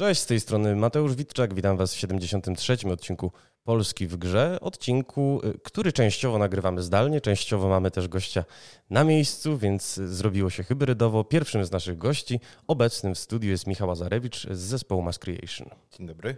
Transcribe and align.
Cześć, 0.00 0.20
z 0.20 0.26
tej 0.26 0.40
strony 0.40 0.76
Mateusz 0.76 1.14
Witczak. 1.14 1.54
Witam 1.54 1.76
Was 1.76 1.94
w 1.94 1.98
73. 1.98 2.76
odcinku 2.92 3.32
Polski 3.64 4.06
w 4.06 4.16
grze. 4.16 4.58
Odcinku, 4.60 5.40
y, 5.44 5.58
który 5.58 5.92
częściowo 5.92 6.38
nagrywamy 6.38 6.82
zdalnie, 6.82 7.20
częściowo 7.20 7.68
mamy 7.68 7.90
też 7.90 8.08
gościa 8.08 8.44
na 8.90 9.04
miejscu, 9.04 9.58
więc 9.58 9.94
zrobiło 9.94 10.50
się 10.50 10.62
hybrydowo. 10.62 11.24
Pierwszym 11.24 11.64
z 11.64 11.70
naszych 11.70 11.98
gości 11.98 12.40
obecnym 12.66 13.14
w 13.14 13.18
studiu 13.18 13.50
jest 13.50 13.66
Michał 13.66 13.90
Azarewicz 13.90 14.46
z 14.50 14.58
zespołu 14.58 15.02
Mass 15.02 15.18
Creation. 15.18 15.68
Dzień 15.92 16.06
dobry. 16.06 16.36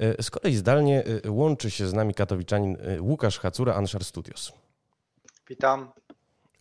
Y, 0.00 0.22
z 0.22 0.30
kolei 0.30 0.56
zdalnie 0.56 1.04
y, 1.26 1.30
łączy 1.30 1.70
się 1.70 1.86
z 1.86 1.94
nami 1.94 2.14
katowiczanin 2.14 2.76
Łukasz 3.00 3.38
Hacura, 3.38 3.74
Anshar 3.74 4.04
Studios. 4.04 4.52
Witam. 5.48 5.90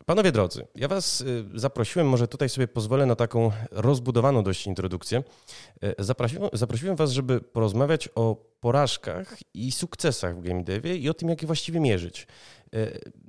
Panowie 0.10 0.32
drodzy, 0.32 0.68
ja 0.76 0.88
Was 0.88 1.24
zaprosiłem, 1.56 2.08
może 2.08 2.28
tutaj 2.28 2.50
sobie 2.50 2.68
pozwolę 2.68 3.06
na 3.06 3.16
taką 3.16 3.52
rozbudowaną 3.72 4.44
dość 4.44 4.68
introdukcję. 4.68 5.24
Zaprosiłem, 6.00 6.50
zaprosiłem 6.54 6.96
Was, 6.96 7.12
żeby 7.12 7.42
porozmawiać 7.42 8.10
o 8.16 8.36
porażkach 8.68 9.36
i 9.54 9.72
sukcesach 9.72 10.38
w 10.38 10.42
game 10.42 10.64
devie 10.64 10.96
i 10.96 11.10
o 11.10 11.14
tym, 11.14 11.30
jak 11.30 11.42
je 11.42 11.46
właściwie 11.46 11.80
mierzyć. 11.80 12.28
E, 12.74 12.78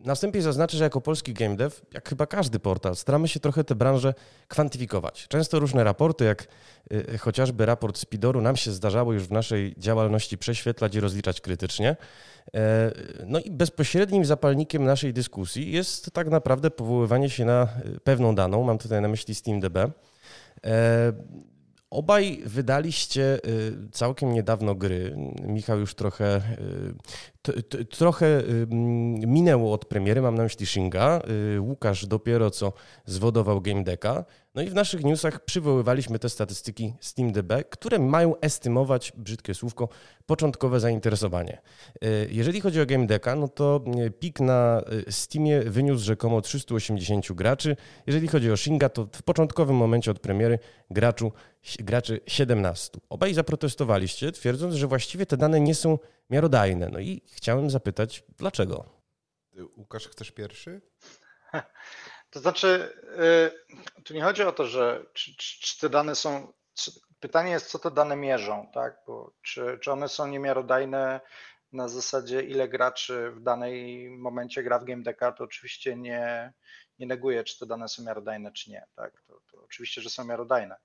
na 0.05 0.15
wstępie 0.15 0.43
zaznaczę, 0.43 0.77
że 0.77 0.85
jako 0.85 1.01
polski 1.01 1.35
game 1.35 1.57
dev, 1.57 1.77
jak 1.93 2.09
chyba 2.09 2.27
każdy 2.27 2.59
portal, 2.59 2.97
staramy 2.97 3.29
się 3.29 3.41
trochę 3.41 3.65
tę 3.65 3.75
branżę 3.75 4.15
kwantyfikować. 4.49 5.27
Często 5.29 5.59
różne 5.59 5.85
raporty, 5.85 6.25
jak 6.25 6.47
e, 6.91 7.19
chociażby 7.19 7.67
raport 7.67 7.99
Spidoru, 7.99 8.41
nam 8.41 8.57
się 8.57 8.73
zdarzało 8.73 9.13
już 9.13 9.23
w 9.23 9.31
naszej 9.31 9.75
działalności 9.77 10.39
prześwietlać 10.39 10.95
i 10.95 11.01
rozliczać 11.01 11.41
krytycznie. 11.41 11.97
E, 12.55 12.93
no 13.27 13.41
i 13.41 13.51
bezpośrednim 13.51 14.25
zapalnikiem 14.25 14.85
naszej 14.85 15.13
dyskusji 15.13 15.73
jest 15.73 16.11
tak 16.11 16.31
naprawdę 16.31 16.71
powoływanie 16.71 17.31
się 17.31 17.45
na 17.45 17.69
pewną 18.05 18.35
daną, 18.35 18.65
mam 18.65 18.79
tutaj 18.79 19.03
na 19.03 19.09
myśli 19.09 19.35
SteamDB. 19.35 19.79
Obaj 21.91 22.43
wydaliście 22.47 23.39
y, 23.47 23.91
całkiem 23.93 24.33
niedawno 24.33 24.75
gry. 24.75 25.17
Michał 25.47 25.81
już 25.81 25.95
trochę, 25.95 26.41
y, 27.49 27.85
trochę 27.85 28.27
y, 28.27 28.67
minęło 29.27 29.73
od 29.73 29.85
premiery, 29.85 30.23
mam 30.23 30.35
na 30.35 30.43
myśli 30.43 30.67
Shinga. 30.67 31.23
Łukasz 31.61 32.07
dopiero 32.07 32.51
co 32.51 32.73
zwodował 33.05 33.61
Game 33.61 33.85
Decka. 33.85 34.25
No 34.59 34.65
i 34.65 34.71
w 34.71 34.75
naszych 34.75 35.05
newsach 35.05 35.45
przywoływaliśmy 35.45 36.19
te 36.19 36.29
statystyki 36.29 36.95
SteamDB, 37.01 37.65
które 37.71 37.99
mają 37.99 38.41
estymować, 38.41 39.13
brzydkie 39.17 39.55
słówko, 39.55 39.89
początkowe 40.27 40.81
zainteresowanie. 40.81 41.61
E, 42.03 42.09
jeżeli 42.31 42.61
chodzi 42.61 42.81
o 42.81 42.87
Game 42.87 43.07
Decka, 43.07 43.37
no 43.37 43.49
to 43.49 43.85
e, 44.07 44.11
pik 44.11 44.41
na 44.41 44.83
e, 45.07 45.13
Steamie 45.13 45.61
wyniósł 45.61 46.05
rzekomo 46.05 46.41
380 46.41 47.33
graczy. 47.33 47.77
Jeżeli 48.07 48.29
chodzi 48.29 48.51
o 48.51 48.57
Shinga, 48.57 48.89
to 48.89 49.09
w 49.13 49.23
początkowym 49.23 49.77
momencie 49.77 50.11
od 50.11 50.19
premiery 50.19 50.59
graczu, 50.91 51.33
graczy 51.79 52.21
17. 52.27 52.99
Obaj 53.09 53.35
zaprotestowaliście, 53.35 54.33
twierdząc, 54.33 54.75
że 54.75 54.87
właściwie 54.87 55.27
te 55.27 55.37
dane 55.37 55.61
nie 55.61 55.75
są 55.75 55.99
miarodajne. 56.31 56.89
No 56.93 56.99
i 56.99 57.23
chciałem 57.33 57.71
zapytać, 57.71 58.25
dlaczego? 58.39 58.85
Łukasz, 59.77 60.09
chcesz 60.09 60.31
pierwszy? 60.31 60.81
To 62.31 62.41
znaczy, 62.41 62.93
y, 63.99 64.03
tu 64.05 64.15
nie 64.15 64.23
chodzi 64.23 64.43
o 64.43 64.53
to, 64.53 64.67
że 64.67 65.07
czy, 65.13 65.37
czy, 65.37 65.61
czy 65.61 65.79
te 65.79 65.89
dane 65.89 66.15
są. 66.15 66.53
Pytanie 67.21 67.51
jest, 67.51 67.71
co 67.71 67.79
te 67.79 67.91
dane 67.91 68.17
mierzą, 68.17 68.71
tak? 68.75 68.97
Bo 69.07 69.33
czy, 69.43 69.79
czy 69.83 69.93
one 69.93 70.09
są 70.09 70.27
niemiarodajne 70.27 71.21
na 71.73 71.89
zasadzie, 71.89 72.43
ile 72.43 72.69
graczy 72.69 73.31
w 73.31 73.41
danej 73.41 74.11
momencie 74.11 74.63
gra 74.63 74.79
w 74.79 74.85
Game 74.85 75.03
Decka, 75.03 75.33
to 75.33 75.45
oczywiście 75.45 75.97
nie, 75.97 76.53
nie 76.99 77.07
neguję, 77.07 77.45
czy 77.45 77.59
te 77.59 77.67
dane 77.67 77.89
są 77.89 78.03
miarodajne, 78.03 78.53
czy 78.53 78.71
nie. 78.71 78.87
Tak? 78.95 79.23
To, 79.27 79.41
to 79.53 79.63
oczywiście, 79.65 80.01
że 80.01 80.11
są 80.11 80.25
miarodajne. 80.25 80.77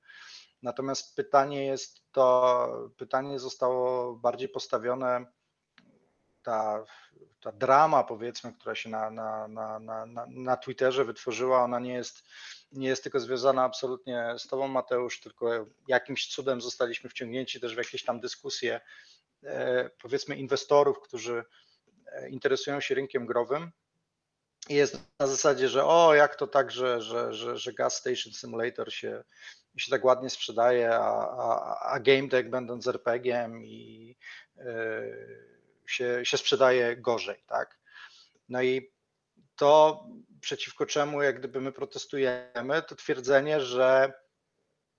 Natomiast 0.62 1.16
pytanie 1.16 1.66
jest 1.66 2.12
to, 2.12 2.90
pytanie 2.98 3.40
zostało 3.40 4.16
bardziej 4.16 4.50
postawione 4.50 5.26
ta, 6.44 6.86
ta 7.42 7.52
drama, 7.52 8.04
powiedzmy, 8.04 8.54
która 8.54 8.76
się 8.76 8.90
na, 8.90 9.10
na, 9.10 9.48
na, 9.48 9.80
na, 9.80 10.06
na 10.30 10.58
Twitterze 10.58 11.06
wytworzyła, 11.06 11.64
ona 11.64 11.80
nie 11.80 11.94
jest, 11.94 12.24
nie 12.72 12.88
jest 12.88 13.04
tylko 13.04 13.20
związana 13.20 13.64
absolutnie 13.64 14.36
z 14.38 14.48
Tobą, 14.48 14.68
Mateusz, 14.68 15.20
tylko 15.20 15.66
jakimś 15.88 16.28
cudem 16.28 16.62
zostaliśmy 16.62 17.10
wciągnięci 17.10 17.60
też 17.60 17.76
w 17.76 17.78
jakieś 17.78 18.04
tam 18.04 18.20
dyskusje, 18.20 18.82
e, 19.44 19.90
powiedzmy, 20.02 20.36
inwestorów, 20.36 21.00
którzy 21.02 21.44
e, 22.12 22.30
interesują 22.30 22.80
się 22.80 22.96
rynkiem 22.96 23.26
growym. 23.26 23.72
I 24.70 24.76
jest 24.76 25.00
na 25.20 25.28
zasadzie, 25.28 25.70
że 25.70 25.86
o, 25.86 26.14
jak 26.16 26.36
to 26.36 26.48
tak, 26.48 26.72
że, 26.72 27.02
że, 27.02 27.34
że, 27.34 27.58
że 27.58 27.74
Gas 27.74 27.96
Station 27.96 28.34
Simulator 28.34 28.94
się, 28.94 29.24
się 29.78 29.92
tak 29.92 30.06
ładnie 30.06 30.30
sprzedaje, 30.30 30.96
a, 30.96 31.30
a, 31.30 31.80
a 31.94 32.00
Game 32.00 32.28
Deck 32.28 32.50
będąc 32.50 32.88
RPG-iem 32.88 33.66
i 33.66 34.16
yy, 34.56 35.54
się, 35.88 36.26
się 36.26 36.38
sprzedaje 36.38 36.98
gorzej, 36.98 37.44
tak? 37.48 37.80
No 38.50 38.62
i 38.62 38.92
to 39.56 40.04
przeciwko 40.42 40.86
czemu 40.86 41.22
jak 41.22 41.40
gdyby 41.40 41.62
my 41.62 41.72
protestujemy, 41.72 42.82
to 42.88 42.96
twierdzenie, 42.96 43.62
że 43.62 44.14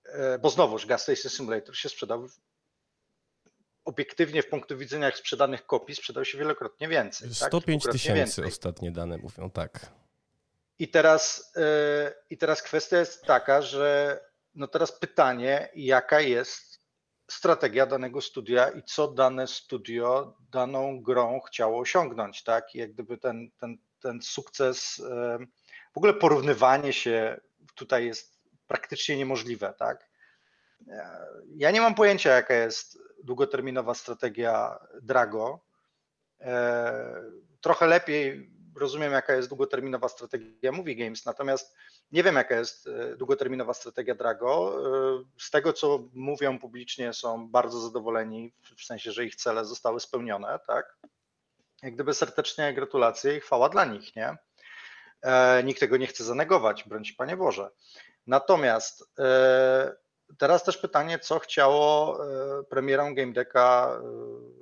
e, 0.05 0.39
bo 0.39 0.49
znowuż 0.49 0.85
Gas 0.85 1.01
Station 1.03 1.31
Simulator 1.31 1.77
się 1.77 1.89
sprzedał 1.89 2.27
obiektywnie 3.85 4.43
w 4.43 4.49
punktu 4.49 4.77
widzenia 4.77 5.11
sprzedanych 5.11 5.65
kopii 5.65 5.95
sprzedał 5.95 6.25
się 6.25 6.37
wielokrotnie 6.37 6.87
więcej. 6.87 7.35
105 7.35 7.83
tak? 7.83 7.91
tysięcy 7.91 8.45
ostatnie 8.45 8.91
dane 8.91 9.17
mówią, 9.17 9.49
tak. 9.49 9.91
I 10.79 10.87
teraz, 10.87 11.51
e, 11.55 12.13
I 12.29 12.37
teraz 12.37 12.61
kwestia 12.61 12.97
jest 12.97 13.23
taka, 13.23 13.61
że 13.61 14.19
no 14.55 14.67
teraz 14.67 14.91
pytanie, 14.91 15.69
jaka 15.75 16.21
jest 16.21 16.64
strategia 17.31 17.85
danego 17.85 18.21
studia 18.21 18.69
i 18.69 18.83
co 18.83 19.07
dane 19.07 19.47
studio 19.47 20.37
daną 20.51 21.01
grą 21.01 21.39
chciało 21.39 21.79
osiągnąć, 21.79 22.43
tak? 22.43 22.75
I 22.75 22.77
jak 22.77 22.93
gdyby 22.93 23.17
ten, 23.17 23.51
ten, 23.59 23.77
ten 23.99 24.21
sukces, 24.21 25.01
w 25.93 25.97
ogóle 25.97 26.13
porównywanie 26.13 26.93
się 26.93 27.41
tutaj 27.75 28.05
jest 28.05 28.39
praktycznie 28.67 29.17
niemożliwe, 29.17 29.73
tak? 29.77 30.09
Ja 31.55 31.71
nie 31.71 31.81
mam 31.81 31.95
pojęcia, 31.95 32.35
jaka 32.35 32.53
jest 32.53 32.99
długoterminowa 33.23 33.93
strategia 33.93 34.79
Drago. 35.01 35.65
E, 36.41 37.23
trochę 37.61 37.87
lepiej 37.87 38.51
rozumiem, 38.75 39.11
jaka 39.11 39.33
jest 39.35 39.49
długoterminowa 39.49 40.09
strategia 40.09 40.71
Movie 40.71 40.95
Games, 40.95 41.25
natomiast 41.25 41.75
nie 42.11 42.23
wiem, 42.23 42.35
jaka 42.35 42.55
jest 42.55 42.87
e, 42.87 43.15
długoterminowa 43.17 43.73
strategia 43.73 44.15
Drago. 44.15 44.77
E, 45.19 45.23
z 45.39 45.51
tego, 45.51 45.73
co 45.73 46.03
mówią 46.13 46.59
publicznie, 46.59 47.13
są 47.13 47.49
bardzo 47.49 47.79
zadowoleni, 47.79 48.53
w 48.77 48.83
sensie, 48.83 49.11
że 49.11 49.25
ich 49.25 49.35
cele 49.35 49.65
zostały 49.65 49.99
spełnione, 49.99 50.59
tak? 50.67 50.97
Jak 51.83 51.93
gdyby 51.93 52.13
serdecznie 52.13 52.73
gratulacje 52.73 53.37
i 53.37 53.39
chwała 53.39 53.69
dla 53.69 53.85
nich, 53.85 54.15
nie? 54.15 54.37
E, 55.21 55.63
nikt 55.63 55.79
tego 55.79 55.97
nie 55.97 56.07
chce 56.07 56.23
zanegować, 56.23 56.83
broń 56.83 57.03
Panie 57.17 57.37
Boże. 57.37 57.69
Natomiast 58.27 59.13
teraz 60.37 60.63
też 60.63 60.77
pytanie, 60.77 61.19
co 61.19 61.39
chciało 61.39 62.19
premierą 62.69 63.15
Game 63.15 63.33
Decka 63.33 63.99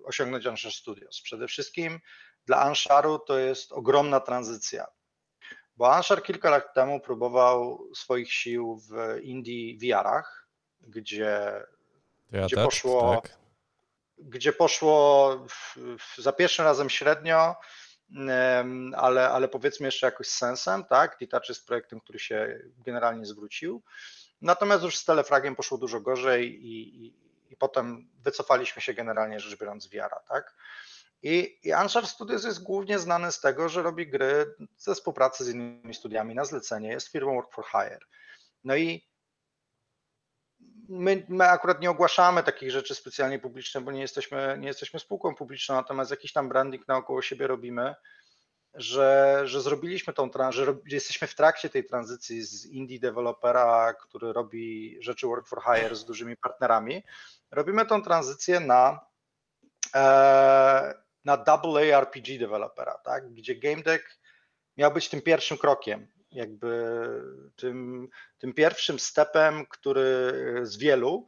osiągnąć 0.03 0.45
Ansher 0.45 0.71
Studios. 0.71 1.21
Przede 1.21 1.47
wszystkim 1.47 1.99
dla 2.45 2.61
Ansharu 2.61 3.19
to 3.19 3.39
jest 3.39 3.71
ogromna 3.71 4.19
tranzycja 4.19 4.87
bo 5.83 5.93
Anshar 5.93 6.23
kilka 6.23 6.49
lat 6.49 6.73
temu 6.73 6.99
próbował 6.99 7.87
swoich 7.95 8.33
sił 8.33 8.81
w 8.89 9.19
Indie 9.21 9.77
VR-ach, 9.77 10.47
gdzie, 10.81 11.63
ja 12.31 12.45
gdzie 12.45 12.55
tak, 12.55 12.65
poszło. 12.65 13.21
Tak. 13.21 13.37
Gdzie 14.17 14.53
poszło 14.53 15.29
w, 15.49 15.77
w, 15.99 16.21
za 16.21 16.33
pierwszym 16.33 16.65
razem 16.65 16.89
średnio, 16.89 17.55
ale, 18.95 19.29
ale 19.29 19.47
powiedzmy 19.47 19.87
jeszcze 19.87 20.07
jakoś 20.07 20.27
z 20.27 20.37
sensem, 20.37 20.83
tak? 20.85 21.17
Detach 21.19 21.49
jest 21.49 21.67
projektem, 21.67 21.99
który 21.99 22.19
się 22.19 22.59
generalnie 22.85 23.25
zwrócił. 23.25 23.83
Natomiast 24.41 24.83
już 24.83 24.97
z 24.97 25.05
Telefragiem 25.05 25.55
poszło 25.55 25.77
dużo 25.77 26.01
gorzej 26.01 26.65
i, 26.65 27.05
i, 27.05 27.13
i 27.49 27.57
potem 27.57 28.09
wycofaliśmy 28.19 28.81
się 28.81 28.93
generalnie 28.93 29.39
rzecz 29.39 29.59
biorąc 29.59 29.83
z 29.83 29.87
VR-a, 29.87 30.19
tak? 30.19 30.55
I, 31.23 31.59
I 31.63 31.71
Anshar 31.71 32.07
Studios 32.07 32.43
jest 32.43 32.63
głównie 32.63 32.99
znany 32.99 33.31
z 33.31 33.39
tego, 33.39 33.69
że 33.69 33.83
robi 33.83 34.07
gry 34.07 34.55
ze 34.77 34.95
współpracy 34.95 35.43
z 35.43 35.49
innymi 35.49 35.93
studiami 35.93 36.35
na 36.35 36.45
zlecenie, 36.45 36.89
jest 36.89 37.07
firmą 37.07 37.33
Work 37.35 37.53
for 37.53 37.65
Hire. 37.65 37.99
No 38.63 38.75
i 38.75 39.07
my, 40.89 41.25
my, 41.29 41.49
akurat 41.49 41.81
nie 41.81 41.89
ogłaszamy 41.89 42.43
takich 42.43 42.71
rzeczy 42.71 42.95
specjalnie 42.95 43.39
publicznie, 43.39 43.81
bo 43.81 43.91
nie 43.91 44.01
jesteśmy, 44.01 44.57
nie 44.59 44.67
jesteśmy 44.67 44.99
spółką 44.99 45.35
publiczną, 45.35 45.75
natomiast 45.75 46.11
jakiś 46.11 46.33
tam 46.33 46.49
branding 46.49 46.87
naokoło 46.87 47.21
siebie 47.21 47.47
robimy, 47.47 47.95
że, 48.73 49.41
że 49.45 49.61
zrobiliśmy 49.61 50.13
tą, 50.13 50.29
że 50.49 50.75
jesteśmy 50.85 51.27
w 51.27 51.35
trakcie 51.35 51.69
tej 51.69 51.85
tranzycji 51.85 52.41
z 52.41 52.65
indie 52.65 52.99
dewelopera, 52.99 53.93
który 53.93 54.33
robi 54.33 54.97
rzeczy 55.01 55.27
Work 55.27 55.47
for 55.47 55.63
Hire 55.63 55.95
z 55.95 56.05
dużymi 56.05 56.37
partnerami. 56.37 57.03
Robimy 57.51 57.85
tą 57.85 58.01
tranzycję 58.01 58.59
na 58.59 58.99
e, 59.95 61.02
na 61.25 61.43
AA 61.45 61.81
RPG 61.81 62.39
dewelopera, 62.39 62.97
tak? 63.03 63.33
gdzie 63.33 63.55
Game 63.55 63.83
Deck 63.83 64.05
miał 64.77 64.93
być 64.93 65.09
tym 65.09 65.21
pierwszym 65.21 65.57
krokiem, 65.57 66.07
jakby 66.31 66.97
tym, 67.55 68.07
tym 68.37 68.53
pierwszym 68.53 68.99
stepem, 68.99 69.65
który 69.65 70.33
z 70.63 70.77
wielu, 70.77 71.27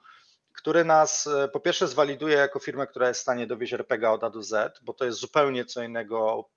który 0.54 0.86
nas 0.86 1.30
po 1.54 1.60
pierwsze 1.60 1.88
zwaliduje 1.88 2.38
jako 2.38 2.60
firmę, 2.60 2.88
która 2.88 3.08
jest 3.08 3.20
w 3.20 3.24
stanie 3.24 3.48
dowieść 3.48 3.74
RPG 3.74 4.12
od 4.12 4.24
A 4.24 4.30
do 4.30 4.44
Z, 4.44 4.80
bo 4.84 4.94
to 4.94 5.06
jest 5.06 5.20
zupełnie 5.20 5.66
co 5.66 5.84
innego 5.84 6.50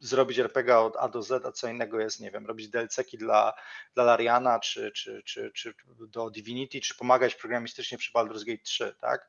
zrobić 0.00 0.38
RPG 0.38 0.78
od 0.78 0.96
A 0.96 1.08
do 1.08 1.22
Z, 1.22 1.46
a 1.46 1.52
co 1.52 1.68
innego 1.68 2.00
jest, 2.00 2.20
nie 2.20 2.30
wiem, 2.30 2.46
robić 2.46 2.68
DLC-ki 2.68 3.18
dla, 3.18 3.54
dla 3.94 4.04
Lariana, 4.04 4.60
czy, 4.60 4.92
czy, 4.92 5.22
czy, 5.24 5.50
czy 5.54 5.74
do 6.08 6.30
Divinity, 6.30 6.80
czy 6.80 6.96
pomagać 6.96 7.34
programistycznie 7.34 7.98
przy 7.98 8.12
Baldur's 8.12 8.44
Gate 8.44 8.62
3, 8.62 8.94
tak? 9.00 9.28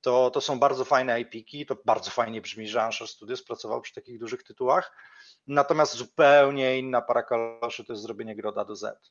To, 0.00 0.30
to 0.30 0.40
są 0.40 0.58
bardzo 0.58 0.84
fajne 0.84 1.20
IP-ki, 1.20 1.66
to 1.66 1.76
bardzo 1.84 2.10
fajnie 2.10 2.40
brzmi, 2.40 2.68
że 2.68 2.82
Ansher 2.82 3.08
Studios 3.08 3.42
pracował 3.42 3.80
przy 3.80 3.94
takich 3.94 4.18
dużych 4.18 4.42
tytułach, 4.42 4.92
natomiast 5.46 5.94
zupełnie 5.94 6.78
inna 6.78 7.02
para 7.02 7.22
kaloszy 7.22 7.84
to 7.84 7.92
jest 7.92 8.02
zrobienie 8.02 8.36
gry 8.36 8.52
do 8.66 8.76
Z. 8.76 9.10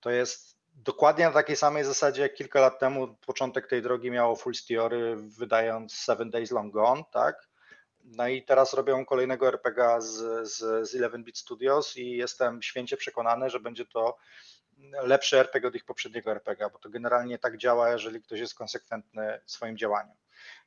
To 0.00 0.10
jest 0.10 0.56
dokładnie 0.74 1.24
na 1.24 1.32
takiej 1.32 1.56
samej 1.56 1.84
zasadzie 1.84 2.22
jak 2.22 2.34
kilka 2.34 2.60
lat 2.60 2.78
temu 2.78 3.16
początek 3.26 3.66
tej 3.66 3.82
drogi 3.82 4.10
miało 4.10 4.36
Full 4.36 4.52
Theory 4.68 5.16
wydając 5.16 5.94
Seven 5.94 6.30
Days 6.30 6.50
Long 6.50 6.72
Gone, 6.72 7.02
tak? 7.12 7.48
No 8.04 8.28
i 8.28 8.42
teraz 8.42 8.74
robią 8.74 9.04
kolejnego 9.04 9.48
RPG 9.48 10.02
z, 10.02 10.48
z, 10.48 10.88
z 10.90 10.94
11-bit 10.94 11.38
Studios 11.38 11.96
i 11.96 12.10
jestem 12.10 12.62
święcie 12.62 12.96
przekonany, 12.96 13.50
że 13.50 13.60
będzie 13.60 13.86
to 13.86 14.16
lepszy 15.02 15.38
RPG 15.38 15.68
od 15.68 15.74
ich 15.74 15.84
poprzedniego 15.84 16.30
RPG, 16.30 16.70
bo 16.72 16.78
to 16.78 16.90
generalnie 16.90 17.38
tak 17.38 17.56
działa, 17.56 17.90
jeżeli 17.90 18.22
ktoś 18.22 18.40
jest 18.40 18.54
konsekwentny 18.54 19.40
w 19.44 19.50
swoim 19.50 19.78
działaniu. 19.78 20.12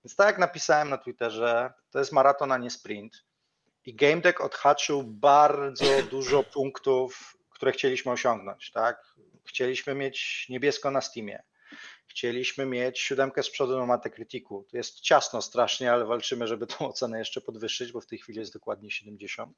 Więc 0.03 0.15
tak 0.15 0.27
jak 0.27 0.37
napisałem 0.37 0.89
na 0.89 0.97
Twitterze, 0.97 1.73
to 1.91 1.99
jest 1.99 2.11
maraton, 2.11 2.51
a 2.51 2.57
nie 2.57 2.69
sprint. 2.69 3.23
I 3.85 3.95
Game 3.95 4.21
Deck 4.21 4.41
odhaczył 4.41 5.03
bardzo 5.03 6.03
dużo 6.11 6.43
punktów, 6.43 7.37
które 7.49 7.71
chcieliśmy 7.71 8.11
osiągnąć. 8.11 8.71
Tak? 8.71 9.15
Chcieliśmy 9.45 9.95
mieć 9.95 10.45
niebiesko 10.49 10.91
na 10.91 11.01
Steamie. 11.01 11.43
Chcieliśmy 12.07 12.65
mieć 12.65 12.99
siódemkę 12.99 13.43
z 13.43 13.49
przodu 13.49 13.77
na 13.77 13.85
Metacriticu. 13.85 14.65
To 14.71 14.77
jest 14.77 14.99
ciasno 14.99 15.41
strasznie, 15.41 15.91
ale 15.91 16.05
walczymy, 16.05 16.47
żeby 16.47 16.67
tą 16.67 16.89
ocenę 16.89 17.19
jeszcze 17.19 17.41
podwyższyć, 17.41 17.91
bo 17.91 18.01
w 18.01 18.05
tej 18.05 18.19
chwili 18.19 18.39
jest 18.39 18.53
dokładnie 18.53 18.91
70. 18.91 19.57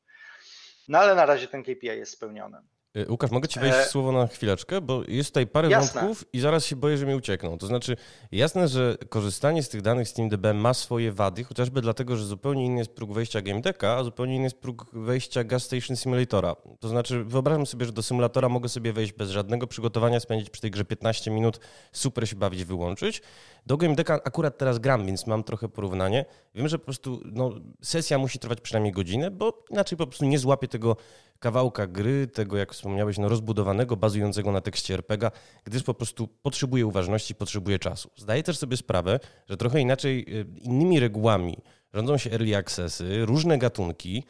No 0.87 0.99
ale 0.99 1.15
na 1.15 1.25
razie 1.25 1.47
ten 1.47 1.63
KPI 1.63 1.85
jest 1.85 2.11
spełniony. 2.11 2.61
Y, 2.97 3.05
Łukasz, 3.09 3.31
mogę 3.31 3.47
ci 3.47 3.59
wejść 3.59 3.77
w 3.77 3.81
e, 3.81 3.85
słowo 3.85 4.11
na 4.11 4.27
chwileczkę, 4.27 4.81
bo 4.81 5.03
jest 5.07 5.29
tutaj 5.29 5.47
parę 5.47 5.69
jasne. 5.69 6.01
wątków 6.01 6.25
i 6.33 6.39
zaraz 6.39 6.65
się 6.65 6.75
boję, 6.75 6.97
że 6.97 7.05
mi 7.05 7.15
uciekną. 7.15 7.57
To 7.57 7.67
znaczy, 7.67 7.97
jasne, 8.31 8.67
że 8.67 8.97
korzystanie 9.09 9.63
z 9.63 9.69
tych 9.69 9.81
danych 9.81 10.07
z 10.07 10.13
TeamDB 10.13 10.45
ma 10.53 10.73
swoje 10.73 11.11
wady, 11.11 11.43
chociażby 11.43 11.81
dlatego, 11.81 12.17
że 12.17 12.25
zupełnie 12.25 12.65
inny 12.65 12.77
jest 12.77 12.91
próg 12.91 13.13
wejścia 13.13 13.41
GameDecka, 13.41 13.97
a 13.97 14.03
zupełnie 14.03 14.35
inny 14.35 14.43
jest 14.43 14.57
próg 14.57 14.85
wejścia 14.93 15.43
Gas 15.43 15.63
Station 15.63 15.95
Simulatora. 15.95 16.55
To 16.79 16.87
znaczy, 16.87 17.23
wyobrażam 17.23 17.65
sobie, 17.65 17.85
że 17.85 17.91
do 17.91 18.03
symulatora 18.03 18.49
mogę 18.49 18.69
sobie 18.69 18.93
wejść 18.93 19.13
bez 19.13 19.29
żadnego 19.29 19.67
przygotowania, 19.67 20.19
spędzić 20.19 20.49
przy 20.49 20.61
tej 20.61 20.71
grze 20.71 20.85
15 20.85 21.31
minut, 21.31 21.59
super 21.91 22.29
się 22.29 22.35
bawić, 22.35 22.63
wyłączyć. 22.63 23.21
Do 23.65 23.77
GameDecka 23.77 24.13
akurat 24.13 24.57
teraz 24.57 24.79
gram, 24.79 25.05
więc 25.05 25.27
mam 25.27 25.43
trochę 25.43 25.69
porównanie. 25.69 26.25
Wiem, 26.55 26.67
że 26.67 26.79
po 26.79 26.85
prostu 26.85 27.21
no, 27.25 27.51
sesja 27.81 28.17
musi 28.17 28.39
trwać 28.39 28.61
przynajmniej 28.61 28.93
godzinę, 28.93 29.31
bo 29.31 29.63
inaczej 29.69 29.97
po 29.97 30.07
prostu 30.07 30.25
nie 30.25 30.39
złapię 30.39 30.67
tego 30.67 30.95
kawałka 31.41 31.87
gry, 31.87 32.27
tego 32.27 32.57
jak 32.57 32.73
wspomniałeś, 32.73 33.17
no, 33.17 33.29
rozbudowanego, 33.29 33.97
bazującego 33.97 34.51
na 34.51 34.61
tekście 34.61 34.93
RPG, 34.93 35.31
gdyż 35.63 35.83
po 35.83 35.93
prostu 35.93 36.27
potrzebuje 36.27 36.85
uważności, 36.85 37.35
potrzebuje 37.35 37.79
czasu. 37.79 38.09
Zdaję 38.17 38.43
też 38.43 38.57
sobie 38.57 38.77
sprawę, 38.77 39.19
że 39.49 39.57
trochę 39.57 39.79
inaczej, 39.81 40.25
y, 40.39 40.45
innymi 40.61 40.99
regułami 40.99 41.57
rządzą 41.93 42.17
się 42.17 42.31
early 42.31 42.57
accessy, 42.57 43.25
różne 43.25 43.57
gatunki, 43.57 44.23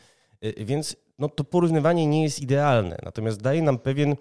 y, 0.46 0.66
więc 0.66 0.96
no, 1.19 1.30
to 1.30 1.44
porównywanie 1.44 2.08
nie 2.08 2.24
jest 2.24 2.40
idealne. 2.40 2.98
Natomiast 3.04 3.42
daje 3.42 3.62
nam 3.62 3.80
pewien, 3.80 4.12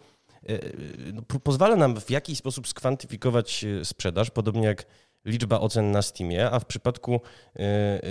y, 0.50 0.74
no, 1.12 1.22
pozwala 1.22 1.76
nam 1.76 2.00
w 2.00 2.10
jakiś 2.10 2.38
sposób 2.38 2.68
skwantyfikować 2.68 3.64
sprzedaż, 3.84 4.30
podobnie 4.30 4.66
jak 4.66 4.86
liczba 5.24 5.60
ocen 5.60 5.90
na 5.90 6.02
Steamie, 6.02 6.50
a 6.50 6.60
w 6.60 6.64
przypadku 6.64 7.20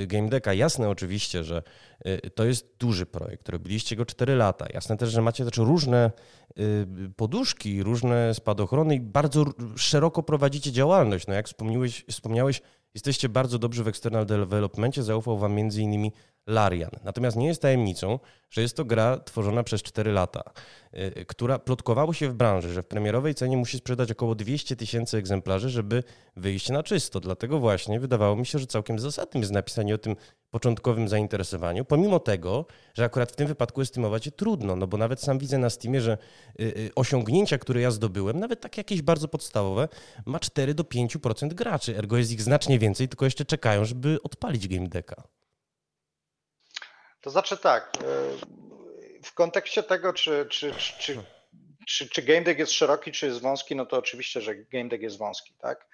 y, 0.01 0.07
Game 0.07 0.29
Decka 0.29 0.53
jasne 0.53 0.89
oczywiście, 0.89 1.43
że 1.43 1.63
y, 2.07 2.29
to 2.35 2.45
jest 2.45 2.75
duży 2.79 3.05
projekt. 3.05 3.49
Robiliście 3.49 3.95
go 3.95 4.05
4 4.05 4.35
lata. 4.35 4.65
Jasne 4.73 4.97
też, 4.97 5.09
że 5.09 5.21
macie 5.21 5.45
też 5.45 5.57
różne 5.57 6.11
y, 6.59 6.85
poduszki, 7.15 7.83
różne 7.83 8.33
spadochrony 8.33 8.95
i 8.95 8.99
bardzo 8.99 9.45
szeroko 9.75 10.23
prowadzicie 10.23 10.71
działalność. 10.71 11.27
No 11.27 11.33
jak 11.33 11.47
wspomniałeś, 11.47 12.05
wspomniałeś 12.11 12.61
jesteście 12.93 13.29
bardzo 13.29 13.59
dobrzy 13.59 13.83
w 13.83 13.87
external 13.87 14.25
developmentie, 14.25 15.03
zaufał 15.03 15.37
wam 15.37 15.53
między 15.53 15.81
innymi 15.81 16.11
Larian. 16.49 16.91
Natomiast 17.03 17.37
nie 17.37 17.47
jest 17.47 17.61
tajemnicą, 17.61 18.19
że 18.49 18.61
jest 18.61 18.77
to 18.77 18.85
gra 18.85 19.17
tworzona 19.17 19.63
przez 19.63 19.83
4 19.83 20.11
lata, 20.11 20.41
y, 20.93 21.25
która 21.25 21.59
plotkowało 21.59 22.13
się 22.13 22.29
w 22.29 22.33
branży, 22.33 22.73
że 22.73 22.83
w 22.83 22.87
premierowej 22.87 23.35
cenie 23.35 23.57
musi 23.57 23.77
sprzedać 23.77 24.11
około 24.11 24.35
200 24.35 24.75
tysięcy 24.75 25.17
egzemplarzy, 25.17 25.69
żeby 25.69 26.03
wyjść 26.35 26.69
na 26.69 26.83
czysto. 26.83 27.19
Dlatego 27.19 27.59
właśnie 27.59 27.99
wydawało 27.99 28.35
mi 28.35 28.45
się, 28.45 28.59
że 28.59 28.67
całkiem 28.67 28.99
zasadnym 28.99 29.41
jest 29.41 29.53
napisanie 29.53 29.95
o 29.95 29.97
tym 29.97 30.15
początkowym 30.51 31.07
zainteresowaniu, 31.07 31.85
pomimo 31.85 32.19
tego, 32.19 32.65
że 32.93 33.05
akurat 33.05 33.31
w 33.31 33.35
tym 33.35 33.47
wypadku 33.47 33.81
estymować 33.81 34.25
je 34.25 34.31
trudno, 34.31 34.75
no 34.75 34.87
bo 34.87 34.97
nawet 34.97 35.21
sam 35.21 35.39
widzę 35.39 35.57
na 35.57 35.69
Steamie, 35.69 36.01
że 36.01 36.17
y, 36.59 36.63
y, 36.63 36.91
osiągnięcia, 36.95 37.57
które 37.57 37.81
ja 37.81 37.91
zdobyłem, 37.91 38.39
nawet 38.39 38.61
takie 38.61 38.79
jakieś 38.79 39.01
bardzo 39.01 39.27
podstawowe, 39.27 39.87
ma 40.25 40.39
4 40.39 40.73
do 40.73 40.83
5% 40.83 41.53
graczy, 41.53 41.97
ergo 41.97 42.17
jest 42.17 42.31
ich 42.31 42.41
znacznie 42.41 42.79
więcej, 42.79 43.07
tylko 43.07 43.25
jeszcze 43.25 43.45
czekają, 43.45 43.85
żeby 43.85 44.17
odpalić 44.23 44.67
Game 44.67 44.87
Decka. 44.87 45.23
To 47.21 47.29
znaczy 47.29 47.57
tak, 47.57 47.91
e, 47.95 48.01
w 49.23 49.33
kontekście 49.33 49.83
tego, 49.83 50.13
czy, 50.13 50.47
czy, 50.49 50.73
czy, 50.73 51.23
czy, 51.87 52.09
czy 52.09 52.21
game 52.21 52.41
deck 52.41 52.59
jest 52.59 52.71
szeroki, 52.71 53.11
czy 53.11 53.25
jest 53.25 53.41
wąski, 53.41 53.75
no 53.75 53.85
to 53.85 53.97
oczywiście, 53.97 54.41
że 54.41 54.55
game 54.55 54.89
deck 54.89 55.03
jest 55.03 55.17
wąski, 55.17 55.53
tak? 55.57 55.87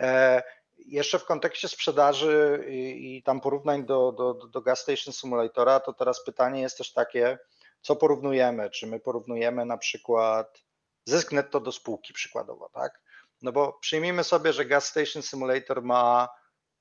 E, 0.00 0.42
jeszcze 0.78 1.18
w 1.18 1.24
kontekście 1.24 1.68
sprzedaży 1.68 2.64
i, 2.68 3.16
i 3.16 3.22
tam 3.22 3.40
porównań 3.40 3.86
do, 3.86 4.12
do, 4.12 4.34
do 4.34 4.60
Gas 4.60 4.78
Station 4.80 5.12
Simulatora, 5.12 5.80
to 5.80 5.92
teraz 5.92 6.24
pytanie 6.24 6.60
jest 6.60 6.78
też 6.78 6.92
takie, 6.92 7.38
co 7.80 7.96
porównujemy? 7.96 8.70
Czy 8.70 8.86
my 8.86 9.00
porównujemy 9.00 9.64
na 9.64 9.78
przykład 9.78 10.64
zysk 11.04 11.32
netto 11.32 11.60
do 11.60 11.72
spółki 11.72 12.12
przykładowo, 12.12 12.68
tak? 12.68 13.00
No 13.42 13.52
bo 13.52 13.72
przyjmijmy 13.72 14.24
sobie, 14.24 14.52
że 14.52 14.64
Gas 14.64 14.86
Station 14.86 15.22
Simulator 15.22 15.82
ma 15.82 16.28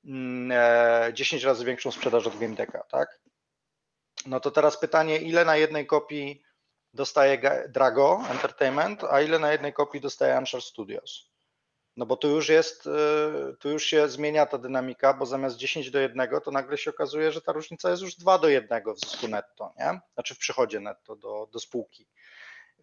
10 0.04 0.14
mm, 1.34 1.46
e, 1.46 1.46
razy 1.46 1.66
większą 1.66 1.92
sprzedaż 1.92 2.28
od 2.28 2.40
Game 2.40 2.56
Decka, 2.56 2.84
tak? 2.92 3.20
No 4.26 4.40
to 4.40 4.52
teraz 4.52 4.78
pytanie, 4.78 5.18
ile 5.18 5.46
na 5.46 5.56
jednej 5.58 5.86
kopii 5.86 6.44
dostaje 6.94 7.66
Drago 7.70 8.22
Entertainment, 8.30 9.04
a 9.04 9.22
ile 9.22 9.40
na 9.40 9.52
jednej 9.52 9.74
kopii 9.74 10.02
dostaje 10.02 10.38
Ansher 10.38 10.62
Studios? 10.62 11.34
No 11.98 12.06
bo 12.06 12.18
tu 12.18 12.30
już 12.30 12.50
jest, 12.50 12.88
y, 12.88 13.56
tu 13.60 13.70
już 13.70 13.86
się 13.86 14.10
zmienia 14.10 14.46
ta 14.46 14.58
dynamika, 14.58 15.14
bo 15.14 15.26
zamiast 15.26 15.58
10 15.58 15.92
do 15.92 16.00
1, 16.00 16.30
to 16.44 16.52
nagle 16.52 16.78
się 16.78 16.90
okazuje, 16.90 17.32
że 17.32 17.42
ta 17.42 17.52
różnica 17.52 17.90
jest 17.90 18.02
już 18.02 18.16
2 18.16 18.38
do 18.38 18.50
1 18.50 18.84
w 18.94 19.00
zysku 19.00 19.28
netto, 19.28 19.74
nie? 19.80 20.00
Znaczy 20.14 20.36
w 20.36 20.38
przychodzie 20.38 20.80
netto 20.80 21.16
do, 21.16 21.50
do 21.52 21.60
spółki. 21.60 22.08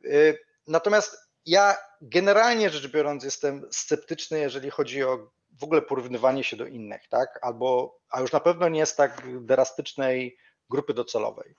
Y, 0.04 0.38
natomiast 0.66 1.30
ja 1.46 1.76
generalnie 2.00 2.70
rzecz 2.70 2.86
biorąc 2.88 3.24
jestem 3.24 3.66
sceptyczny, 3.70 4.40
jeżeli 4.40 4.70
chodzi 4.70 5.04
o 5.04 5.30
w 5.60 5.64
ogóle 5.64 5.82
porównywanie 5.82 6.44
się 6.44 6.56
do 6.56 6.66
innych, 6.66 7.08
tak? 7.08 7.38
Albo, 7.42 7.98
a 8.10 8.20
już 8.20 8.32
na 8.32 8.40
pewno 8.40 8.68
nie 8.68 8.80
jest 8.80 8.96
tak 8.96 9.22
drastycznej 9.40 10.36
grupy 10.70 10.94
docelowej. 10.94 11.54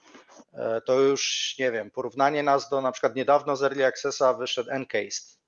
E, 0.54 0.82
to 0.82 1.00
już, 1.00 1.56
nie 1.60 1.72
wiem, 1.72 1.92
porównanie 1.92 2.44
nas 2.44 2.70
do 2.70 2.82
na 2.82 2.92
przykład 2.92 3.16
niedawno 3.16 3.56
z 3.56 3.64
Early 3.64 3.86
Accessa 3.86 4.34
wyszedł 4.34 4.70
Encased, 4.70 5.40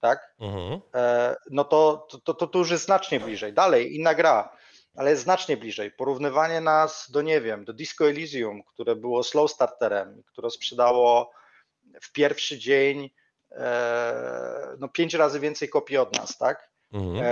tak? 0.00 0.34
Mhm. 0.40 0.80
E, 0.94 1.36
no 1.50 1.64
to, 1.64 2.06
to, 2.24 2.34
to, 2.34 2.46
to 2.46 2.58
już 2.58 2.70
jest 2.70 2.84
znacznie 2.84 3.20
bliżej. 3.20 3.52
Dalej, 3.52 3.96
inna 3.96 4.14
gra, 4.14 4.56
ale 4.96 5.10
jest 5.10 5.22
znacznie 5.22 5.56
bliżej. 5.56 5.90
Porównywanie 5.90 6.60
nas 6.60 7.10
do, 7.10 7.22
nie 7.22 7.40
wiem, 7.40 7.64
do 7.64 7.72
Disco 7.72 8.08
Elysium, 8.08 8.62
które 8.62 8.96
było 8.96 9.22
slow 9.22 9.50
starterem, 9.50 10.22
które 10.26 10.50
sprzedało 10.50 11.32
w 12.02 12.12
pierwszy 12.12 12.58
dzień 12.58 13.10
e, 13.50 14.76
no 14.78 14.88
pięć 14.88 15.14
razy 15.14 15.40
więcej 15.40 15.68
kopii 15.68 15.96
od 15.96 16.16
nas, 16.16 16.38
tak? 16.38 16.69
Mhm 16.92 17.24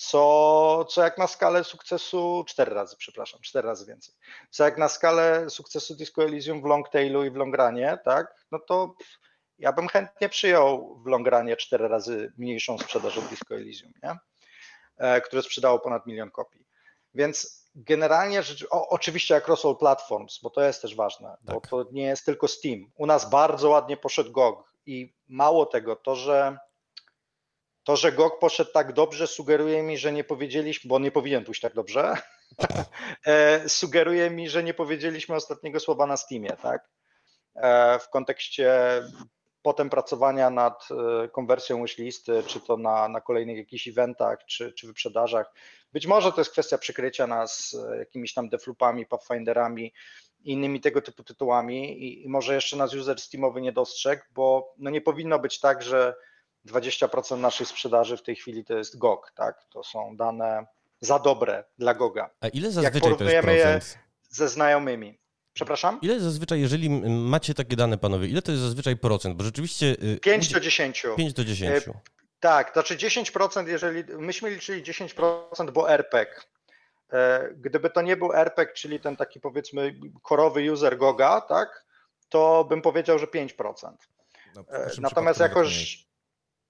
co, 0.00 0.86
co 0.90 1.02
jak 1.02 1.18
na 1.18 1.26
skalę 1.26 1.64
sukcesu, 1.64 2.44
cztery 2.46 2.74
razy, 2.74 2.96
przepraszam, 2.96 3.40
cztery 3.40 3.68
razy 3.68 3.86
więcej, 3.86 4.14
co 4.50 4.64
jak 4.64 4.78
na 4.78 4.88
skalę 4.88 5.50
sukcesu 5.50 5.94
Disco 5.94 6.24
Elysium 6.24 6.62
w 6.62 6.64
Longtailu 6.64 7.24
i 7.24 7.30
w 7.30 7.36
Longranie, 7.36 7.98
tak, 8.04 8.46
no 8.52 8.58
to 8.58 8.94
ja 9.58 9.72
bym 9.72 9.88
chętnie 9.88 10.28
przyjął 10.28 11.00
w 11.04 11.06
Longranie 11.06 11.56
cztery 11.56 11.88
razy 11.88 12.32
mniejszą 12.38 12.78
sprzedaż 12.78 13.18
od 13.18 13.24
Disco 13.24 13.54
Elysium, 13.54 13.92
nie? 14.02 14.16
E, 14.96 15.20
które 15.20 15.42
sprzedało 15.42 15.78
ponad 15.78 16.06
milion 16.06 16.30
kopii. 16.30 16.66
Więc 17.14 17.66
generalnie 17.74 18.42
rzecz, 18.42 18.66
o, 18.70 18.88
oczywiście 18.88 19.36
across 19.36 19.64
all 19.64 19.76
platforms, 19.76 20.40
bo 20.42 20.50
to 20.50 20.62
jest 20.62 20.82
też 20.82 20.96
ważne, 20.96 21.36
tak. 21.46 21.54
bo 21.54 21.60
to 21.60 21.84
nie 21.92 22.04
jest 22.04 22.24
tylko 22.24 22.48
Steam. 22.48 22.90
U 22.96 23.06
nas 23.06 23.30
bardzo 23.30 23.70
ładnie 23.70 23.96
poszedł 23.96 24.32
GOG 24.32 24.72
i 24.86 25.14
mało 25.28 25.66
tego, 25.66 25.96
to, 25.96 26.16
że 26.16 26.58
to, 27.90 27.96
że 27.96 28.12
GOG 28.12 28.38
poszedł 28.38 28.72
tak 28.72 28.92
dobrze, 28.92 29.26
sugeruje 29.26 29.82
mi, 29.82 29.98
że 29.98 30.12
nie 30.12 30.24
powiedzieliśmy, 30.24 30.88
bo 30.88 30.98
nie 30.98 31.10
powinien 31.10 31.44
pójść 31.44 31.60
tak 31.60 31.74
dobrze, 31.74 32.16
e, 33.26 33.68
sugeruje 33.68 34.30
mi, 34.30 34.48
że 34.48 34.62
nie 34.62 34.74
powiedzieliśmy 34.74 35.34
ostatniego 35.34 35.80
słowa 35.80 36.06
na 36.06 36.16
Steamie, 36.16 36.56
tak? 36.62 36.88
E, 37.54 37.98
w 37.98 38.08
kontekście 38.08 38.80
potem 39.62 39.90
pracowania 39.90 40.50
nad 40.50 40.88
e, 41.24 41.28
konwersją 41.28 41.82
wishlisty, 41.82 42.42
czy 42.46 42.60
to 42.60 42.76
na, 42.76 43.08
na 43.08 43.20
kolejnych 43.20 43.56
jakichś 43.56 43.88
eventach, 43.88 44.38
czy, 44.46 44.72
czy 44.72 44.86
wyprzedażach. 44.86 45.52
Być 45.92 46.06
może 46.06 46.32
to 46.32 46.40
jest 46.40 46.52
kwestia 46.52 46.78
przykrycia 46.78 47.26
nas 47.26 47.76
jakimiś 47.98 48.34
tam 48.34 48.48
deflupami, 48.48 49.06
pathfinderami, 49.06 49.92
innymi 50.44 50.80
tego 50.80 51.02
typu 51.02 51.24
tytułami 51.24 52.02
i, 52.02 52.24
i 52.24 52.28
może 52.28 52.54
jeszcze 52.54 52.76
nas 52.76 52.94
user 52.94 53.20
Steamowy 53.20 53.60
nie 53.60 53.72
dostrzegł, 53.72 54.22
bo 54.30 54.74
no 54.78 54.90
nie 54.90 55.00
powinno 55.00 55.38
być 55.38 55.60
tak, 55.60 55.82
że 55.82 56.14
20% 56.66 57.38
naszej 57.38 57.66
sprzedaży 57.66 58.16
w 58.16 58.22
tej 58.22 58.36
chwili 58.36 58.64
to 58.64 58.74
jest 58.74 58.98
GOG, 58.98 59.32
tak? 59.36 59.64
To 59.72 59.84
są 59.84 60.16
dane 60.16 60.66
za 61.00 61.18
dobre 61.18 61.64
dla 61.78 61.94
GOGa. 61.94 62.30
A 62.40 62.48
ile 62.48 62.70
zazwyczaj 62.70 63.16
to 63.16 63.24
jest 63.24 63.42
procent? 63.42 63.98
ze 64.28 64.48
znajomymi. 64.48 65.18
Przepraszam? 65.52 65.98
Ile 66.02 66.20
zazwyczaj, 66.20 66.60
jeżeli 66.60 66.90
macie 67.10 67.54
takie 67.54 67.76
dane, 67.76 67.98
panowie, 67.98 68.28
ile 68.28 68.42
to 68.42 68.52
jest 68.52 68.64
zazwyczaj 68.64 68.96
procent? 68.96 69.36
Bo 69.36 69.44
rzeczywiście. 69.44 69.96
5 70.22 70.50
y, 70.50 70.54
do 70.54 70.60
10. 70.60 71.06
5 71.16 71.32
do 71.32 71.44
10. 71.44 71.88
E, 71.88 71.92
tak, 72.40 72.68
to 72.68 72.72
znaczy 72.72 72.96
10%, 72.96 73.68
jeżeli 73.68 74.04
myśmy 74.18 74.50
liczyli 74.50 74.82
10%, 74.82 75.70
bo 75.72 75.90
RPG. 75.90 76.34
E, 77.12 77.48
gdyby 77.56 77.90
to 77.90 78.02
nie 78.02 78.16
był 78.16 78.32
RPG, 78.32 78.74
czyli 78.74 79.00
ten 79.00 79.16
taki 79.16 79.40
powiedzmy 79.40 79.94
korowy 80.22 80.72
user 80.72 80.98
Goga, 80.98 81.40
tak, 81.40 81.84
to 82.28 82.64
bym 82.64 82.82
powiedział, 82.82 83.18
że 83.18 83.26
5%. 83.26 83.92
No, 84.54 84.64
e, 84.70 84.90
Natomiast 85.00 85.40
jakoś 85.40 86.04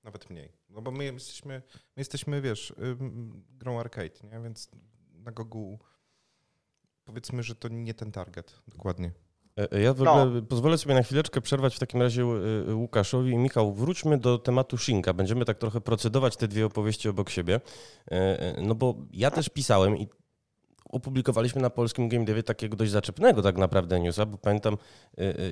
nawet 0.05 0.31
mniej. 0.31 0.53
No 0.69 0.83
bo 0.83 0.91
my 0.91 1.05
jesteśmy, 1.05 1.63
my 1.75 2.01
jesteśmy 2.01 2.41
wiesz, 2.41 2.75
grą 3.51 3.81
arcade, 3.81 4.29
nie? 4.33 4.41
Więc 4.43 4.71
na 5.13 5.33
Gogu 5.33 5.79
powiedzmy, 7.05 7.43
że 7.43 7.55
to 7.55 7.69
nie 7.69 7.95
ten 7.95 8.13
target 8.13 8.61
dokładnie. 8.69 9.13
E, 9.59 9.73
e, 9.73 9.81
ja 9.81 9.95
w 9.95 10.03
ogóle 10.03 10.27
no. 10.27 10.43
pozwolę 10.43 10.79
sobie 10.79 10.95
na 10.95 11.03
chwileczkę 11.03 11.41
przerwać 11.41 11.77
w 11.77 11.79
takim 11.79 12.03
razie 12.03 12.23
e, 12.23 12.75
Łukaszowi 12.75 13.33
i 13.33 13.37
Michał. 13.37 13.75
Wróćmy 13.75 14.19
do 14.19 14.39
tematu 14.39 14.79
Shinka. 14.79 15.13
Będziemy 15.13 15.45
tak 15.45 15.59
trochę 15.59 15.81
procedować 15.81 16.37
te 16.37 16.49
dwie 16.49 16.67
opowieści 16.67 17.09
obok 17.09 17.31
siebie. 17.31 17.61
No 18.63 18.75
bo 18.75 18.95
ja 19.13 19.31
też 19.31 19.49
pisałem 19.49 19.99
i 19.99 20.09
opublikowaliśmy 20.93 21.63
na 21.63 21.71
polskim 21.71 22.09
Game 22.09 22.25
Devie 22.25 22.43
takiego 22.43 22.77
dość 22.77 22.93
zaczepnego 22.93 23.43
tak 23.43 23.57
naprawdę 23.57 24.01
newsa, 24.01 24.27
bo 24.27 24.39
pamiętam 24.39 24.77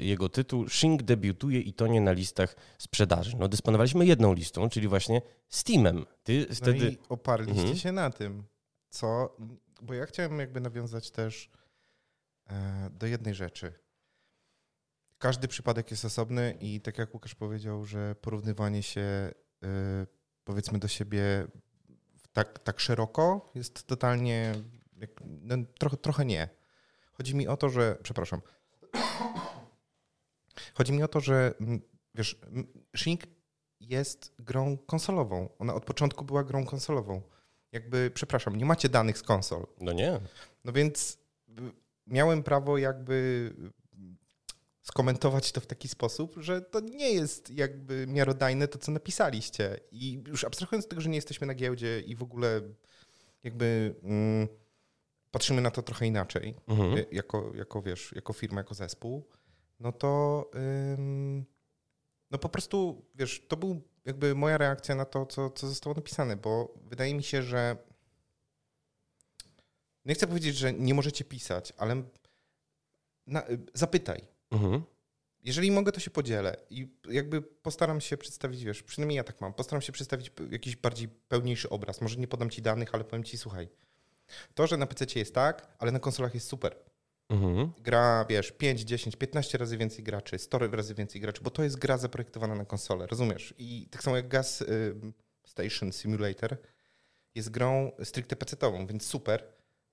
jego 0.01 0.29
tytuł 0.29 0.69
Shink 0.69 1.03
debiutuje 1.03 1.61
i 1.61 1.73
to 1.73 1.87
nie 1.87 2.01
na 2.01 2.13
listach 2.13 2.57
sprzedaży. 2.79 3.37
No 3.39 3.49
dysponowaliśmy 3.49 4.07
jedną 4.07 4.35
listą, 4.35 4.69
czyli 4.69 4.89
właśnie 4.89 5.23
Steamem. 5.49 6.07
Ty 6.23 6.47
no 6.49 6.55
wtedy... 6.55 6.91
i 6.91 6.99
oparliście 7.09 7.61
mhm. 7.61 7.77
się 7.77 7.93
na 7.93 8.11
tym, 8.11 8.45
co 8.91 9.37
bo 9.83 9.95
ja 9.95 10.07
chciałem 10.07 10.39
jakby 10.39 10.61
nawiązać 10.61 11.11
też 11.11 11.51
e, 12.47 12.91
do 12.91 13.07
jednej 13.07 13.35
rzeczy. 13.35 13.73
Każdy 15.19 15.49
przypadek 15.49 15.91
jest 15.91 16.05
osobny 16.05 16.57
i 16.61 16.81
tak 16.81 16.99
jak 16.99 17.15
Łukasz 17.15 17.35
powiedział, 17.35 17.85
że 17.85 18.15
porównywanie 18.15 18.83
się 18.83 19.01
e, 19.01 19.33
powiedzmy 20.45 20.79
do 20.79 20.89
siebie 20.89 21.47
tak, 22.33 22.59
tak 22.59 22.81
szeroko 22.81 23.51
jest 23.55 23.87
totalnie, 23.87 24.55
no, 25.21 25.57
trochę, 25.79 25.97
trochę 25.97 26.25
nie. 26.25 26.49
Chodzi 27.13 27.35
mi 27.35 27.49
o 27.49 27.57
to, 27.57 27.69
że, 27.69 27.99
przepraszam, 28.03 28.41
chodzi 30.75 30.93
mi 30.93 31.03
o 31.03 31.09
to, 31.09 31.21
że 31.21 31.55
wiesz, 32.15 32.41
Shink 32.97 33.23
jest 33.81 34.35
grą 34.39 34.79
konsolową. 34.79 35.49
Ona 35.59 35.75
od 35.75 35.85
początku 35.85 36.25
była 36.25 36.45
grą 36.45 36.67
konsolową 36.67 37.23
jakby, 37.73 38.11
przepraszam, 38.15 38.57
nie 38.57 38.65
macie 38.65 38.89
danych 38.89 39.19
z 39.19 39.23
konsol. 39.23 39.67
No 39.81 39.93
nie. 39.93 40.21
No 40.65 40.73
więc 40.73 41.19
miałem 42.07 42.43
prawo 42.43 42.79
jakby 42.79 43.53
skomentować 44.83 45.53
to 45.53 45.61
w 45.61 45.67
taki 45.67 45.89
sposób, 45.89 46.35
że 46.37 46.63
to 46.63 46.81
nie 46.81 47.13
jest 47.13 47.51
jakby 47.51 48.07
miarodajne 48.07 48.69
to, 48.69 48.79
co 48.79 48.93
napisaliście. 48.93 49.81
I 49.93 50.23
już 50.27 50.45
abstrahując 50.45 50.85
od 50.85 50.91
tego, 50.91 51.03
że 51.03 51.09
nie 51.09 51.17
jesteśmy 51.17 51.47
na 51.47 51.55
giełdzie 51.55 52.01
i 52.01 52.17
w 52.17 52.23
ogóle 52.23 52.61
jakby 53.43 53.95
mm, 54.03 54.49
patrzymy 55.31 55.61
na 55.61 55.71
to 55.71 55.83
trochę 55.83 56.07
inaczej, 56.07 56.55
mhm. 56.69 57.05
jako, 57.13 57.53
jako 57.55 57.83
wiesz, 57.83 58.13
jako 58.13 58.33
firma, 58.33 58.61
jako 58.61 58.75
zespół, 58.75 59.29
no 59.81 59.93
to 59.93 60.45
ym, 60.95 61.45
no 62.31 62.39
po 62.39 62.49
prostu, 62.49 63.05
wiesz, 63.15 63.47
to 63.49 63.57
był 63.57 63.83
jakby 64.05 64.35
moja 64.35 64.59
reakcja 64.59 64.95
na 64.95 65.05
to, 65.05 65.27
co, 65.27 65.51
co 65.51 65.69
zostało 65.69 65.95
napisane, 65.95 66.37
bo 66.37 66.75
wydaje 66.85 67.15
mi 67.15 67.23
się, 67.23 67.43
że 67.43 67.77
nie 70.05 70.15
chcę 70.15 70.27
powiedzieć, 70.27 70.57
że 70.57 70.73
nie 70.73 70.95
możecie 70.95 71.25
pisać, 71.25 71.73
ale 71.77 72.03
na, 73.27 73.43
zapytaj. 73.75 74.29
Mhm. 74.51 74.83
Jeżeli 75.45 75.71
mogę, 75.71 75.93
to 75.93 76.01
się 76.01 76.11
podzielę 76.11 76.57
i 76.71 76.89
jakby 77.09 77.43
postaram 77.43 78.01
się 78.01 78.17
przedstawić, 78.17 78.65
wiesz, 78.65 78.83
przynajmniej 78.83 79.17
ja 79.17 79.25
tak 79.25 79.41
mam, 79.41 79.55
postaram 79.55 79.83
się 79.83 79.93
przedstawić 79.93 80.33
jakiś 80.51 80.77
bardziej 80.77 81.09
pełniejszy 81.09 81.69
obraz. 81.69 82.01
Może 82.01 82.17
nie 82.17 82.29
podam 82.29 82.51
ci 82.51 82.63
danych, 82.63 82.95
ale 82.95 83.05
powiem 83.05 83.25
ci, 83.25 83.39
słuchaj, 83.39 83.69
to, 84.55 84.67
że 84.67 84.77
na 84.77 84.87
PC 84.87 85.19
jest 85.19 85.35
tak, 85.35 85.69
ale 85.79 85.93
na 85.93 85.99
konsolach 85.99 86.35
jest 86.35 86.49
super. 86.49 86.77
Mhm. 87.29 87.73
Gra, 87.79 88.25
wiesz, 88.29 88.53
5, 88.53 88.81
10, 88.81 89.17
15 89.17 89.59
razy 89.59 89.77
więcej 89.77 90.05
graczy, 90.05 90.39
100 90.39 90.59
razy 90.59 90.95
więcej 90.95 91.21
graczy, 91.21 91.43
bo 91.43 91.51
to 91.51 91.65
jest 91.65 91.79
gra 91.79 91.99
zaprojektowana 91.99 92.55
na 92.55 92.65
konsolę, 92.65 93.07
rozumiesz? 93.07 93.55
I 93.59 93.89
tak 93.91 94.03
samo 94.03 94.17
jak 94.17 94.29
Gas 94.29 94.63
y, 94.63 94.95
Station 95.45 95.93
Simulator 95.93 96.57
jest 97.35 97.51
grą 97.51 97.93
stricte 98.05 98.37
PC-ową, 98.37 98.87
więc 98.87 99.07
super, 99.07 99.45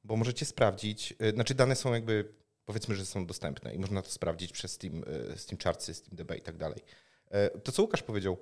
bo 0.03 0.15
możecie 0.15 0.45
sprawdzić, 0.45 1.13
y, 1.21 1.31
znaczy 1.31 1.55
dane 1.55 1.75
są 1.75 1.93
jakby, 1.93 2.33
powiedzmy, 2.65 2.95
że 2.95 3.05
są 3.05 3.25
dostępne 3.25 3.75
i 3.75 3.79
można 3.79 4.01
to 4.01 4.09
sprawdzić 4.09 4.51
przez 4.51 4.71
Steam, 4.71 5.03
y, 5.33 5.37
Steam 5.37 5.59
Chartsy, 5.63 5.93
Steam 5.93 6.15
DB 6.15 6.37
i 6.37 6.41
tak 6.41 6.57
dalej. 6.57 6.79
To, 7.63 7.71
co 7.71 7.81
Łukasz 7.81 8.03
powiedział, 8.03 8.37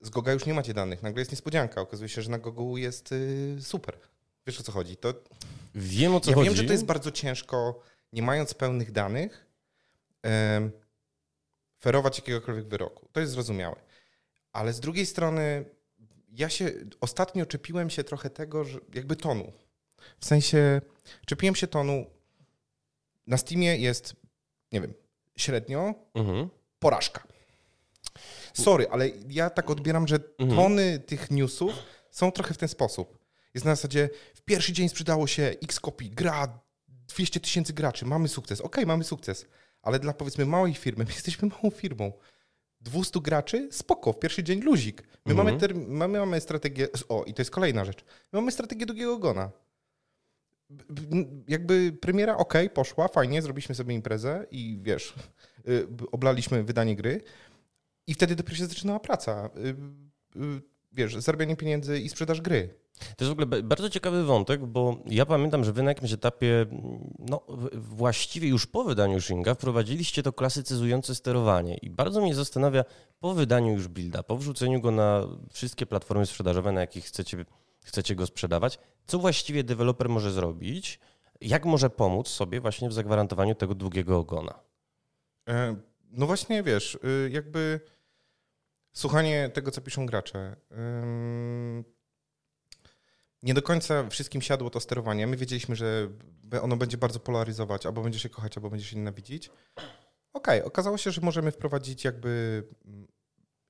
z 0.00 0.10
Goga 0.10 0.32
już 0.32 0.46
nie 0.46 0.54
macie 0.54 0.74
danych, 0.74 1.02
nagle 1.02 1.20
jest 1.20 1.30
niespodzianka, 1.30 1.80
okazuje 1.80 2.08
się, 2.08 2.22
że 2.22 2.30
na 2.30 2.38
Gogu 2.38 2.76
jest 2.76 3.14
super. 3.60 3.98
Wiesz 4.46 4.60
o 4.60 4.62
co 4.62 4.72
chodzi? 4.72 4.96
To... 4.96 5.14
Wiem 5.74 6.14
o 6.14 6.20
co 6.20 6.30
ja 6.30 6.34
chodzi. 6.34 6.48
Wiem, 6.48 6.56
że 6.56 6.64
to 6.64 6.72
jest 6.72 6.84
bardzo 6.84 7.10
ciężko 7.10 7.80
nie 8.12 8.22
mając 8.22 8.54
pełnych 8.54 8.92
danych, 8.92 9.46
e, 10.26 10.70
ferować 11.80 12.18
jakiegokolwiek 12.18 12.68
wyroku. 12.68 13.08
To 13.12 13.20
jest 13.20 13.32
zrozumiałe. 13.32 13.76
Ale 14.52 14.72
z 14.72 14.80
drugiej 14.80 15.06
strony, 15.06 15.64
ja 16.32 16.48
się 16.48 16.70
ostatnio 17.00 17.46
czepiłem 17.46 17.90
się 17.90 18.04
trochę 18.04 18.30
tego, 18.30 18.64
że 18.64 18.78
jakby 18.94 19.16
tonu. 19.16 19.52
W 20.20 20.26
sensie, 20.26 20.80
czepiłem 21.26 21.54
się 21.54 21.66
tonu. 21.66 22.06
Na 23.26 23.36
Steamie 23.36 23.76
jest, 23.76 24.16
nie 24.72 24.80
wiem, 24.80 24.94
średnio 25.36 25.94
mhm. 26.14 26.48
porażka. 26.78 27.26
Sorry, 28.52 28.88
ale 28.90 29.08
ja 29.28 29.50
tak 29.50 29.70
odbieram, 29.70 30.08
że 30.08 30.16
mhm. 30.38 30.60
tony 30.60 30.98
tych 30.98 31.30
newsów 31.30 31.72
są 32.10 32.32
trochę 32.32 32.54
w 32.54 32.58
ten 32.58 32.68
sposób. 32.68 33.17
Jest 33.54 33.66
na 33.66 33.74
zasadzie, 33.74 34.10
w 34.34 34.42
pierwszy 34.42 34.72
dzień 34.72 34.88
sprzedało 34.88 35.26
się 35.26 35.42
x 35.62 35.80
kopii, 35.80 36.10
gra 36.10 36.60
200 36.88 37.40
tysięcy 37.40 37.72
graczy, 37.72 38.06
mamy 38.06 38.28
sukces. 38.28 38.60
Okej, 38.60 38.70
okay, 38.70 38.86
mamy 38.86 39.04
sukces, 39.04 39.46
ale 39.82 39.98
dla 39.98 40.12
powiedzmy 40.12 40.46
małej 40.46 40.74
firmy, 40.74 41.04
my 41.08 41.10
jesteśmy 41.12 41.48
małą 41.48 41.70
firmą. 41.70 42.12
200 42.80 43.20
graczy, 43.20 43.68
spoko, 43.72 44.12
w 44.12 44.18
pierwszy 44.18 44.42
dzień 44.42 44.60
luzik. 44.60 45.02
My, 45.26 45.32
mhm. 45.32 45.58
mamy, 45.60 45.86
mamy, 45.88 46.18
mamy 46.18 46.40
strategię, 46.40 46.88
o 47.08 47.24
i 47.24 47.34
to 47.34 47.42
jest 47.42 47.50
kolejna 47.50 47.84
rzecz, 47.84 48.04
my 48.32 48.40
mamy 48.40 48.52
strategię 48.52 48.86
długiego 48.86 49.14
ogona. 49.14 49.50
Jakby 51.48 51.92
premiera, 52.00 52.36
ok, 52.36 52.54
poszła, 52.74 53.08
fajnie, 53.08 53.42
zrobiliśmy 53.42 53.74
sobie 53.74 53.94
imprezę 53.94 54.46
i 54.50 54.78
wiesz, 54.82 55.14
y, 55.68 55.86
oblaliśmy 56.12 56.64
wydanie 56.64 56.96
gry 56.96 57.22
i 58.06 58.14
wtedy 58.14 58.36
dopiero 58.36 58.56
się 58.56 58.66
zaczynała 58.66 59.00
praca. 59.00 59.50
Wiesz, 60.92 61.16
zarabianie 61.16 61.56
pieniędzy 61.56 62.00
i 62.00 62.08
sprzedaż 62.08 62.40
gry. 62.40 62.74
To 62.98 63.24
jest 63.24 63.28
w 63.28 63.40
ogóle 63.40 63.62
bardzo 63.62 63.90
ciekawy 63.90 64.24
wątek, 64.24 64.66
bo 64.66 64.96
ja 65.06 65.26
pamiętam, 65.26 65.64
że 65.64 65.72
wy 65.72 65.82
na 65.82 65.90
jakimś 65.90 66.12
etapie, 66.12 66.66
no 67.18 67.40
właściwie 67.74 68.48
już 68.48 68.66
po 68.66 68.84
wydaniu 68.84 69.20
Shinga, 69.20 69.54
wprowadziliście 69.54 70.22
to 70.22 70.32
klasycyzujące 70.32 71.14
sterowanie 71.14 71.76
i 71.76 71.90
bardzo 71.90 72.20
mnie 72.20 72.34
zastanawia 72.34 72.84
po 73.20 73.34
wydaniu 73.34 73.72
już 73.72 73.88
builda, 73.88 74.22
po 74.22 74.36
wrzuceniu 74.36 74.80
go 74.80 74.90
na 74.90 75.26
wszystkie 75.50 75.86
platformy 75.86 76.26
sprzedażowe, 76.26 76.72
na 76.72 76.80
jakich 76.80 77.04
chcecie, 77.04 77.44
chcecie 77.84 78.14
go 78.14 78.26
sprzedawać, 78.26 78.78
co 79.06 79.18
właściwie 79.18 79.64
deweloper 79.64 80.08
może 80.08 80.32
zrobić, 80.32 80.98
jak 81.40 81.64
może 81.64 81.90
pomóc 81.90 82.28
sobie 82.28 82.60
właśnie 82.60 82.88
w 82.88 82.92
zagwarantowaniu 82.92 83.54
tego 83.54 83.74
długiego 83.74 84.18
ogona? 84.18 84.54
E, 85.48 85.76
no 86.10 86.26
właśnie, 86.26 86.62
wiesz, 86.62 86.94
y, 86.94 87.30
jakby 87.32 87.80
słuchanie 88.98 89.50
tego, 89.54 89.70
co 89.70 89.80
piszą 89.80 90.06
gracze 90.06 90.56
nie 93.42 93.54
do 93.54 93.62
końca 93.62 94.08
wszystkim 94.08 94.42
siadło 94.42 94.70
to 94.70 94.80
sterowanie. 94.80 95.26
My 95.26 95.36
wiedzieliśmy, 95.36 95.76
że 95.76 96.08
ono 96.62 96.76
będzie 96.76 96.98
bardzo 96.98 97.20
polaryzować, 97.20 97.86
albo 97.86 98.02
będzie 98.02 98.18
się 98.18 98.28
kochać, 98.28 98.56
albo 98.56 98.70
będzie 98.70 98.86
się 98.86 98.96
nienawidzić. 98.96 99.50
Okej, 100.32 100.58
okay, 100.58 100.64
okazało 100.64 100.98
się, 100.98 101.10
że 101.10 101.20
możemy 101.20 101.50
wprowadzić 101.50 102.04
jakby 102.04 102.62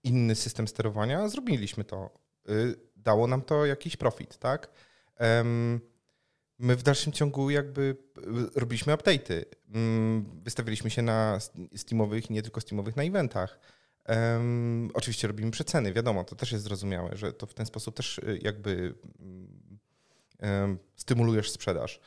inny 0.05 0.35
system 0.35 0.69
sterowania. 0.69 1.29
Zrobiliśmy 1.29 1.85
to. 1.85 2.11
Y, 2.49 2.75
dało 2.97 3.27
nam 3.27 3.43
to 3.43 3.67
jakiś 3.67 3.97
profit, 3.97 4.39
tak? 4.39 4.71
My 6.59 6.77
w 6.77 6.83
dalszym 6.83 7.13
ciągu 7.13 7.51
jakby 7.51 7.97
y, 8.19 8.61
robiliśmy 8.61 8.95
update'y. 8.95 9.45
Mm, 9.75 10.41
wystawiliśmy 10.45 10.91
się 10.91 11.03
na 11.03 11.39
Steamowych, 11.77 12.31
nie 12.31 12.43
tylko 12.43 12.61
Steamowych, 12.61 12.97
na 12.97 13.03
eventach. 13.03 13.61
Um, 14.09 14.91
oczywiście 14.95 15.29
robimy 15.29 15.51
przeceny, 15.51 15.93
wiadomo, 15.93 16.25
to 16.25 16.37
też 16.37 16.53
jest 16.53 16.65
zrozumiałe, 16.65 17.17
że 17.17 17.33
to 17.33 17.47
w 17.47 17.55
ten 17.55 17.67
sposób 17.67 17.97
też 17.97 18.19
y, 18.19 18.39
jakby 18.43 18.95
um, 20.41 20.79
stymulujesz 20.97 21.51
sprzedaż. 21.51 22.01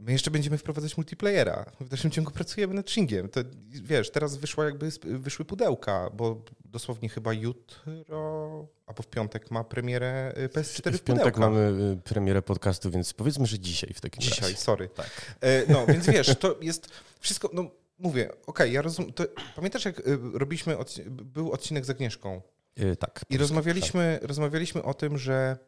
My 0.00 0.12
jeszcze 0.12 0.30
będziemy 0.30 0.58
wprowadzać 0.58 0.96
multiplayera. 0.96 1.64
W 1.80 1.88
dalszym 1.88 2.10
ciągu 2.10 2.30
pracujemy 2.30 2.74
nad 2.74 2.90
Shingiem. 2.90 3.28
To, 3.28 3.40
wiesz, 3.68 4.10
teraz 4.10 4.36
wyszła 4.36 4.64
jakby, 4.64 4.90
wyszły 5.04 5.44
pudełka, 5.44 6.10
bo 6.14 6.42
dosłownie 6.64 7.08
chyba 7.08 7.32
jutro 7.32 8.68
albo 8.86 9.02
w 9.02 9.06
piątek 9.06 9.50
ma 9.50 9.64
premierę 9.64 10.32
y, 10.38 10.48
PS4 10.48 10.92
w, 10.92 10.96
w 10.96 11.02
piątek 11.02 11.38
mamy 11.38 11.60
y, 11.98 12.02
premierę 12.02 12.42
podcastu, 12.42 12.90
więc 12.90 13.12
powiedzmy, 13.12 13.46
że 13.46 13.58
dzisiaj 13.58 13.94
w 13.94 14.00
takim 14.00 14.22
dzisiaj, 14.22 14.40
razie. 14.40 14.48
Dzisiaj, 14.48 14.64
sorry. 14.64 14.88
Tak. 14.88 15.36
E, 15.40 15.72
no, 15.72 15.86
więc 15.86 16.06
wiesz, 16.06 16.36
to 16.38 16.56
jest 16.60 16.88
wszystko, 17.20 17.50
no 17.52 17.70
mówię, 18.00 18.32
okej, 18.32 18.42
okay, 18.46 18.70
ja 18.70 18.82
rozumiem, 18.82 19.12
pamiętasz 19.56 19.84
jak 19.84 19.98
y, 19.98 20.18
robiliśmy, 20.34 20.76
był 21.08 21.52
odcinek 21.52 21.84
z 21.84 21.90
Agnieszką? 21.90 22.42
Yy, 22.76 22.96
tak. 22.96 23.24
I 23.30 23.38
rozmawialiśmy, 23.38 24.18
tak. 24.20 24.28
rozmawialiśmy 24.28 24.82
o 24.82 24.94
tym, 24.94 25.18
że 25.18 25.58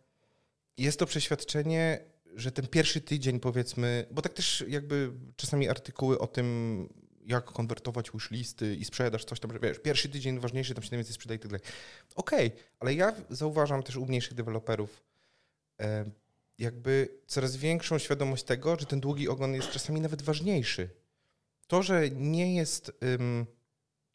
jest 0.77 0.99
to 0.99 1.07
przeświadczenie, 1.07 2.05
że 2.35 2.53
ten 2.53 2.67
pierwszy 2.67 3.01
tydzień 3.01 3.41
powiedzmy, 3.41 4.07
bo 4.11 4.23
tak 4.23 4.33
też 4.33 4.65
jakby 4.69 5.13
czasami 5.37 5.69
artykuły 5.69 6.19
o 6.19 6.27
tym, 6.27 6.89
jak 7.27 7.45
konwertować 7.45 8.11
wishlisty 8.11 8.75
i 8.75 8.85
sprzedaż, 8.85 9.25
coś 9.25 9.41
tam, 9.41 9.53
że 9.53 9.59
wiesz, 9.59 9.79
pierwszy 9.79 10.09
tydzień 10.09 10.39
ważniejszy, 10.39 10.75
tam 10.75 10.85
się 10.85 10.91
najwięcej 10.91 11.15
sprzedaje 11.15 11.37
i 11.37 11.41
tak 11.41 11.51
dalej. 11.51 11.67
Okej, 12.15 12.47
okay, 12.47 12.61
ale 12.81 12.95
ja 12.95 13.15
zauważam 13.31 13.83
też 13.83 13.97
u 13.97 14.07
mniejszych 14.07 14.35
deweloperów 14.35 15.03
e, 15.81 16.05
jakby 16.59 17.09
coraz 17.27 17.57
większą 17.57 17.99
świadomość 17.99 18.45
tego, 18.45 18.77
że 18.81 18.87
ten 18.87 19.01
długi 19.01 19.29
ogon 19.29 19.55
jest 19.55 19.71
czasami 19.71 20.01
nawet 20.01 20.23
ważniejszy. 20.23 21.02
To, 21.67 21.83
że 21.83 22.11
nie 22.11 22.55
jest 22.55 22.93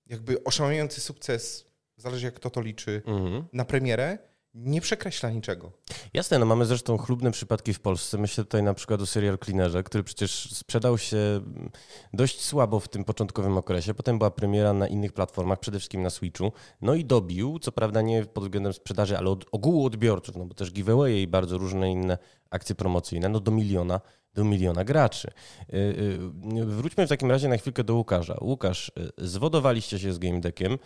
jakby 0.05 0.43
oszałamiający 0.43 1.01
sukces, 1.01 1.65
zależy 1.97 2.25
jak 2.25 2.33
kto 2.33 2.49
to 2.49 2.61
liczy, 2.61 3.01
mhm. 3.05 3.45
na 3.53 3.65
premierę, 3.65 4.17
nie 4.53 4.81
przekreśla 4.81 5.29
niczego. 5.29 5.71
Jasne, 6.13 6.39
no 6.39 6.45
mamy 6.45 6.65
zresztą 6.65 6.97
chlubne 6.97 7.31
przypadki 7.31 7.73
w 7.73 7.79
Polsce. 7.79 8.17
Myślę 8.17 8.43
tutaj 8.43 8.63
na 8.63 8.73
przykład 8.73 9.01
o 9.01 9.05
Serial 9.05 9.37
Cleanerze, 9.37 9.83
który 9.83 10.03
przecież 10.03 10.53
sprzedał 10.53 10.97
się 10.97 11.17
dość 12.13 12.41
słabo 12.41 12.79
w 12.79 12.87
tym 12.87 13.03
początkowym 13.03 13.57
okresie. 13.57 13.93
Potem 13.93 14.17
była 14.17 14.31
premiera 14.31 14.73
na 14.73 14.87
innych 14.87 15.13
platformach, 15.13 15.59
przede 15.59 15.79
wszystkim 15.79 16.03
na 16.03 16.09
Switchu. 16.09 16.51
No 16.81 16.93
i 16.93 17.05
dobił, 17.05 17.59
co 17.59 17.71
prawda 17.71 18.01
nie 18.01 18.25
pod 18.25 18.43
względem 18.43 18.73
sprzedaży, 18.73 19.17
ale 19.17 19.29
od 19.29 19.45
ogółu 19.51 19.85
odbiorców, 19.85 20.35
no 20.35 20.45
bo 20.45 20.53
też 20.53 20.71
giveaway 20.71 21.21
i 21.21 21.27
bardzo 21.27 21.57
różne 21.57 21.91
inne 21.91 22.17
akcje 22.49 22.75
promocyjne, 22.75 23.29
no 23.29 23.39
do 23.39 23.51
miliona 23.51 24.01
do 24.37 24.43
miliona 24.43 24.83
graczy. 24.83 25.31
Y, 25.73 25.77
y, 26.57 26.65
wróćmy 26.65 27.05
w 27.05 27.09
takim 27.09 27.31
razie 27.31 27.47
na 27.47 27.57
chwilkę 27.57 27.83
do 27.83 27.95
Łukasza. 27.95 28.37
Łukasz, 28.41 28.89
y, 28.89 29.11
zwodowaliście 29.17 29.99
się 29.99 30.13
z 30.13 30.17
Game 30.17 30.39
Deckiem. 30.39 30.77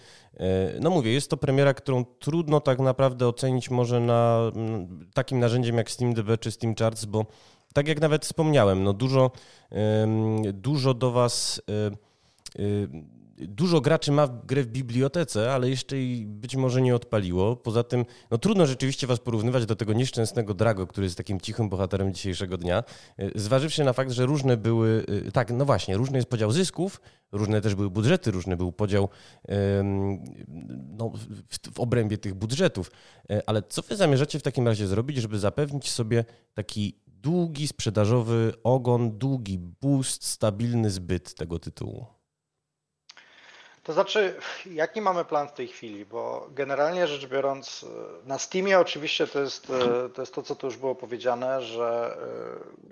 No 0.82 0.90
mówię, 0.90 1.14
jest 1.14 1.30
to 1.30 1.38
premiera, 1.38 1.74
którą 1.74 2.06
trudno 2.06 2.60
tak 2.60 2.80
naprawdę 2.80 3.28
ocenić 3.28 3.70
może 3.70 4.00
na 4.00 4.52
takim 5.14 5.40
narzędziem 5.40 5.78
jak 5.78 5.92
Steam 5.92 6.14
DB 6.14 6.38
czy 6.38 6.52
Steam 6.52 6.76
Charts, 6.76 7.06
bo 7.06 7.26
tak 7.74 7.88
jak 7.88 8.02
nawet 8.02 8.26
wspomniałem, 8.26 8.84
no 8.84 8.94
dużo, 8.94 9.32
dużo 10.54 10.94
do 10.94 11.12
Was 11.12 11.62
dużo 13.48 13.82
graczy 13.82 14.12
ma 14.12 14.28
grę 14.28 14.64
w 14.64 14.68
bibliotece, 14.68 15.54
ale 15.54 15.70
jeszcze 15.70 15.98
jej 15.98 16.26
być 16.26 16.56
może 16.56 16.82
nie 16.82 16.96
odpaliło. 16.96 17.56
Poza 17.56 17.84
tym, 17.84 18.06
no 18.32 18.38
trudno 18.38 18.66
rzeczywiście 18.66 19.08
was 19.08 19.20
porównywać 19.20 19.66
do 19.66 19.76
tego 19.76 19.94
nieszczęsnego 19.94 20.54
Drago, 20.54 20.88
który 20.88 21.06
jest 21.06 21.18
takim 21.18 21.40
cichym 21.40 21.70
bohaterem 21.70 22.14
dzisiejszego 22.14 22.58
dnia, 22.58 22.84
e, 23.18 23.40
zważywszy 23.40 23.84
na 23.84 23.94
fakt, 23.94 24.12
że 24.12 24.26
różne 24.26 24.58
były, 24.58 25.06
e, 25.28 25.32
tak, 25.32 25.52
no 25.52 25.66
właśnie, 25.66 25.98
różny 25.98 26.18
jest 26.18 26.30
podział 26.30 26.52
zysków, 26.52 27.02
różne 27.32 27.62
też 27.62 27.76
były 27.76 27.90
budżety, 27.90 28.32
różny 28.32 28.58
był 28.58 28.72
podział 28.72 29.10
no, 30.98 31.12
w, 31.50 31.74
w 31.74 31.80
obrębie 31.80 32.18
tych 32.18 32.34
budżetów. 32.34 32.92
E, 33.30 33.42
ale 33.46 33.64
co 33.64 33.82
wy 33.82 33.96
zamierzacie 33.96 34.40
w 34.40 34.44
takim 34.44 34.68
razie 34.68 34.88
zrobić, 34.88 35.18
żeby 35.18 35.40
zapewnić 35.40 35.92
sobie 35.92 36.26
taki 36.54 36.96
długi 37.08 37.68
sprzedażowy 37.68 38.54
ogon, 38.64 39.18
długi 39.18 39.58
boost, 39.58 40.26
stabilny 40.26 40.90
zbyt 40.90 41.36
tego 41.36 41.60
tytułu? 41.60 42.21
To 43.84 43.94
znaczy, 43.94 44.40
jaki 44.66 45.02
mamy 45.02 45.26
plan 45.26 45.48
w 45.48 45.54
tej 45.54 45.68
chwili? 45.68 46.06
Bo 46.06 46.48
generalnie 46.52 47.08
rzecz 47.08 47.26
biorąc, 47.26 47.86
na 48.26 48.40
Steamie 48.40 48.80
oczywiście 48.80 49.28
to 49.28 49.40
jest 49.40 49.68
to, 50.14 50.22
jest 50.22 50.34
to 50.34 50.44
co 50.44 50.56
tu 50.56 50.68
już 50.68 50.78
było 50.78 50.96
powiedziane, 50.96 51.62
że, 51.62 52.18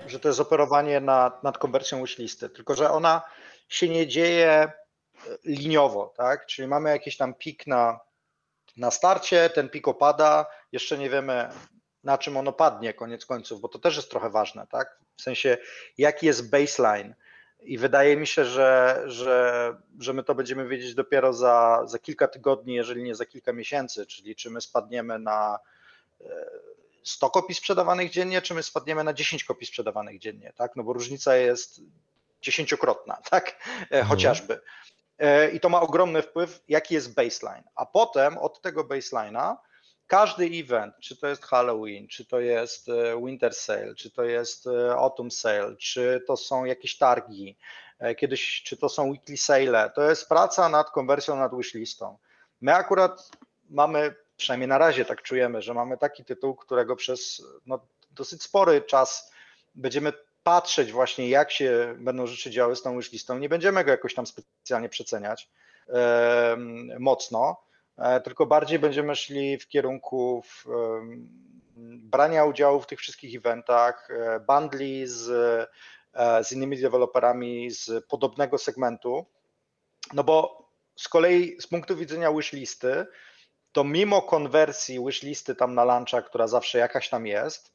że 0.07 0.19
to 0.19 0.27
jest 0.27 0.39
operowanie 0.39 0.99
nad, 0.99 1.43
nad 1.43 1.57
konwersją 1.57 2.01
wishlisty, 2.01 2.49
tylko 2.49 2.75
że 2.75 2.91
ona 2.91 3.21
się 3.67 3.89
nie 3.89 4.07
dzieje 4.07 4.71
liniowo, 5.45 6.13
tak? 6.17 6.45
Czyli 6.45 6.67
mamy 6.67 6.89
jakiś 6.89 7.17
tam 7.17 7.33
pik 7.33 7.67
na, 7.67 7.99
na 8.77 8.91
starcie, 8.91 9.49
ten 9.49 9.69
pik 9.69 9.87
opada, 9.87 10.45
jeszcze 10.71 10.97
nie 10.97 11.09
wiemy 11.09 11.49
na 12.03 12.17
czym 12.17 12.37
ono 12.37 12.53
padnie 12.53 12.93
koniec 12.93 13.25
końców, 13.25 13.61
bo 13.61 13.67
to 13.67 13.79
też 13.79 13.95
jest 13.95 14.11
trochę 14.11 14.29
ważne, 14.29 14.67
tak? 14.67 14.99
W 15.17 15.21
sensie, 15.21 15.57
jaki 15.97 16.25
jest 16.25 16.49
baseline, 16.49 17.15
i 17.61 17.77
wydaje 17.77 18.17
mi 18.17 18.27
się, 18.27 18.45
że, 18.45 19.03
że, 19.05 19.75
że 19.99 20.13
my 20.13 20.23
to 20.23 20.35
będziemy 20.35 20.67
wiedzieć 20.67 20.95
dopiero 20.95 21.33
za, 21.33 21.81
za 21.85 21.99
kilka 21.99 22.27
tygodni, 22.27 22.73
jeżeli 22.73 23.03
nie 23.03 23.15
za 23.15 23.25
kilka 23.25 23.53
miesięcy, 23.53 24.05
czyli 24.05 24.35
czy 24.35 24.49
my 24.49 24.61
spadniemy 24.61 25.19
na 25.19 25.59
100 27.03 27.27
e, 27.27 27.29
kopii 27.29 27.55
sprzedawanych 27.55 28.09
dziennie, 28.09 28.41
czy 28.41 28.53
my 28.53 28.63
spadniemy 28.63 29.03
na 29.03 29.13
10 29.13 29.43
kopii 29.43 29.67
sprzedawanych 29.67 30.19
dziennie, 30.19 30.53
tak? 30.55 30.75
No 30.75 30.83
bo 30.83 30.93
różnica 30.93 31.35
jest 31.35 31.81
dziesięciokrotna, 32.41 33.17
tak? 33.31 33.49
E, 33.49 33.81
mhm. 33.81 34.05
Chociażby. 34.05 34.61
E, 35.19 35.49
I 35.49 35.59
to 35.59 35.69
ma 35.69 35.81
ogromny 35.81 36.21
wpływ, 36.21 36.63
jaki 36.67 36.93
jest 36.93 37.13
baseline. 37.13 37.63
A 37.75 37.85
potem 37.85 38.37
od 38.37 38.61
tego 38.61 38.83
baseline'a 38.83 39.55
każdy 40.09 40.45
event, 40.45 40.95
czy 40.99 41.17
to 41.17 41.27
jest 41.27 41.45
Halloween, 41.45 42.07
czy 42.07 42.25
to 42.25 42.39
jest 42.39 42.89
e, 42.89 43.25
Winter 43.25 43.53
Sale, 43.53 43.95
czy 43.95 44.11
to 44.11 44.23
jest 44.23 44.67
e, 44.67 44.91
Autumn 44.91 45.31
Sale, 45.31 45.75
czy 45.75 46.23
to 46.27 46.37
są 46.37 46.65
jakieś 46.65 46.97
targi, 46.97 47.57
e, 47.99 48.15
kiedyś, 48.15 48.63
czy 48.63 48.77
to 48.77 48.89
są 48.89 49.09
weekly 49.09 49.37
sale, 49.37 49.91
to 49.95 50.09
jest 50.09 50.29
praca 50.29 50.69
nad 50.69 50.89
konwersją, 50.89 51.35
nad 51.35 51.55
wishlistą. 51.57 52.17
My 52.61 52.75
akurat 52.75 53.29
mamy, 53.69 54.15
przynajmniej 54.37 54.67
na 54.67 54.77
razie 54.77 55.05
tak 55.05 55.21
czujemy, 55.21 55.61
że 55.61 55.73
mamy 55.73 55.97
taki 55.97 56.25
tytuł, 56.25 56.55
którego 56.55 56.95
przez 56.95 57.43
no, 57.65 57.79
dosyć 58.11 58.43
spory 58.43 58.81
czas 58.81 59.31
będziemy 59.75 60.13
patrzeć 60.43 60.91
właśnie, 60.91 61.29
jak 61.29 61.51
się 61.51 61.95
będą 61.99 62.27
rzeczy 62.27 62.51
działy 62.51 62.75
z 62.75 62.81
tą 62.81 62.97
wishlistą. 62.97 63.39
Nie 63.39 63.49
będziemy 63.49 63.83
go 63.83 63.91
jakoś 63.91 64.13
tam 64.13 64.27
specjalnie 64.27 64.89
przeceniać 64.89 65.49
mocno 66.99 67.68
tylko 68.23 68.45
bardziej 68.45 68.79
będziemy 68.79 69.15
szli 69.15 69.57
w 69.57 69.67
kierunku 69.67 70.41
w, 70.41 70.65
brania 72.09 72.45
udziału 72.45 72.81
w 72.81 72.87
tych 72.87 72.99
wszystkich 72.99 73.35
eventach, 73.35 74.07
e, 74.11 74.39
bundli 74.39 75.07
z, 75.07 75.29
e, 76.13 76.43
z 76.43 76.51
innymi 76.51 76.77
deweloperami 76.77 77.71
z 77.71 78.05
podobnego 78.05 78.57
segmentu. 78.57 79.25
No 80.13 80.23
bo 80.23 80.65
z 80.95 81.07
kolei 81.07 81.61
z 81.61 81.67
punktu 81.67 81.95
widzenia 81.95 82.33
wishlisty, 82.33 83.05
to 83.71 83.83
mimo 83.83 84.21
konwersji 84.21 85.05
wishlisty 85.05 85.55
tam 85.55 85.75
na 85.75 85.83
luncha, 85.83 86.21
która 86.21 86.47
zawsze 86.47 86.77
jakaś 86.77 87.09
tam 87.09 87.27
jest, 87.27 87.73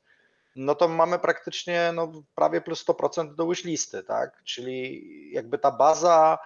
no 0.57 0.75
to 0.75 0.89
mamy 0.89 1.19
praktycznie 1.19 1.91
no, 1.95 2.13
prawie 2.35 2.61
plus 2.61 2.87
100% 2.87 3.35
do 3.35 3.47
wishlisty, 3.47 4.03
tak? 4.03 4.43
Czyli 4.45 5.03
jakby 5.33 5.59
ta 5.59 5.71
baza 5.71 6.39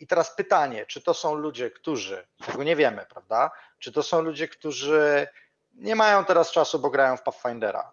i 0.00 0.06
teraz 0.06 0.36
pytanie, 0.36 0.86
czy 0.86 1.00
to 1.00 1.14
są 1.14 1.34
ludzie, 1.34 1.70
którzy, 1.70 2.26
tego 2.46 2.62
nie 2.62 2.76
wiemy, 2.76 3.06
prawda? 3.10 3.50
Czy 3.78 3.92
to 3.92 4.02
są 4.02 4.22
ludzie, 4.22 4.48
którzy 4.48 5.28
nie 5.74 5.96
mają 5.96 6.24
teraz 6.24 6.50
czasu, 6.50 6.78
bo 6.78 6.90
grają 6.90 7.16
w 7.16 7.22
Pathfindera? 7.22 7.92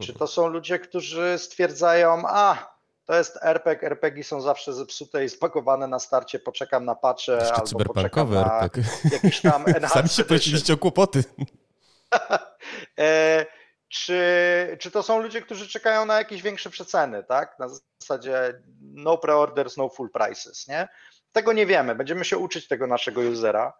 Czy 0.00 0.14
to 0.14 0.26
są 0.26 0.46
ludzie, 0.46 0.78
którzy 0.78 1.38
stwierdzają, 1.38 2.22
a 2.26 2.76
to 3.04 3.14
jest 3.14 3.38
RPG, 3.42 3.88
RPG 3.88 4.24
są 4.24 4.40
zawsze 4.40 4.72
zepsute 4.72 5.24
i 5.24 5.28
spakowane 5.28 5.86
na 5.86 5.98
starcie, 5.98 6.38
poczekam 6.38 6.84
na 6.84 6.94
pacze 6.94 7.52
albo 7.54 7.84
poczekam 7.84 8.34
na 8.34 8.60
RPG. 8.60 8.84
jakiś 9.12 9.40
tam 9.40 9.64
Sami 9.94 10.08
się 10.08 10.24
prosiliście 10.24 10.74
o 10.74 10.76
kłopoty. 10.76 11.24
E, 12.98 13.46
czy, 13.88 14.76
czy 14.80 14.90
to 14.90 15.02
są 15.02 15.22
ludzie, 15.22 15.42
którzy 15.42 15.68
czekają 15.68 16.04
na 16.04 16.18
jakieś 16.18 16.42
większe 16.42 16.70
przeceny, 16.70 17.24
tak? 17.24 17.58
Na 17.58 17.68
zasadzie 17.68 18.62
no 18.80 19.18
preorders, 19.18 19.76
no 19.76 19.88
full 19.88 20.10
prices, 20.10 20.68
nie? 20.68 20.88
Tego 21.32 21.52
nie 21.52 21.66
wiemy. 21.66 21.94
Będziemy 21.94 22.24
się 22.24 22.38
uczyć 22.38 22.68
tego 22.68 22.86
naszego 22.86 23.20
usera. 23.20 23.72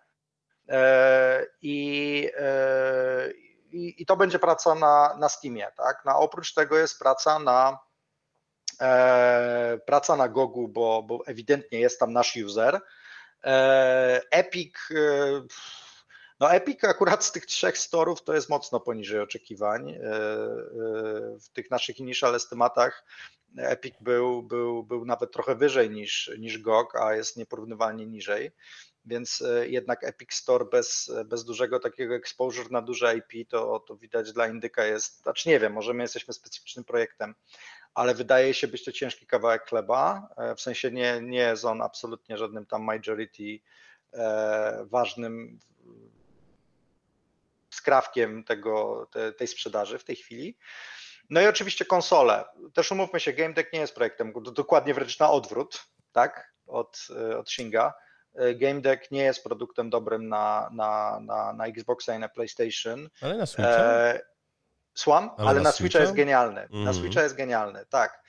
E, 0.68 1.46
I, 1.62 2.30
e, 2.36 3.30
i, 3.70 4.02
i 4.02 4.06
to 4.06 4.16
będzie 4.16 4.38
praca 4.38 4.74
na, 4.74 5.16
na 5.18 5.28
Steamie, 5.28 5.72
tak? 5.76 6.02
No, 6.04 6.18
oprócz 6.18 6.54
tego 6.54 6.78
jest 6.78 6.98
praca 6.98 7.38
na 7.38 7.78
e, 8.80 9.78
praca 9.86 10.16
na 10.16 10.28
Gogu, 10.28 10.68
bo, 10.68 11.02
bo 11.02 11.26
ewidentnie 11.26 11.80
jest 11.80 12.00
tam 12.00 12.12
nasz 12.12 12.36
user. 12.36 12.80
Epic 14.30 14.74
No 16.40 16.52
Epic 16.52 16.84
akurat 16.84 17.24
z 17.24 17.32
tych 17.32 17.46
trzech 17.46 17.78
storów 17.78 18.22
to 18.22 18.34
jest 18.34 18.48
mocno 18.48 18.80
poniżej 18.80 19.20
oczekiwań. 19.20 19.90
E, 19.90 19.98
w 21.40 21.48
tych 21.52 21.70
naszych 21.70 22.00
initial 22.00 22.34
estymatach 22.34 23.04
Epic 23.56 23.94
był, 24.00 24.42
był, 24.42 24.84
był 24.84 25.04
nawet 25.04 25.32
trochę 25.32 25.54
wyżej 25.54 25.90
niż, 25.90 26.30
niż 26.38 26.58
GOG, 26.58 26.96
a 26.96 27.14
jest 27.14 27.36
nieporównywalnie 27.36 28.06
niżej 28.06 28.52
więc 29.08 29.42
e, 29.42 29.68
jednak 29.68 30.04
Epic 30.04 30.34
Store 30.34 30.64
bez, 30.64 31.12
bez 31.24 31.44
dużego 31.44 31.80
takiego 31.80 32.14
exposure 32.14 32.70
na 32.70 32.82
duże 32.82 33.16
IP, 33.16 33.48
to, 33.48 33.80
to 33.80 33.96
widać 33.96 34.32
dla 34.32 34.48
Indyka 34.48 34.84
jest, 34.84 35.22
znaczy 35.22 35.48
nie 35.48 35.60
wiem, 35.60 35.72
może 35.72 35.94
my 35.94 36.04
jesteśmy 36.04 36.34
specyficznym 36.34 36.84
projektem, 36.84 37.34
ale 37.94 38.14
wydaje 38.14 38.54
się 38.54 38.68
być 38.68 38.84
to 38.84 38.92
ciężki 38.92 39.26
kawałek 39.26 39.68
chleba, 39.68 40.28
e, 40.36 40.54
w 40.54 40.60
sensie 40.60 40.90
nie, 40.90 41.20
nie 41.22 41.38
jest 41.38 41.64
on 41.64 41.82
absolutnie 41.82 42.36
żadnym 42.38 42.66
tam 42.66 42.82
majority 42.82 43.60
e, 44.12 44.86
ważnym 44.90 45.58
skrawkiem 47.88 48.44
tego, 48.44 49.06
te, 49.12 49.32
tej 49.32 49.46
sprzedaży 49.46 49.98
w 49.98 50.04
tej 50.04 50.16
chwili. 50.16 50.58
No 51.30 51.40
i 51.40 51.46
oczywiście 51.46 51.84
konsole. 51.84 52.44
Też 52.74 52.92
umówmy 52.92 53.20
się, 53.20 53.32
Game 53.32 53.54
Deck 53.54 53.72
nie 53.72 53.80
jest 53.80 53.94
projektem, 53.94 54.32
dokładnie 54.52 54.94
wręcz 54.94 55.18
na 55.18 55.30
odwrót, 55.30 55.84
tak, 56.12 56.52
od, 56.66 57.08
od 57.38 57.50
Shinga 57.50 57.94
E, 58.38 58.54
Game 58.54 58.80
Deck 58.80 59.10
nie 59.10 59.22
jest 59.22 59.44
produktem 59.44 59.90
dobrym 59.90 60.28
na, 60.28 60.70
na, 60.72 61.20
na, 61.20 61.52
na 61.52 61.66
Xboxa 61.66 62.14
i 62.14 62.18
na 62.18 62.28
PlayStation. 62.28 63.08
Ale 63.20 63.36
na 63.36 63.46
Switcha? 63.46 63.70
E, 63.70 64.20
słucham? 64.94 65.30
Ale, 65.36 65.48
ale 65.48 65.60
na, 65.60 65.64
na 65.64 65.72
Switcha 65.72 66.00
jest 66.00 66.12
genialny. 66.12 66.60
Mm. 66.60 66.70
Na 66.72 66.78
mhm. 66.78 66.96
Switcha 66.96 67.22
jest 67.22 67.34
genialny, 67.34 67.86
tak. 67.88 68.22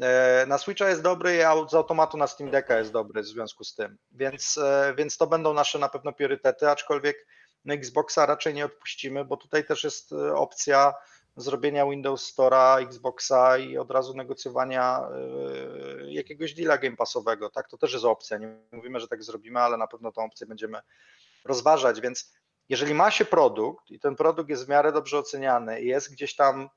E, 0.00 0.46
na 0.46 0.58
Switcha 0.58 0.88
jest 0.88 1.02
dobry, 1.02 1.46
a 1.46 1.68
z 1.68 1.74
automatu 1.74 2.16
na 2.16 2.26
Steam 2.26 2.50
Decka 2.50 2.78
jest 2.78 2.92
dobry 2.92 3.22
w 3.22 3.26
związku 3.26 3.64
z 3.64 3.74
tym. 3.74 3.98
Więc, 4.12 4.58
e, 4.58 4.94
więc 4.96 5.16
to 5.16 5.26
będą 5.26 5.54
nasze 5.54 5.78
na 5.78 5.88
pewno 5.88 6.12
priorytety, 6.12 6.70
aczkolwiek 6.70 7.26
na 7.64 7.74
Xboxa 7.74 8.26
raczej 8.26 8.54
nie 8.54 8.64
odpuścimy, 8.64 9.24
bo 9.24 9.36
tutaj 9.36 9.64
też 9.64 9.84
jest 9.84 10.12
opcja 10.34 10.94
zrobienia 11.36 11.86
Windows 11.86 12.34
Store'a, 12.34 12.82
Xboxa 12.82 13.58
i 13.58 13.78
od 13.78 13.90
razu 13.90 14.14
negocjowania 14.14 15.08
y, 16.06 16.12
jakiegoś 16.12 16.54
deala 16.54 16.78
game 16.78 16.96
passowego. 16.96 17.50
Tak, 17.50 17.68
to 17.68 17.78
też 17.78 17.92
jest 17.92 18.04
opcja. 18.04 18.38
Nie 18.38 18.56
mówimy, 18.72 19.00
że 19.00 19.08
tak 19.08 19.24
zrobimy, 19.24 19.60
ale 19.60 19.76
na 19.76 19.86
pewno 19.86 20.12
tą 20.12 20.24
opcję 20.24 20.46
będziemy 20.46 20.80
rozważać. 21.44 22.00
Więc 22.00 22.32
jeżeli 22.68 22.94
ma 22.94 23.10
się 23.10 23.24
produkt 23.24 23.90
i 23.90 24.00
ten 24.00 24.16
produkt 24.16 24.50
jest 24.50 24.66
w 24.66 24.68
miarę 24.68 24.92
dobrze 24.92 25.18
oceniany 25.18 25.80
i 25.80 25.86
jest 25.86 26.12
gdzieś 26.12 26.36
tam 26.36 26.68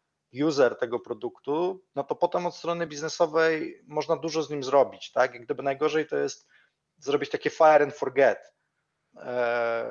user 0.46 0.78
tego 0.78 1.00
produktu, 1.00 1.84
no 1.96 2.04
to 2.04 2.16
potem 2.16 2.46
od 2.46 2.56
strony 2.56 2.88
biznesowej 2.88 3.82
można 3.88 4.16
dużo 4.16 4.44
z 4.44 4.50
nim 4.50 4.64
zrobić. 4.64 5.12
Tak? 5.12 5.34
Jak 5.34 5.44
gdyby 5.44 5.64
najgorzej 5.64 6.08
to 6.08 6.18
jest 6.18 6.48
zrobić 6.98 7.30
takie 7.30 7.50
fire 7.50 7.84
and 7.84 7.96
forget 7.96 8.38
E, 8.38 8.55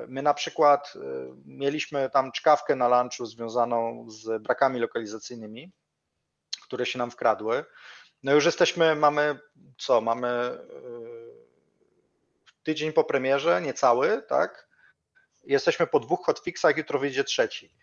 my 0.07 0.21
na 0.21 0.33
przykład 0.33 0.93
e, 0.95 0.99
mieliśmy 1.45 2.09
tam 2.09 2.31
czkawkę 2.31 2.75
na 2.75 3.01
lunchu 3.01 3.25
związaną 3.25 4.05
z 4.09 4.41
brakami 4.41 4.79
lokalizacyjnymi, 4.79 5.71
które 6.63 6.85
się 6.85 6.99
nam 6.99 7.11
wkradły. 7.11 7.65
No 8.23 8.33
już 8.33 8.45
jesteśmy, 8.45 8.95
mamy 8.95 9.39
co, 9.77 10.01
mamy 10.01 10.27
e, 10.27 10.59
tydzień 12.63 12.93
po 12.93 13.03
premierze, 13.03 13.61
niecały, 13.61 14.23
tak? 14.27 14.67
Jesteśmy 15.43 15.87
po 15.87 15.99
dwóch 15.99 16.25
hotfixach, 16.25 16.77
jutro 16.77 16.99
wyjdzie 16.99 17.23
trzeci. 17.23 17.75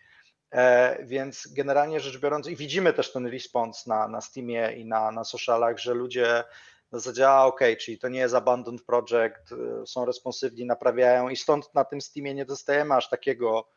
Więc 1.03 1.47
generalnie 1.53 1.99
rzecz 1.99 2.17
biorąc, 2.17 2.47
i 2.47 2.55
widzimy 2.55 2.93
też 2.93 3.11
ten 3.11 3.27
response 3.27 3.89
na, 3.89 4.07
na 4.07 4.21
Steamie 4.21 4.71
i 4.71 4.85
na, 4.85 5.11
na 5.11 5.23
socialach, 5.23 5.79
że 5.79 5.93
ludzie 5.93 6.43
w 6.93 6.95
zasadzie, 6.95 7.29
a 7.29 7.45
ok, 7.45 7.59
czyli 7.79 7.99
to 7.99 8.09
nie 8.09 8.19
jest 8.19 8.35
abandoned 8.35 8.85
project, 8.85 9.51
y, 9.51 9.87
są 9.87 10.05
responsywni, 10.05 10.65
naprawiają 10.65 11.29
i 11.29 11.35
stąd 11.35 11.73
na 11.73 11.85
tym 11.85 12.01
Steamie 12.01 12.33
nie 12.33 12.45
dostajemy 12.45 12.95
aż 12.95 13.09
takiego 13.09 13.69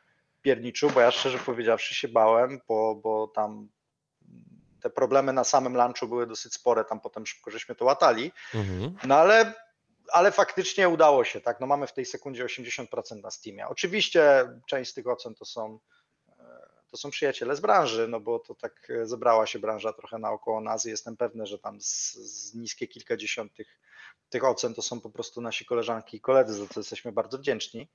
pierniczu, 0.42 0.90
bo 0.90 1.00
ja 1.00 1.10
szczerze 1.10 1.38
powiedziawszy 1.38 1.94
się 1.94 2.08
bałem, 2.08 2.60
bo, 2.68 2.94
bo 2.94 3.28
tam 3.28 3.68
te 4.82 4.90
problemy 4.90 5.32
na 5.32 5.44
samym 5.44 5.76
lunchu 5.76 6.08
były 6.08 6.26
dosyć 6.26 6.54
spore, 6.54 6.84
tam 6.84 7.00
potem 7.00 7.26
szybko 7.26 7.50
żeśmy 7.50 7.74
to 7.74 7.84
łatali, 7.84 8.32
mhm. 8.54 8.96
no 9.04 9.14
ale, 9.14 9.52
ale 10.12 10.32
faktycznie 10.32 10.88
udało 10.88 11.24
się, 11.24 11.40
tak, 11.40 11.60
no 11.60 11.66
mamy 11.66 11.86
w 11.86 11.92
tej 11.92 12.04
sekundzie 12.04 12.44
80% 12.44 13.22
na 13.22 13.30
Steamie. 13.30 13.68
Oczywiście 13.68 14.48
część 14.66 14.90
z 14.90 14.94
tych 14.94 15.06
ocen 15.06 15.34
to 15.34 15.44
są 15.44 15.78
to 16.90 16.96
są 16.96 17.10
przyjaciele 17.10 17.56
z 17.56 17.60
branży, 17.60 18.08
no 18.08 18.20
bo 18.20 18.38
to 18.38 18.54
tak 18.54 18.90
e, 18.90 19.06
zebrała 19.06 19.46
się 19.46 19.58
branża 19.58 19.92
trochę 19.92 20.18
naokoło 20.18 20.60
nas 20.60 20.86
i 20.86 20.90
jestem 20.90 21.16
pewny, 21.16 21.46
że 21.46 21.58
tam 21.58 21.80
z, 21.80 22.12
z 22.14 22.54
niskie 22.54 22.88
kilkadziesiąt 22.88 23.54
tych, 23.54 23.80
tych 24.28 24.44
ocen 24.44 24.74
to 24.74 24.82
są 24.82 25.00
po 25.00 25.10
prostu 25.10 25.40
nasi 25.40 25.64
koleżanki 25.64 26.16
i 26.16 26.20
koledzy, 26.20 26.54
za 26.54 26.66
co 26.66 26.80
jesteśmy 26.80 27.12
bardzo 27.12 27.38
wdzięczni. 27.38 27.88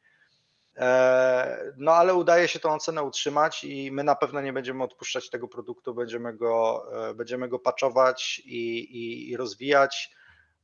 E, 0.76 1.74
no 1.78 1.92
ale 1.92 2.14
udaje 2.14 2.48
się 2.48 2.60
tą 2.60 2.74
ocenę 2.74 3.04
utrzymać 3.04 3.64
i 3.64 3.92
my 3.92 4.04
na 4.04 4.16
pewno 4.16 4.42
nie 4.42 4.54
będziemy 4.54 4.84
odpuszczać 4.84 5.30
tego 5.30 5.48
produktu, 5.48 5.94
będziemy 5.94 6.34
go, 6.34 6.86
e, 7.10 7.14
będziemy 7.14 7.48
go 7.48 7.60
patchować 7.60 8.42
i, 8.46 8.80
i, 8.80 9.30
i 9.30 9.38
rozwijać 9.38 10.16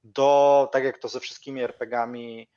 do, 0.04 0.70
tak 0.72 0.84
jak 0.84 0.98
to 0.98 1.08
ze 1.08 1.20
wszystkimi 1.20 1.62
RPGami, 1.62 2.48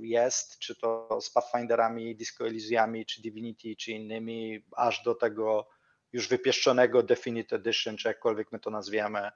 jest, 0.00 0.58
czy 0.58 0.74
to 0.74 1.18
z 1.20 1.30
Pathfinderami, 1.30 2.16
Disco 2.16 2.46
Elysiami, 2.46 3.06
czy 3.06 3.22
Divinity, 3.22 3.76
czy 3.76 3.92
innymi, 3.92 4.64
aż 4.76 5.02
do 5.02 5.14
tego 5.14 5.68
już 6.12 6.28
wypieszczonego 6.28 7.02
Definite 7.02 7.56
Edition, 7.56 7.96
czy 7.96 8.08
jakkolwiek 8.08 8.52
my 8.52 8.60
to 8.60 8.70
nazwiemy, 8.70 9.30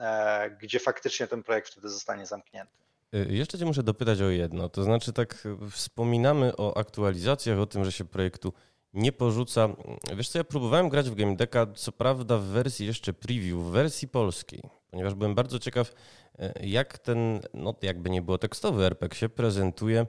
e, 0.00 0.50
gdzie 0.62 0.80
faktycznie 0.80 1.26
ten 1.26 1.42
projekt 1.42 1.68
wtedy 1.68 1.88
zostanie 1.88 2.26
zamknięty. 2.26 2.86
Y, 3.14 3.26
jeszcze 3.30 3.58
Cię 3.58 3.64
muszę 3.64 3.82
dopytać 3.82 4.20
o 4.20 4.30
jedno. 4.30 4.68
To 4.68 4.82
znaczy, 4.82 5.12
tak 5.12 5.48
wspominamy 5.70 6.56
o 6.56 6.76
aktualizacjach, 6.76 7.58
o 7.58 7.66
tym, 7.66 7.84
że 7.84 7.92
się 7.92 8.04
projektu 8.04 8.52
nie 8.96 9.12
porzuca. 9.12 9.68
Wiesz 10.16 10.28
co, 10.28 10.38
ja 10.38 10.44
próbowałem 10.44 10.88
grać 10.88 11.10
w 11.10 11.14
Game 11.14 11.36
Decka, 11.36 11.66
co 11.74 11.92
prawda 11.92 12.38
w 12.38 12.44
wersji 12.44 12.86
jeszcze 12.86 13.12
preview, 13.12 13.58
w 13.58 13.70
wersji 13.70 14.08
polskiej, 14.08 14.62
ponieważ 14.90 15.14
byłem 15.14 15.34
bardzo 15.34 15.58
ciekaw, 15.58 15.92
E, 16.38 16.66
jak 16.66 16.98
ten, 16.98 17.40
no 17.54 17.74
jakby 17.82 18.10
nie 18.10 18.22
było 18.22 18.38
tekstowy 18.38 18.84
RPG 18.84 19.18
się 19.18 19.28
prezentuje 19.28 20.06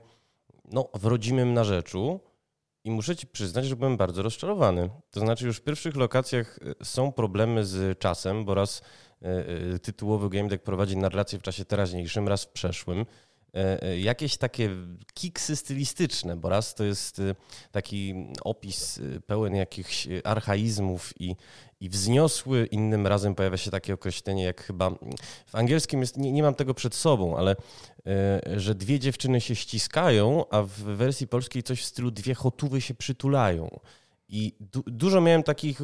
no, 0.72 0.88
w 0.94 1.06
rodzimym 1.06 1.54
narzeczu 1.54 2.20
i 2.84 2.90
muszę 2.90 3.16
ci 3.16 3.26
przyznać, 3.26 3.66
że 3.66 3.76
byłem 3.76 3.96
bardzo 3.96 4.22
rozczarowany. 4.22 4.90
To 5.10 5.20
znaczy 5.20 5.46
już 5.46 5.56
w 5.56 5.64
pierwszych 5.64 5.96
lokacjach 5.96 6.58
e, 6.80 6.84
są 6.84 7.12
problemy 7.12 7.64
z 7.64 7.98
czasem, 7.98 8.44
bo 8.44 8.54
raz 8.54 8.82
e, 9.22 9.78
tytułowy 9.78 10.28
game 10.28 10.48
deck 10.48 10.64
prowadzi 10.64 10.96
narrację 10.96 11.38
w 11.38 11.42
czasie 11.42 11.64
teraźniejszym, 11.64 12.28
raz 12.28 12.44
w 12.44 12.48
przeszłym. 12.48 13.06
Jakieś 13.98 14.36
takie 14.36 14.70
kiksy 15.14 15.56
stylistyczne, 15.56 16.36
bo 16.36 16.48
raz 16.48 16.74
to 16.74 16.84
jest 16.84 17.22
taki 17.72 18.14
opis 18.42 19.00
pełen 19.26 19.54
jakichś 19.54 20.08
archaizmów 20.24 21.20
i, 21.20 21.36
i 21.80 21.88
wzniosły. 21.88 22.66
Innym 22.66 23.06
razem 23.06 23.34
pojawia 23.34 23.56
się 23.56 23.70
takie 23.70 23.94
określenie, 23.94 24.44
jak 24.44 24.62
chyba 24.62 24.90
w 25.46 25.54
angielskim 25.54 26.00
jest, 26.00 26.16
nie, 26.16 26.32
nie 26.32 26.42
mam 26.42 26.54
tego 26.54 26.74
przed 26.74 26.94
sobą, 26.94 27.36
ale 27.36 27.56
e, 28.06 28.60
że 28.60 28.74
dwie 28.74 28.98
dziewczyny 28.98 29.40
się 29.40 29.54
ściskają, 29.54 30.44
a 30.50 30.62
w 30.62 30.70
wersji 30.70 31.28
polskiej 31.28 31.62
coś 31.62 31.82
w 31.82 31.84
stylu 31.84 32.10
dwie 32.10 32.34
chotówy 32.34 32.80
się 32.80 32.94
przytulają. 32.94 33.80
I 34.28 34.52
du 34.60 34.82
dużo 34.86 35.20
miałem 35.20 35.42
takich 35.42 35.80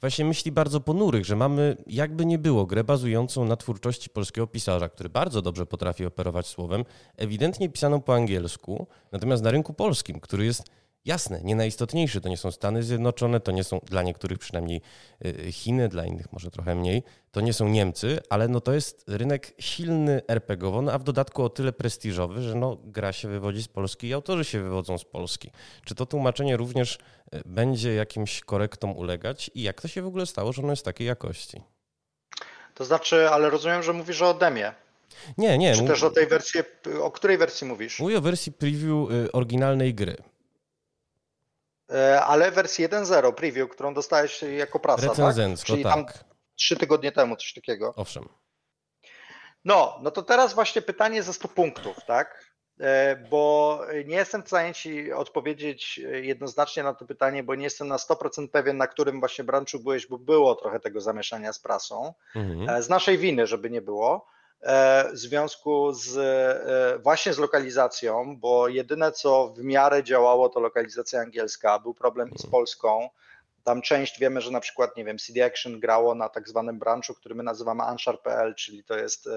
właśnie 0.00 0.24
myśli 0.24 0.52
bardzo 0.52 0.80
ponurych, 0.80 1.24
że 1.24 1.36
mamy 1.36 1.76
jakby 1.86 2.26
nie 2.26 2.38
było 2.38 2.66
grę 2.66 2.84
bazującą 2.84 3.44
na 3.44 3.56
twórczości 3.56 4.10
polskiego 4.10 4.46
pisarza, 4.46 4.88
który 4.88 5.08
bardzo 5.08 5.42
dobrze 5.42 5.66
potrafi 5.66 6.06
operować 6.06 6.46
słowem, 6.46 6.84
ewidentnie 7.16 7.68
pisaną 7.68 8.00
po 8.00 8.14
angielsku, 8.14 8.86
natomiast 9.12 9.42
na 9.42 9.50
rynku 9.50 9.74
polskim, 9.74 10.20
który 10.20 10.44
jest 10.44 10.62
Jasne, 11.04 11.40
nie 11.44 11.56
najistotniejszy 11.56 12.20
to 12.20 12.28
nie 12.28 12.36
są 12.36 12.50
Stany 12.50 12.82
Zjednoczone, 12.82 13.40
to 13.40 13.52
nie 13.52 13.64
są 13.64 13.80
dla 13.84 14.02
niektórych 14.02 14.38
przynajmniej 14.38 14.80
y, 15.26 15.52
Chiny, 15.52 15.88
dla 15.88 16.04
innych 16.04 16.32
może 16.32 16.50
trochę 16.50 16.74
mniej, 16.74 17.02
to 17.30 17.40
nie 17.40 17.52
są 17.52 17.68
Niemcy, 17.68 18.20
ale 18.30 18.48
no 18.48 18.60
to 18.60 18.72
jest 18.72 19.04
rynek 19.06 19.54
silny 19.58 20.22
RPGowo, 20.28 20.82
no 20.82 20.92
a 20.92 20.98
w 20.98 21.04
dodatku 21.04 21.44
o 21.44 21.48
tyle 21.48 21.72
prestiżowy, 21.72 22.42
że 22.42 22.54
no 22.54 22.76
gra 22.84 23.12
się 23.12 23.28
wywodzi 23.28 23.62
z 23.62 23.68
Polski 23.68 24.08
i 24.08 24.14
autorzy 24.14 24.44
się 24.44 24.62
wywodzą 24.62 24.98
z 24.98 25.04
Polski. 25.04 25.50
Czy 25.84 25.94
to 25.94 26.06
tłumaczenie 26.06 26.56
również 26.56 26.98
y, 27.34 27.42
będzie 27.46 27.94
jakimś 27.94 28.40
korektom 28.40 28.96
ulegać 28.96 29.50
i 29.54 29.62
jak 29.62 29.80
to 29.80 29.88
się 29.88 30.02
w 30.02 30.06
ogóle 30.06 30.26
stało, 30.26 30.52
że 30.52 30.62
ono 30.62 30.72
jest 30.72 30.84
takiej 30.84 31.06
jakości? 31.06 31.62
To 32.74 32.84
znaczy, 32.84 33.28
ale 33.30 33.50
rozumiem, 33.50 33.82
że 33.82 33.92
mówisz 33.92 34.22
o 34.22 34.34
demie. 34.34 34.72
Nie, 35.38 35.58
nie. 35.58 35.74
Czy 35.74 35.84
też 35.84 36.02
o 36.02 36.10
tej 36.10 36.26
wersji, 36.26 36.60
o 37.02 37.10
której 37.10 37.38
wersji 37.38 37.66
mówisz? 37.66 38.00
Mówię 38.00 38.18
o 38.18 38.20
wersji 38.20 38.52
preview 38.52 39.10
y, 39.10 39.32
oryginalnej 39.32 39.94
gry. 39.94 40.16
E, 41.92 42.24
ale 42.24 42.50
wersję 42.50 42.88
1.0 42.88 43.34
preview, 43.34 43.68
którą 43.68 43.94
dostałeś 43.94 44.42
jako 44.42 44.80
prasa, 44.80 45.02
tak? 45.02 45.10
Recenzencko, 45.10 45.66
tak? 45.66 45.74
Czyli 45.74 45.82
tak. 45.82 45.94
tam 45.94 46.06
trzy 46.56 46.76
tygodnie 46.76 47.12
temu, 47.12 47.36
coś 47.36 47.52
takiego. 47.52 47.94
Owszem. 47.96 48.28
No, 49.64 49.98
no 50.02 50.10
to 50.10 50.22
teraz 50.22 50.54
właśnie 50.54 50.82
pytanie 50.82 51.22
ze 51.22 51.32
100 51.32 51.48
punktów, 51.48 51.96
tak? 52.06 52.48
E, 52.80 53.16
bo 53.30 53.80
nie 54.04 54.16
jestem 54.16 54.42
w 54.42 54.46
stanie 54.46 54.74
Ci 54.74 55.12
odpowiedzieć 55.12 56.00
jednoznacznie 56.22 56.82
na 56.82 56.94
to 56.94 57.04
pytanie, 57.04 57.42
bo 57.42 57.54
nie 57.54 57.64
jestem 57.64 57.88
na 57.88 57.96
100% 57.96 58.48
pewien, 58.48 58.76
na 58.76 58.86
którym 58.86 59.20
właśnie 59.20 59.44
branchu 59.44 59.78
byłeś, 59.78 60.06
bo 60.06 60.18
było 60.18 60.54
trochę 60.54 60.80
tego 60.80 61.00
zamieszania 61.00 61.52
z 61.52 61.58
prasą. 61.58 62.14
Mhm. 62.34 62.70
E, 62.70 62.82
z 62.82 62.88
naszej 62.88 63.18
winy, 63.18 63.46
żeby 63.46 63.70
nie 63.70 63.82
było. 63.82 64.26
W 65.12 65.16
związku 65.18 65.92
z 65.92 66.18
właśnie 67.02 67.32
z 67.32 67.38
lokalizacją, 67.38 68.36
bo 68.36 68.68
jedyne 68.68 69.12
co 69.12 69.48
w 69.48 69.62
miarę 69.62 70.04
działało 70.04 70.48
to 70.48 70.60
lokalizacja 70.60 71.20
angielska, 71.20 71.78
był 71.78 71.94
problem 71.94 72.30
i 72.30 72.38
z 72.38 72.46
Polską. 72.46 73.08
Tam 73.64 73.82
część 73.82 74.18
wiemy, 74.18 74.40
że 74.40 74.50
na 74.50 74.60
przykład, 74.60 74.96
nie 74.96 75.04
wiem, 75.04 75.18
CD 75.18 75.44
Action 75.44 75.80
grało 75.80 76.14
na 76.14 76.28
tak 76.28 76.48
zwanym 76.48 76.78
branchu, 76.78 77.14
który 77.14 77.34
my 77.34 77.42
nazywamy 77.42 77.82
Anshar.pl, 77.82 78.54
czyli 78.54 78.84
to 78.84 78.98
jest 78.98 79.28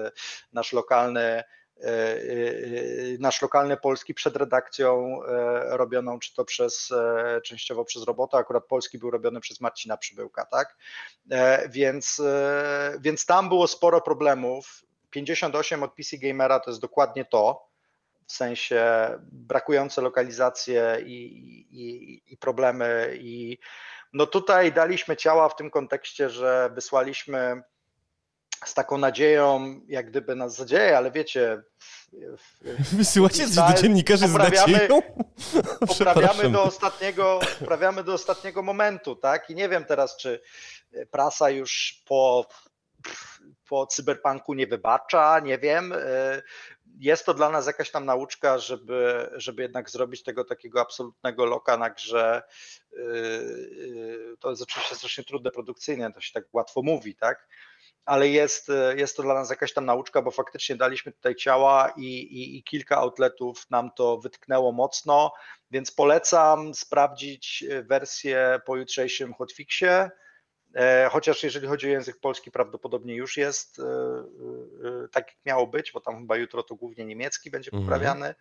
nasz 0.52 0.72
lokalny 0.72 1.42
E, 1.80 1.88
e, 1.88 3.18
nasz 3.18 3.42
lokalny 3.42 3.76
polski 3.76 4.14
przed 4.14 4.36
redakcją 4.36 5.18
e, 5.24 5.76
robioną, 5.76 6.18
czy 6.18 6.34
to 6.34 6.44
przez 6.44 6.92
częściowo 7.44 7.84
przez 7.84 8.02
robotę, 8.02 8.36
akurat 8.36 8.64
polski 8.64 8.98
był 8.98 9.10
robiony 9.10 9.40
przez 9.40 9.60
Marcina 9.60 9.96
Przybyłka, 9.96 10.46
tak? 10.46 10.76
Więc, 11.68 12.22
więc 13.00 13.26
tam 13.26 13.48
było 13.48 13.66
sporo 13.66 14.00
problemów. 14.00 14.82
58 15.12 15.82
od 15.82 15.94
PC 15.94 16.18
Gamera 16.18 16.60
to 16.60 16.70
jest 16.70 16.80
dokładnie 16.80 17.24
to, 17.24 17.68
w 18.26 18.32
sensie 18.32 18.84
brakujące 19.22 20.00
lokalizacje 20.00 20.98
i, 21.06 21.24
i, 21.70 22.22
i 22.32 22.36
problemy 22.36 23.16
i 23.20 23.58
no 24.12 24.26
tutaj 24.26 24.72
daliśmy 24.72 25.16
ciała 25.16 25.48
w 25.48 25.56
tym 25.56 25.70
kontekście, 25.70 26.30
że 26.30 26.70
wysłaliśmy 26.74 27.62
z 28.64 28.74
taką 28.74 28.98
nadzieją, 28.98 29.80
jak 29.88 30.10
gdyby 30.10 30.36
nas 30.36 30.56
zadzieje, 30.56 30.96
ale 30.96 31.10
wiecie. 31.10 31.62
Wysyłacie 32.92 33.48
coś 33.48 33.74
do 33.74 33.82
dziennikarzy 33.82 34.28
z 34.28 34.32
nadzieją? 34.34 35.02
Poprawiamy 35.88 36.50
do, 36.50 36.62
ostatniego, 36.62 37.40
poprawiamy 37.58 38.04
do 38.04 38.14
ostatniego 38.14 38.62
momentu, 38.62 39.16
tak? 39.16 39.50
I 39.50 39.54
nie 39.54 39.68
wiem 39.68 39.84
teraz, 39.84 40.16
czy 40.16 40.42
prasa 41.10 41.50
już 41.50 42.02
po, 42.06 42.46
po 43.72 43.86
cyberpunku 43.86 44.54
nie 44.54 44.66
wybacza, 44.66 45.40
nie 45.40 45.58
wiem. 45.58 45.94
Jest 46.98 47.26
to 47.26 47.34
dla 47.34 47.50
nas 47.50 47.66
jakaś 47.66 47.90
tam 47.90 48.04
nauczka, 48.04 48.58
żeby, 48.58 49.30
żeby 49.36 49.62
jednak 49.62 49.90
zrobić 49.90 50.22
tego 50.22 50.44
takiego 50.44 50.80
absolutnego 50.80 51.46
loka 51.46 51.76
na 51.76 51.90
grze. 51.90 52.42
To 54.40 54.50
jest 54.50 54.62
oczywiście 54.62 54.94
strasznie 54.94 55.24
trudne 55.24 55.50
produkcyjnie, 55.50 56.10
to 56.14 56.20
się 56.20 56.32
tak 56.32 56.44
łatwo 56.52 56.82
mówi, 56.82 57.14
tak? 57.14 57.48
ale 58.04 58.28
jest, 58.28 58.70
e, 58.70 58.94
jest 58.96 59.16
to 59.16 59.22
dla 59.22 59.34
nas 59.34 59.50
jakaś 59.50 59.72
tam 59.72 59.86
nauczka, 59.86 60.22
bo 60.22 60.30
faktycznie 60.30 60.76
daliśmy 60.76 61.12
tutaj 61.12 61.34
ciała 61.34 61.92
i, 61.96 62.06
i, 62.06 62.58
i, 62.58 62.64
kilka 62.64 62.96
outletów 62.96 63.70
nam 63.70 63.90
to 63.96 64.18
wytknęło 64.18 64.72
mocno, 64.72 65.32
więc 65.70 65.90
polecam 65.90 66.74
sprawdzić 66.74 67.64
e, 67.70 67.82
wersję 67.82 68.60
po 68.66 68.76
jutrzejszym 68.76 69.34
hotfixie, 69.34 69.90
e, 69.90 70.10
chociaż 71.10 71.42
jeżeli 71.42 71.66
chodzi 71.66 71.86
o 71.86 71.90
język 71.90 72.20
polski 72.20 72.50
prawdopodobnie 72.50 73.14
już 73.14 73.36
jest 73.36 73.80
tak 75.12 75.26
jak 75.26 75.36
miało 75.46 75.66
być, 75.66 75.92
bo 75.92 76.00
tam 76.00 76.18
chyba 76.18 76.36
jutro 76.36 76.62
to 76.62 76.74
głównie 76.74 77.04
niemiecki 77.04 77.50
będzie 77.50 77.70
mhm. 77.72 77.82
poprawiany, 77.82 78.34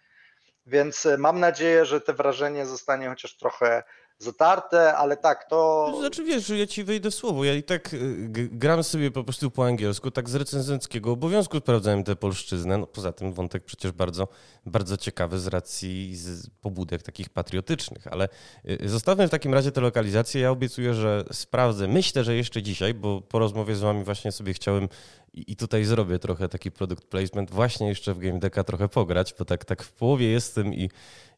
więc 0.65 1.07
mam 1.17 1.39
nadzieję, 1.39 1.85
że 1.85 2.01
to 2.01 2.13
wrażenie 2.13 2.65
zostanie 2.65 3.09
chociaż 3.09 3.37
trochę 3.37 3.83
zatarte, 4.21 4.95
ale 4.95 5.17
tak, 5.17 5.45
to... 5.49 5.93
Znaczy 5.99 6.23
wiesz, 6.23 6.49
ja 6.49 6.67
ci 6.67 6.84
wejdę 6.84 7.12
w 7.12 7.15
słowo, 7.15 7.43
ja 7.43 7.53
i 7.53 7.63
tak 7.63 7.93
y, 7.93 8.49
gram 8.51 8.84
sobie 8.84 9.12
po 9.12 9.23
prostu 9.23 9.51
po 9.51 9.65
angielsku, 9.65 10.12
tak 10.12 10.29
z 10.29 10.36
recenzenckiego 10.36 11.12
obowiązku 11.12 11.57
sprawdzałem 11.57 12.03
tę 12.03 12.15
polszczyznę, 12.15 12.77
no 12.77 12.88
poza 12.88 13.12
tym 13.12 13.34
wątek 13.34 13.63
przecież 13.63 13.91
bardzo, 13.91 14.27
bardzo 14.65 14.97
ciekawy 14.97 15.39
z 15.39 15.47
racji 15.47 16.15
z 16.15 16.49
pobudek 16.49 17.03
takich 17.03 17.29
patriotycznych, 17.29 18.07
ale 18.07 18.29
y, 18.69 18.89
zostawmy 18.89 19.27
w 19.27 19.31
takim 19.31 19.53
razie 19.53 19.71
tę 19.71 19.81
lokalizację, 19.81 20.41
ja 20.41 20.51
obiecuję, 20.51 20.93
że 20.93 21.23
sprawdzę, 21.31 21.88
myślę, 21.88 22.23
że 22.23 22.36
jeszcze 22.36 22.63
dzisiaj, 22.63 22.93
bo 22.93 23.21
po 23.21 23.39
rozmowie 23.39 23.75
z 23.75 23.79
wami 23.79 24.03
właśnie 24.03 24.31
sobie 24.31 24.53
chciałem 24.53 24.89
i 25.34 25.55
tutaj 25.55 25.84
zrobię 25.84 26.19
trochę 26.19 26.49
taki 26.49 26.71
product 26.71 27.05
placement, 27.05 27.51
właśnie 27.51 27.88
jeszcze 27.88 28.13
w 28.13 28.19
Game 28.19 28.39
Decka 28.39 28.63
trochę 28.63 28.89
pograć, 28.89 29.36
bo 29.39 29.45
tak, 29.45 29.65
tak 29.65 29.84
w 29.84 29.91
połowie 29.91 30.27
jestem 30.27 30.73
i 30.73 30.89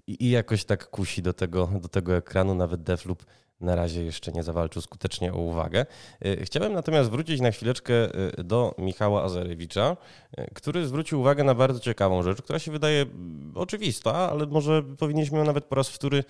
i, 0.07 0.25
i 0.25 0.29
jakoś 0.29 0.65
tak 0.65 0.89
kusi 0.89 1.21
do 1.21 1.33
tego, 1.33 1.69
do 1.81 1.87
tego 1.87 2.15
ekranu. 2.15 2.55
Nawet 2.55 2.83
Defloop 2.83 3.25
na 3.63 3.75
razie 3.75 4.03
jeszcze 4.03 4.31
nie 4.31 4.43
zawalczył 4.43 4.81
skutecznie 4.81 5.33
o 5.33 5.37
uwagę. 5.37 5.85
Y, 6.25 6.45
chciałem 6.45 6.73
natomiast 6.73 7.09
wrócić 7.09 7.41
na 7.41 7.51
chwileczkę 7.51 7.93
y, 8.39 8.43
do 8.43 8.75
Michała 8.77 9.23
Azarewicza, 9.23 9.97
y, 10.39 10.49
który 10.53 10.87
zwrócił 10.87 11.19
uwagę 11.19 11.43
na 11.43 11.55
bardzo 11.55 11.79
ciekawą 11.79 12.23
rzecz, 12.23 12.41
która 12.41 12.59
się 12.59 12.71
wydaje 12.71 13.01
mm, 13.01 13.51
oczywista, 13.55 14.13
ale 14.13 14.45
może 14.45 14.83
powinniśmy 14.83 15.37
ją 15.37 15.45
nawet 15.45 15.65
po 15.65 15.75
raz 15.75 15.89
wtóry 15.89 16.23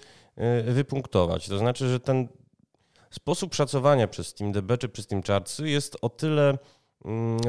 wypunktować. 0.65 1.47
To 1.47 1.57
znaczy, 1.57 1.89
że 1.89 1.99
ten 1.99 2.27
sposób 3.09 3.55
szacowania 3.55 4.07
przez 4.07 4.27
SteamDB 4.27 4.77
czy 4.77 4.89
przez 4.89 5.07
Chartsy 5.27 5.69
jest 5.69 5.97
o 6.01 6.09
tyle 6.09 6.57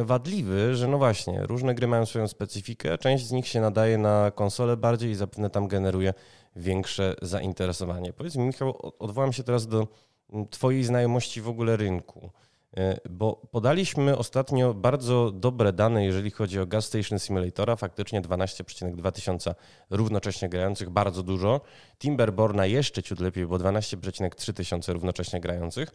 wadliwy, 0.04 0.76
że 0.76 0.88
no 0.88 0.98
właśnie, 0.98 1.46
różne 1.46 1.74
gry 1.74 1.86
mają 1.86 2.06
swoją 2.06 2.28
specyfikę, 2.28 2.98
część 2.98 3.26
z 3.26 3.32
nich 3.32 3.48
się 3.48 3.60
nadaje 3.60 3.98
na 3.98 4.30
konsolę 4.30 4.76
bardziej 4.76 5.10
i 5.10 5.14
zapewne 5.14 5.50
tam 5.50 5.68
generuje 5.68 6.14
większe 6.56 7.14
zainteresowanie. 7.22 8.12
Powiedz 8.12 8.36
mi, 8.36 8.46
Michał, 8.46 8.92
odwołam 8.98 9.32
się 9.32 9.42
teraz 9.42 9.66
do 9.66 9.88
mm, 10.32 10.48
Twojej 10.48 10.84
znajomości 10.84 11.40
w 11.40 11.48
ogóle 11.48 11.76
rynku, 11.76 12.30
e, 12.76 12.98
bo 13.10 13.48
podaliśmy 13.50 14.18
ostatnio 14.18 14.74
bardzo 14.74 15.30
dobre 15.30 15.72
dane, 15.72 16.04
jeżeli 16.04 16.30
chodzi 16.30 16.60
o 16.60 16.66
Gas 16.66 16.84
Station 16.84 17.18
Simulatora, 17.18 17.76
faktycznie 17.76 18.22
12,2 18.22 19.12
tysiąca 19.12 19.54
równocześnie 19.90 20.48
grających, 20.48 20.90
bardzo 20.90 21.22
dużo. 21.22 21.60
Timberborna 21.98 22.66
jeszcze 22.66 23.02
ciut 23.02 23.20
lepiej, 23.20 23.46
bo 23.46 23.56
12,3 23.56 24.52
tysiące 24.52 24.92
równocześnie 24.92 25.40
grających. 25.40 25.94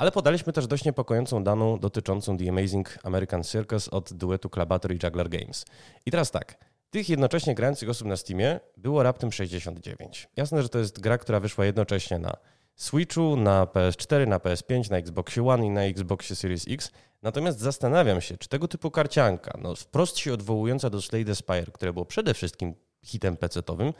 Ale 0.00 0.12
podaliśmy 0.12 0.52
też 0.52 0.66
dość 0.66 0.84
niepokojącą 0.84 1.44
daną 1.44 1.78
dotyczącą 1.78 2.36
The 2.36 2.48
Amazing 2.48 2.98
American 3.02 3.44
Circus 3.44 3.88
od 3.88 4.12
duetu 4.12 4.50
Clubator 4.50 4.92
i 4.92 4.98
Juggler 5.02 5.28
Games. 5.28 5.64
I 6.06 6.10
teraz 6.10 6.30
tak, 6.30 6.64
tych 6.90 7.08
jednocześnie 7.08 7.54
grających 7.54 7.88
osób 7.88 8.08
na 8.08 8.16
Steamie 8.16 8.60
było 8.76 9.02
raptem 9.02 9.32
69. 9.32 10.28
Jasne, 10.36 10.62
że 10.62 10.68
to 10.68 10.78
jest 10.78 11.00
gra, 11.00 11.18
która 11.18 11.40
wyszła 11.40 11.64
jednocześnie 11.64 12.18
na 12.18 12.32
Switchu, 12.74 13.36
na 13.36 13.64
PS4, 13.64 14.28
na 14.28 14.38
PS5, 14.38 14.90
na 14.90 14.96
Xbox 14.96 15.38
One 15.38 15.66
i 15.66 15.70
na 15.70 15.82
Xbox 15.82 16.38
Series 16.38 16.64
X. 16.68 16.90
Natomiast 17.22 17.58
zastanawiam 17.58 18.20
się, 18.20 18.36
czy 18.36 18.48
tego 18.48 18.68
typu 18.68 18.90
karcianka, 18.90 19.58
no 19.62 19.74
wprost 19.74 20.18
się 20.18 20.32
odwołująca 20.32 20.90
do 20.90 21.02
Slade 21.02 21.34
Spire, 21.34 21.72
które 21.72 21.92
było 21.92 22.06
przede 22.06 22.34
wszystkim 22.34 22.74
hitem 23.02 23.36
PC-owym, 23.36 23.92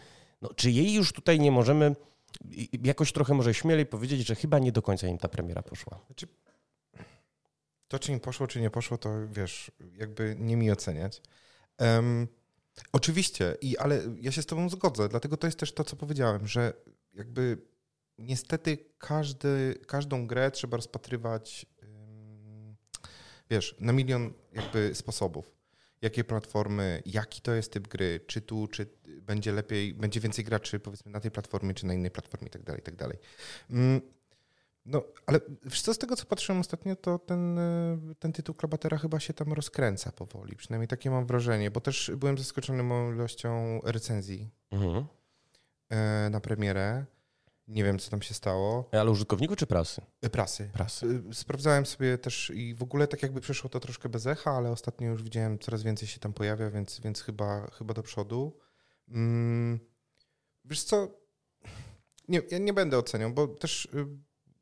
no, 0.42 0.48
czy 0.56 0.70
jej 0.70 0.92
już 0.94 1.12
tutaj 1.12 1.40
nie 1.40 1.52
możemy 1.52 1.94
jakoś 2.82 3.12
trochę 3.12 3.34
może 3.34 3.54
śmielej 3.54 3.86
powiedzieć, 3.86 4.26
że 4.26 4.34
chyba 4.34 4.58
nie 4.58 4.72
do 4.72 4.82
końca 4.82 5.06
im 5.06 5.18
ta 5.18 5.28
premiera 5.28 5.62
poszła. 5.62 6.00
Znaczy, 6.06 6.26
to, 7.88 7.98
czy 7.98 8.12
im 8.12 8.20
poszło, 8.20 8.46
czy 8.46 8.60
nie 8.60 8.70
poszło, 8.70 8.98
to 8.98 9.28
wiesz, 9.28 9.70
jakby 9.92 10.36
nie 10.38 10.56
mi 10.56 10.70
oceniać. 10.70 11.22
Um, 11.78 12.28
oczywiście, 12.92 13.56
i, 13.60 13.78
ale 13.78 14.02
ja 14.20 14.32
się 14.32 14.42
z 14.42 14.46
Tobą 14.46 14.68
zgodzę, 14.68 15.08
dlatego 15.08 15.36
to 15.36 15.46
jest 15.46 15.58
też 15.58 15.72
to, 15.72 15.84
co 15.84 15.96
powiedziałem, 15.96 16.46
że 16.46 16.72
jakby 17.14 17.58
niestety 18.18 18.78
każdy, 18.98 19.78
każdą 19.86 20.26
grę 20.26 20.50
trzeba 20.50 20.76
rozpatrywać, 20.76 21.66
um, 21.82 22.76
wiesz, 23.50 23.76
na 23.80 23.92
milion 23.92 24.32
jakby 24.52 24.94
sposobów 24.94 25.59
jakie 26.02 26.24
platformy, 26.24 27.02
jaki 27.06 27.40
to 27.40 27.52
jest 27.54 27.72
typ 27.72 27.88
gry, 27.88 28.20
czy 28.26 28.40
tu, 28.40 28.66
czy 28.66 28.86
będzie 29.22 29.52
lepiej, 29.52 29.94
będzie 29.94 30.20
więcej 30.20 30.44
graczy 30.44 30.80
powiedzmy 30.80 31.12
na 31.12 31.20
tej 31.20 31.30
platformie, 31.30 31.74
czy 31.74 31.86
na 31.86 31.94
innej 31.94 32.10
platformie 32.10 32.46
i 32.46 32.50
tak 32.50 32.62
dalej, 32.62 32.80
i 32.80 32.84
tak 32.84 32.96
dalej. 32.96 33.18
Mm, 33.70 34.00
no, 34.86 35.02
ale 35.26 35.40
co 35.82 35.94
z 35.94 35.98
tego, 35.98 36.16
co 36.16 36.26
patrzyłem 36.26 36.60
ostatnio, 36.60 36.96
to 36.96 37.18
ten, 37.18 37.58
e, 37.58 37.98
ten 38.18 38.32
tytuł 38.32 38.54
Klabatera 38.54 38.98
chyba 38.98 39.20
się 39.20 39.34
tam 39.34 39.52
rozkręca 39.52 40.12
powoli. 40.12 40.56
Przynajmniej 40.56 40.88
takie 40.88 41.10
mam 41.10 41.26
wrażenie, 41.26 41.70
bo 41.70 41.80
też 41.80 42.12
byłem 42.16 42.38
zaskoczony 42.38 42.82
moją 42.82 43.12
ilością 43.14 43.80
recenzji 43.84 44.50
mhm. 44.70 45.06
E, 45.88 46.30
na 46.30 46.40
premierę. 46.40 47.04
Nie 47.70 47.84
wiem, 47.84 47.98
co 47.98 48.10
tam 48.10 48.22
się 48.22 48.34
stało. 48.34 48.88
Ale 48.92 49.10
użytkowników 49.10 49.56
czy 49.56 49.66
prasy? 49.66 50.02
E, 50.22 50.30
prasy. 50.30 50.70
Prasy. 50.72 51.22
E, 51.30 51.34
sprawdzałem 51.34 51.86
sobie 51.86 52.18
też 52.18 52.52
i 52.54 52.74
w 52.74 52.82
ogóle 52.82 53.08
tak 53.08 53.22
jakby 53.22 53.40
przeszło 53.40 53.70
to 53.70 53.80
troszkę 53.80 54.08
bez 54.08 54.26
echa, 54.26 54.50
ale 54.50 54.70
ostatnio 54.70 55.08
już 55.08 55.22
widziałem 55.22 55.58
coraz 55.58 55.82
więcej 55.82 56.08
się 56.08 56.20
tam 56.20 56.32
pojawia, 56.32 56.70
więc, 56.70 57.00
więc 57.00 57.22
chyba, 57.22 57.70
chyba 57.70 57.94
do 57.94 58.02
przodu. 58.02 58.58
Hmm. 59.10 59.80
Wiesz 60.64 60.84
co, 60.84 61.08
nie, 62.28 62.42
ja 62.50 62.58
nie 62.58 62.72
będę 62.72 62.98
oceniał, 62.98 63.30
bo 63.30 63.48
też 63.48 63.84
y, 63.84 64.06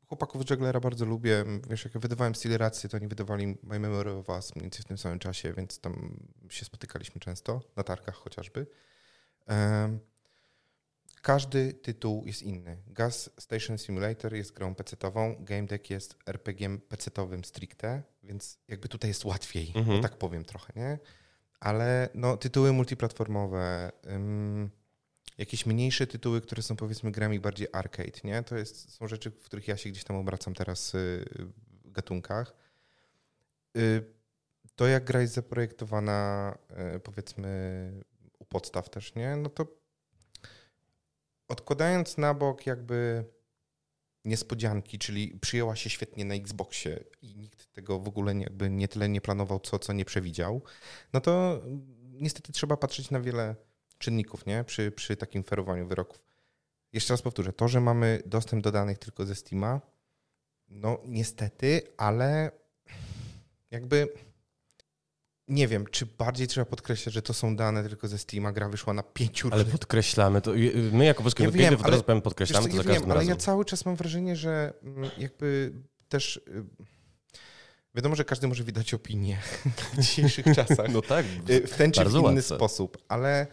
chłopaków 0.07 0.47
z 0.47 0.49
Jugglera 0.49 0.79
bardzo 0.79 1.05
lubię. 1.05 1.45
Wiesz, 1.69 1.85
jak 1.85 1.95
ja 1.95 1.99
wydawałem 1.99 2.35
Steel 2.35 2.57
Rację, 2.57 2.89
to 2.89 2.97
oni 2.97 3.07
wydawali 3.07 3.47
My 3.47 3.79
Memory 3.79 4.11
of 4.11 4.29
Us 4.29 4.55
mniej 4.55 4.63
więcej 4.63 4.81
w 4.81 4.87
tym 4.87 4.97
samym 4.97 5.19
czasie, 5.19 5.53
więc 5.53 5.79
tam 5.79 6.19
się 6.49 6.65
spotykaliśmy 6.65 7.21
często, 7.21 7.61
na 7.75 7.83
targach 7.83 8.15
chociażby. 8.15 8.67
Um, 9.47 9.99
każdy 11.21 11.73
tytuł 11.73 12.25
jest 12.25 12.43
inny. 12.43 12.77
Gas 12.87 13.29
Station 13.39 13.77
Simulator 13.77 14.33
jest 14.33 14.53
grą 14.53 14.75
PC-ową, 14.75 15.35
Game 15.39 15.63
Deck 15.63 15.89
jest 15.89 16.15
RPG-iem 16.25 16.79
PC-owym 16.79 17.45
stricte, 17.45 18.03
więc 18.23 18.59
jakby 18.67 18.87
tutaj 18.87 19.09
jest 19.09 19.25
łatwiej, 19.25 19.71
mhm. 19.75 20.01
tak 20.01 20.17
powiem 20.17 20.45
trochę, 20.45 20.73
nie? 20.75 20.99
Ale 21.59 22.09
no, 22.13 22.37
tytuły 22.37 22.73
multiplatformowe, 22.73 23.91
ym, 24.07 24.69
jakieś 25.37 25.65
mniejsze 25.65 26.07
tytuły, 26.07 26.41
które 26.41 26.61
są 26.61 26.75
powiedzmy 26.75 27.11
grami 27.11 27.39
bardziej 27.39 27.67
arcade, 27.71 28.19
nie? 28.23 28.43
To 28.43 28.57
jest, 28.57 28.91
są 28.91 29.07
rzeczy, 29.07 29.31
w 29.31 29.43
których 29.43 29.67
ja 29.67 29.77
się 29.77 29.89
gdzieś 29.89 30.03
tam 30.03 30.17
obracam 30.17 30.53
teraz 30.53 30.95
y, 30.95 31.25
w 31.85 31.91
gatunkach. 31.91 32.55
Y, 33.77 34.03
to, 34.75 34.87
jak 34.87 35.03
gra 35.03 35.21
jest 35.21 35.33
zaprojektowana, 35.33 36.57
e, 36.69 36.99
powiedzmy, 36.99 37.91
u 38.39 38.45
podstaw 38.45 38.89
też, 38.89 39.15
nie? 39.15 39.35
No 39.35 39.49
to 39.49 39.78
odkładając 41.49 42.17
na 42.17 42.33
bok 42.33 42.65
jakby 42.65 43.25
niespodzianki, 44.25 44.99
czyli 44.99 45.39
przyjęła 45.41 45.75
się 45.75 45.89
świetnie 45.89 46.25
na 46.25 46.35
Xboxie 46.35 47.03
i 47.21 47.35
nikt 47.35 47.73
tego 47.73 47.99
w 47.99 48.07
ogóle 48.07 48.35
jakby 48.35 48.69
nie 48.69 48.87
tyle 48.87 49.09
nie 49.09 49.21
planował, 49.21 49.59
co, 49.59 49.79
co 49.79 49.93
nie 49.93 50.05
przewidział, 50.05 50.61
no 51.13 51.21
to 51.21 51.61
niestety 52.11 52.51
trzeba 52.51 52.77
patrzeć 52.77 53.11
na 53.11 53.19
wiele 53.19 53.55
czynników 53.97 54.45
nie? 54.45 54.63
Przy, 54.63 54.91
przy 54.91 55.15
takim 55.17 55.43
ferowaniu 55.43 55.87
wyroków. 55.87 56.23
Jeszcze 56.93 57.13
raz 57.13 57.21
powtórzę, 57.21 57.53
to, 57.53 57.67
że 57.67 57.81
mamy 57.81 58.21
dostęp 58.25 58.63
do 58.63 58.71
danych 58.71 58.97
tylko 58.97 59.25
ze 59.25 59.35
Steama, 59.35 59.81
no 60.67 60.99
niestety, 61.05 61.81
ale 61.97 62.51
jakby 63.71 64.13
nie 65.49 65.67
wiem, 65.67 65.85
czy 65.91 66.05
bardziej 66.05 66.47
trzeba 66.47 66.65
podkreślać, 66.65 67.15
że 67.15 67.21
to 67.21 67.33
są 67.33 67.55
dane 67.55 67.83
tylko 67.83 68.07
ze 68.07 68.17
Steama, 68.17 68.51
gra 68.51 68.69
wyszła 68.69 68.93
na 68.93 69.03
pięciu 69.03 69.49
Ale 69.51 69.65
podkreślamy 69.65 70.41
to. 70.41 70.51
My 70.91 71.05
jako 71.05 71.23
Polskie 71.23 71.43
ja 71.43 71.51
wiem, 71.51 71.77
ale, 71.83 72.03
powiem, 72.03 72.21
podkreślamy 72.21 72.67
wiesz, 72.67 72.77
to 72.77 72.83
za 72.83 72.93
ja 72.93 72.99
wiem, 72.99 73.11
Ale 73.11 73.25
ja 73.25 73.35
cały 73.35 73.65
czas 73.65 73.85
mam 73.85 73.95
wrażenie, 73.95 74.35
że 74.35 74.73
mm, 74.83 75.09
jakby 75.17 75.73
też 76.09 76.37
y, 76.37 76.65
wiadomo, 77.95 78.15
że 78.15 78.25
każdy 78.25 78.47
może 78.47 78.63
wydać 78.63 78.93
opinię 78.93 79.37
w 79.93 79.97
dzisiejszych 79.97 80.45
czasach. 80.55 80.89
No 80.93 81.01
tak. 81.01 81.25
Y, 81.49 81.67
w 81.67 81.75
ten 81.75 81.91
czy 81.91 82.05
w 82.05 82.09
inny 82.09 82.21
łatwe. 82.21 82.41
sposób, 82.41 82.97
ale 83.07 83.47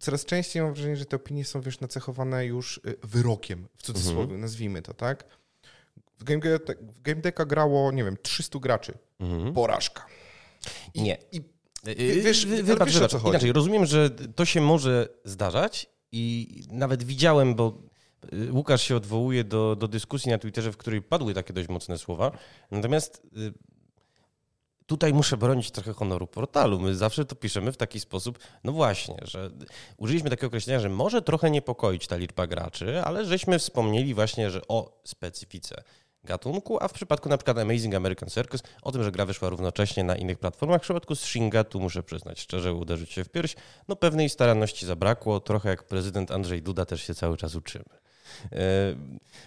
coraz 0.00 0.24
częściej 0.24 0.62
mam 0.62 0.74
wrażenie, 0.74 0.96
że 0.96 1.04
te 1.04 1.16
opinie 1.16 1.44
są 1.44 1.60
wiesz, 1.60 1.80
nacechowane 1.80 2.46
już 2.46 2.80
y, 2.86 2.96
wyrokiem, 3.02 3.68
w 3.76 3.82
cudzysłowie, 3.82 4.22
mhm. 4.22 4.40
nazwijmy 4.40 4.82
to, 4.82 4.94
tak? 4.94 5.24
W 6.18 6.24
Game, 6.24 6.40
w 6.80 7.02
Game 7.02 7.20
Decka 7.20 7.44
grało, 7.44 7.92
nie 7.92 8.04
wiem, 8.04 8.16
300 8.22 8.58
graczy. 8.58 8.98
Mhm. 9.20 9.54
Porażka. 9.54 10.06
I, 10.94 11.02
nie. 11.02 11.18
I, 11.32 11.36
y, 11.88 11.90
y, 11.90 12.22
wiesz, 12.22 12.46
wybacz, 12.46 12.88
wiesz, 12.88 12.98
wybacz. 12.98 13.24
Inaczej, 13.24 13.52
rozumiem, 13.52 13.86
że 13.86 14.10
to 14.10 14.44
się 14.44 14.60
może 14.60 15.08
zdarzać 15.24 15.86
i 16.12 16.48
nawet 16.70 17.02
widziałem, 17.02 17.54
bo 17.54 17.82
Łukasz 18.50 18.82
się 18.82 18.96
odwołuje 18.96 19.44
do, 19.44 19.76
do 19.76 19.88
dyskusji 19.88 20.30
na 20.30 20.38
Twitterze, 20.38 20.72
w 20.72 20.76
której 20.76 21.02
padły 21.02 21.34
takie 21.34 21.52
dość 21.52 21.68
mocne 21.68 21.98
słowa. 21.98 22.32
Natomiast 22.70 23.22
tutaj 24.90 25.12
muszę 25.12 25.36
bronić 25.36 25.70
trochę 25.70 25.92
honoru 25.92 26.26
portalu. 26.26 26.80
My 26.80 26.94
zawsze 26.94 27.24
to 27.24 27.36
piszemy 27.36 27.72
w 27.72 27.76
taki 27.76 28.00
sposób, 28.00 28.38
no 28.64 28.72
właśnie, 28.72 29.16
że 29.22 29.50
użyliśmy 29.96 30.30
takiego 30.30 30.46
określenia, 30.46 30.80
że 30.80 30.88
może 30.88 31.22
trochę 31.22 31.50
niepokoić 31.50 32.06
ta 32.06 32.16
liczba 32.16 32.46
graczy, 32.46 33.02
ale 33.02 33.24
żeśmy 33.24 33.58
wspomnieli 33.58 34.14
właśnie, 34.14 34.50
że 34.50 34.60
o 34.68 35.00
specyfice 35.04 35.82
gatunku, 36.24 36.78
a 36.80 36.88
w 36.88 36.92
przypadku 36.92 37.28
na 37.28 37.36
przykład 37.36 37.58
Amazing 37.58 37.94
American 37.94 38.28
Circus 38.28 38.62
o 38.82 38.92
tym, 38.92 39.02
że 39.02 39.12
gra 39.12 39.26
wyszła 39.26 39.48
równocześnie 39.48 40.04
na 40.04 40.16
innych 40.16 40.38
platformach. 40.38 40.80
W 40.80 40.84
przypadku 40.84 41.16
Shinga, 41.16 41.64
tu 41.64 41.80
muszę 41.80 42.02
przyznać 42.02 42.40
szczerze, 42.40 42.74
uderzyć 42.74 43.12
się 43.12 43.24
w 43.24 43.28
pierś, 43.28 43.56
no 43.88 43.96
pewnej 43.96 44.28
staranności 44.28 44.86
zabrakło, 44.86 45.40
trochę 45.40 45.68
jak 45.68 45.84
prezydent 45.84 46.30
Andrzej 46.30 46.62
Duda 46.62 46.84
też 46.84 47.02
się 47.02 47.14
cały 47.14 47.36
czas 47.36 47.54
uczymy. 47.54 47.84
E, 48.52 48.58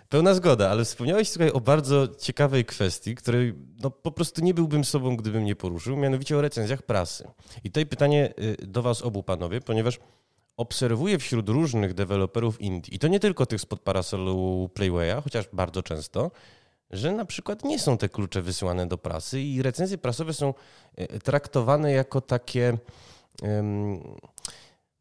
pełna 0.10 0.34
zgoda, 0.34 0.70
ale 0.70 0.86
wspomniałeś 0.86 1.30
słuchaj, 1.30 1.52
o 1.52 1.62
bardzo 1.62 2.08
ciekawej 2.08 2.66
kwestii, 2.66 3.16
której 3.16 3.54
no, 3.82 3.92
po 3.92 4.12
prostu 4.12 4.42
nie 4.42 4.54
byłbym 4.54 4.86
sobą, 4.86 5.18
gdybym 5.18 5.46
nie 5.46 5.56
poruszył, 5.56 5.98
mianowicie 5.98 6.38
o 6.38 6.42
recenzjach 6.42 6.82
prasy. 6.82 7.28
I 7.64 7.70
tutaj 7.70 7.86
pytanie 7.86 8.34
y, 8.62 8.68
do 8.68 8.82
Was 8.82 9.02
obu 9.02 9.24
panowie, 9.24 9.62
ponieważ 9.62 10.00
obserwuję 10.58 11.20
wśród 11.20 11.50
różnych 11.50 11.94
deweloperów 11.94 12.62
indie, 12.62 12.96
i 12.96 13.00
to 13.00 13.08
nie 13.08 13.20
tylko 13.20 13.46
tych 13.46 13.62
spod 13.62 13.80
parasolu 13.80 14.70
Playwaya, 14.74 15.22
chociaż 15.24 15.46
bardzo 15.54 15.84
często, 15.84 16.32
że 16.94 17.12
na 17.12 17.26
przykład 17.26 17.64
nie 17.64 17.80
są 17.80 17.98
te 17.98 18.10
klucze 18.10 18.42
wysyłane 18.42 18.88
do 18.88 18.98
prasy 18.98 19.42
i 19.42 19.62
recenzje 19.62 19.98
prasowe 19.98 20.34
są 20.34 20.54
y, 21.00 21.20
traktowane 21.20 21.92
jako 21.92 22.22
takie. 22.22 22.78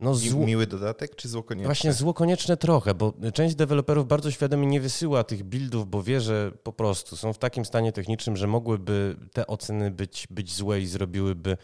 No, 0.00 0.14
zło... 0.14 0.46
Miły 0.46 0.66
dodatek 0.66 1.16
czy 1.16 1.28
zło 1.28 1.42
konieczne? 1.42 1.66
Właśnie 1.66 1.92
zło 1.92 2.14
konieczne 2.14 2.56
trochę, 2.56 2.94
bo 2.94 3.12
część 3.34 3.54
deweloperów 3.54 4.08
bardzo 4.08 4.30
świadomie 4.30 4.66
nie 4.66 4.80
wysyła 4.80 5.24
tych 5.24 5.44
buildów, 5.44 5.90
bo 5.90 6.02
wie, 6.02 6.20
że 6.20 6.52
po 6.62 6.72
prostu 6.72 7.16
są 7.16 7.32
w 7.32 7.38
takim 7.38 7.64
stanie 7.64 7.92
technicznym, 7.92 8.36
że 8.36 8.46
mogłyby 8.46 9.16
te 9.32 9.46
oceny 9.46 9.90
być, 9.90 10.26
być 10.30 10.54
złe 10.54 10.80
i 10.80 10.86
zrobiłyby, 10.86 11.56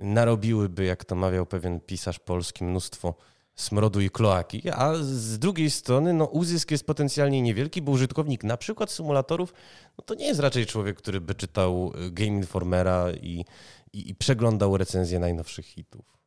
narobiłyby, 0.00 0.84
jak 0.84 1.04
to 1.04 1.14
mawiał 1.14 1.46
pewien 1.46 1.80
pisarz 1.80 2.18
polski, 2.18 2.64
mnóstwo 2.64 3.14
smrodu 3.58 4.00
i 4.00 4.10
kloaki, 4.10 4.70
a 4.70 4.94
z 4.94 5.38
drugiej 5.38 5.70
strony 5.70 6.12
no, 6.12 6.24
uzysk 6.24 6.70
jest 6.70 6.86
potencjalnie 6.86 7.42
niewielki, 7.42 7.82
bo 7.82 7.92
użytkownik 7.92 8.44
na 8.44 8.56
przykład 8.56 8.90
symulatorów 8.90 9.54
no, 9.98 10.04
to 10.04 10.14
nie 10.14 10.26
jest 10.26 10.40
raczej 10.40 10.66
człowiek, 10.66 10.96
który 10.96 11.20
by 11.20 11.34
czytał 11.34 11.92
Game 12.10 12.36
Informera 12.36 13.10
i, 13.12 13.44
i, 13.92 14.10
i 14.10 14.14
przeglądał 14.14 14.76
recenzje 14.76 15.18
najnowszych 15.18 15.66
hitów. 15.66 16.18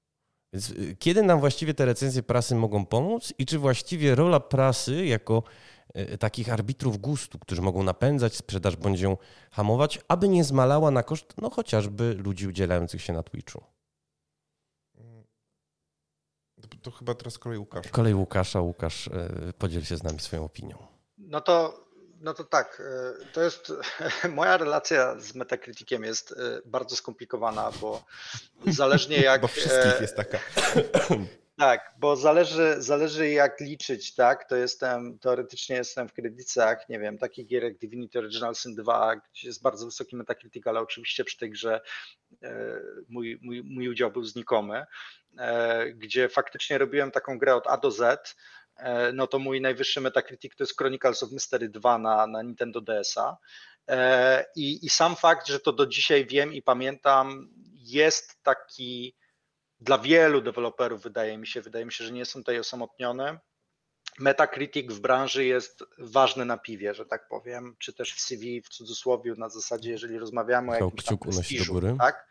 Więc 0.53 0.69
y, 0.69 0.95
kiedy 0.99 1.23
nam 1.23 1.39
właściwie 1.39 1.73
te 1.73 1.85
recenzje 1.85 2.23
prasy 2.23 2.55
mogą 2.55 2.85
pomóc 2.85 3.33
i 3.37 3.45
czy 3.45 3.59
właściwie 3.59 4.15
rola 4.15 4.39
prasy 4.39 5.05
jako 5.05 5.43
y, 5.97 6.17
takich 6.17 6.53
arbitrów 6.53 6.97
gustu, 6.97 7.39
którzy 7.39 7.61
mogą 7.61 7.83
napędzać 7.83 8.35
sprzedaż 8.35 8.75
bądź 8.75 9.01
ją 9.01 9.17
hamować, 9.51 9.99
aby 10.07 10.29
nie 10.29 10.43
zmalała 10.43 10.91
na 10.91 11.03
koszt 11.03 11.33
no 11.41 11.49
chociażby 11.49 12.13
ludzi 12.13 12.47
udzielających 12.47 13.01
się 13.01 13.13
na 13.13 13.23
Twitchu? 13.23 13.63
To, 16.81 16.91
chyba 16.91 17.15
teraz 17.15 17.37
kolej 17.37 17.57
Łukasza. 17.57 17.89
Kolej 17.89 18.13
Łukasza. 18.13 18.61
Łukasz, 18.61 19.07
y, 19.07 19.53
podziel 19.57 19.83
się 19.83 19.97
z 19.97 20.03
nami 20.03 20.19
swoją 20.19 20.45
opinią. 20.45 20.77
No 21.17 21.41
to 21.41 21.81
no 22.21 22.33
to 22.33 22.43
tak, 22.43 22.81
e, 22.85 23.25
to 23.33 23.41
jest 23.41 23.73
moja 24.35 24.57
relacja 24.57 25.19
z 25.19 25.35
Metacriticiem 25.35 26.03
jest 26.03 26.31
e, 26.31 26.35
bardzo 26.65 26.95
skomplikowana, 26.95 27.71
bo 27.81 28.03
zależnie 28.67 29.17
jak. 29.29 29.41
bo 29.41 29.47
wszystkich 29.47 29.97
e, 29.97 30.01
jest 30.01 30.15
taka. 30.15 30.39
Tak, 31.57 31.93
bo 31.99 32.15
zależy, 32.15 32.75
zależy 32.77 33.29
jak 33.29 33.59
liczyć, 33.59 34.15
tak? 34.15 34.49
To 34.49 34.55
jestem, 34.55 35.19
teoretycznie 35.19 35.75
jestem 35.75 36.09
w 36.09 36.13
kredytach, 36.13 36.89
nie 36.89 36.99
wiem, 36.99 37.17
takich 37.17 37.47
gier 37.47 37.63
jak 37.63 37.77
Divinity 37.77 38.19
Original 38.19 38.55
Sin 38.55 38.75
2, 38.75 39.15
gdzie 39.15 39.47
jest 39.47 39.61
bardzo 39.61 39.85
wysoki 39.85 40.15
Metacritic, 40.15 40.67
ale 40.67 40.79
oczywiście 40.79 41.23
przy 41.23 41.37
tej 41.37 41.49
grze 41.49 41.81
mój, 43.09 43.39
mój, 43.41 43.63
mój 43.63 43.89
udział 43.89 44.11
był 44.11 44.23
znikomy, 44.23 44.85
gdzie 45.95 46.29
faktycznie 46.29 46.77
robiłem 46.77 47.11
taką 47.11 47.37
grę 47.37 47.55
od 47.55 47.67
A 47.67 47.77
do 47.77 47.91
Z, 47.91 48.35
E, 48.81 49.13
no 49.13 49.27
to 49.27 49.39
mój 49.39 49.61
najwyższy 49.61 50.01
Metacritic 50.01 50.55
to 50.55 50.63
jest 50.63 50.77
Chronicles 50.77 51.23
of 51.23 51.31
Mystery 51.31 51.69
2 51.69 51.97
na, 51.97 52.27
na 52.27 52.41
Nintendo 52.41 52.81
DS-a. 52.81 53.37
E, 53.89 54.45
I, 54.55 54.85
I 54.85 54.89
sam 54.89 55.15
fakt, 55.15 55.47
że 55.47 55.59
to 55.59 55.73
do 55.73 55.87
dzisiaj 55.87 56.25
wiem 56.25 56.53
i 56.53 56.61
pamiętam, 56.61 57.49
jest 57.75 58.43
taki 58.43 59.15
dla 59.79 59.97
wielu 59.97 60.41
deweloperów, 60.41 61.01
wydaje 61.01 61.37
mi 61.37 61.47
się, 61.47 61.61
wydaje 61.61 61.85
mi 61.85 61.91
się, 61.91 62.03
że 62.03 62.11
nie 62.11 62.25
są 62.25 62.39
tutaj 62.39 62.59
osamotnione. 62.59 63.39
Metacritic 64.19 64.93
w 64.93 64.99
branży 64.99 65.45
jest 65.45 65.83
ważny 65.97 66.45
na 66.45 66.57
piwie, 66.57 66.93
że 66.93 67.05
tak 67.05 67.27
powiem, 67.27 67.75
czy 67.79 67.93
też 67.93 68.13
w 68.13 68.21
CV 68.21 68.61
w 68.61 68.69
cudzysłowie, 68.69 69.33
na 69.37 69.49
zasadzie, 69.49 69.89
jeżeli 69.91 70.19
rozmawiamy 70.19 70.71
o 70.71 70.73
jakimś 70.73 71.03
tam 71.03 71.17
prestiżu, 71.17 71.81
tak? 71.99 72.27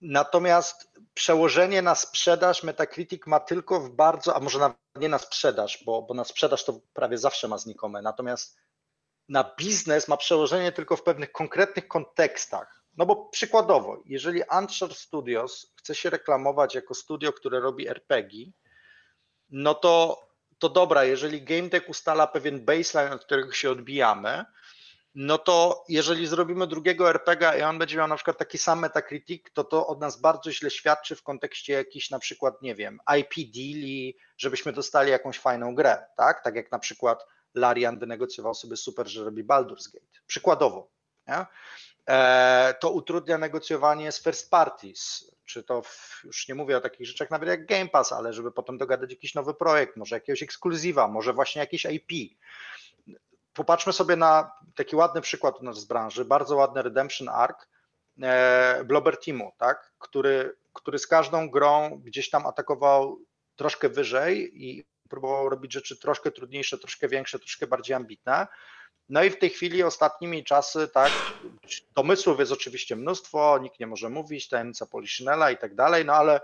Natomiast 0.00 0.90
przełożenie 1.14 1.82
na 1.82 1.94
sprzedaż 1.94 2.62
Metacritic 2.62 3.26
ma 3.26 3.40
tylko 3.40 3.80
w 3.80 3.90
bardzo, 3.90 4.36
a 4.36 4.40
może 4.40 4.58
nawet 4.58 4.78
nie 4.96 5.08
na 5.08 5.18
sprzedaż, 5.18 5.82
bo, 5.84 6.02
bo 6.02 6.14
na 6.14 6.24
sprzedaż 6.24 6.64
to 6.64 6.80
prawie 6.92 7.18
zawsze 7.18 7.48
ma 7.48 7.58
znikome, 7.58 8.02
natomiast 8.02 8.58
na 9.28 9.54
biznes 9.58 10.08
ma 10.08 10.16
przełożenie 10.16 10.72
tylko 10.72 10.96
w 10.96 11.02
pewnych 11.02 11.32
konkretnych 11.32 11.88
kontekstach. 11.88 12.84
No 12.96 13.06
bo 13.06 13.28
przykładowo, 13.28 14.02
jeżeli 14.06 14.42
Antshore 14.44 14.94
Studios 14.94 15.72
chce 15.76 15.94
się 15.94 16.10
reklamować 16.10 16.74
jako 16.74 16.94
studio, 16.94 17.32
które 17.32 17.60
robi 17.60 17.88
RPG, 17.88 18.46
no 19.50 19.74
to, 19.74 20.22
to 20.58 20.68
dobra, 20.68 21.04
jeżeli 21.04 21.42
Game 21.42 21.68
Deck 21.68 21.88
ustala 21.88 22.26
pewien 22.26 22.64
baseline, 22.64 23.12
od 23.12 23.24
którego 23.24 23.52
się 23.52 23.70
odbijamy, 23.70 24.44
no 25.14 25.38
to 25.38 25.84
jeżeli 25.88 26.26
zrobimy 26.26 26.66
drugiego 26.66 27.10
RPG 27.10 27.58
i 27.58 27.62
on 27.62 27.78
będzie 27.78 27.96
miał 27.96 28.08
na 28.08 28.16
przykład 28.16 28.38
taki 28.38 28.58
sam 28.58 28.78
Metacritic, 28.78 29.42
to 29.52 29.64
to 29.64 29.86
od 29.86 30.00
nas 30.00 30.20
bardzo 30.20 30.52
źle 30.52 30.70
świadczy 30.70 31.16
w 31.16 31.22
kontekście 31.22 31.72
jakiś 31.72 32.10
na 32.10 32.18
przykład, 32.18 32.62
nie 32.62 32.74
wiem, 32.74 32.98
IP 33.18 33.52
deali, 33.54 34.16
żebyśmy 34.38 34.72
dostali 34.72 35.10
jakąś 35.10 35.38
fajną 35.38 35.74
grę, 35.74 36.06
tak? 36.16 36.44
Tak 36.44 36.54
jak 36.54 36.72
na 36.72 36.78
przykład 36.78 37.26
Larian 37.54 37.98
wynegocjował 37.98 38.54
sobie 38.54 38.76
super, 38.76 39.08
że 39.08 39.24
robi 39.24 39.44
Baldur's 39.44 39.92
Gate. 39.92 40.20
Przykładowo. 40.26 40.90
Nie? 41.28 41.46
E, 42.08 42.74
to 42.80 42.90
utrudnia 42.90 43.38
negocjowanie 43.38 44.12
z 44.12 44.22
first 44.22 44.50
parties, 44.50 45.30
czy 45.52 45.62
to 45.62 45.82
w, 45.82 46.20
już 46.24 46.48
nie 46.48 46.54
mówię 46.54 46.76
o 46.76 46.80
takich 46.80 47.06
rzeczach 47.06 47.30
nawet 47.30 47.48
jak 47.48 47.66
Game 47.66 47.88
Pass, 47.88 48.12
ale 48.12 48.32
żeby 48.32 48.52
potem 48.52 48.78
dogadać 48.78 49.10
jakiś 49.10 49.34
nowy 49.34 49.54
projekt, 49.54 49.96
może 49.96 50.16
jakiegoś 50.16 50.42
ekskluzywa, 50.42 51.08
może 51.08 51.32
właśnie 51.32 51.60
jakieś 51.60 51.84
IP 51.84 52.38
popatrzmy 53.54 53.92
sobie 53.92 54.16
na 54.16 54.52
taki 54.74 54.96
ładny 54.96 55.20
przykład 55.20 55.60
u 55.60 55.64
nas 55.64 55.80
z 55.80 55.84
branży, 55.84 56.24
bardzo 56.24 56.56
ładny 56.56 56.82
Redemption 56.82 57.28
Arc 57.28 57.66
e, 58.22 59.16
Teamu, 59.24 59.52
tak? 59.58 59.92
który, 59.98 60.56
który 60.72 60.98
z 60.98 61.06
każdą 61.06 61.50
grą 61.50 62.00
gdzieś 62.04 62.30
tam 62.30 62.46
atakował 62.46 63.18
troszkę 63.56 63.88
wyżej 63.88 64.64
i 64.64 64.84
próbował 65.08 65.48
robić 65.48 65.72
rzeczy 65.72 65.98
troszkę 65.98 66.30
trudniejsze, 66.30 66.78
troszkę 66.78 67.08
większe, 67.08 67.38
troszkę 67.38 67.66
bardziej 67.66 67.96
ambitne. 67.96 68.46
No 69.10 69.22
i 69.24 69.30
w 69.30 69.38
tej 69.38 69.50
chwili 69.50 69.82
ostatnimi 69.82 70.44
czasy, 70.44 70.88
tak, 70.88 71.12
domysłów 71.94 72.38
jest 72.38 72.52
oczywiście 72.52 72.96
mnóstwo, 72.96 73.58
nikt 73.62 73.80
nie 73.80 73.86
może 73.86 74.08
mówić, 74.08 74.48
tajemnica 74.48 74.86
Poliszynela 74.86 75.50
i 75.50 75.58
tak 75.58 75.74
dalej, 75.74 76.04
no 76.04 76.12
ale 76.12 76.40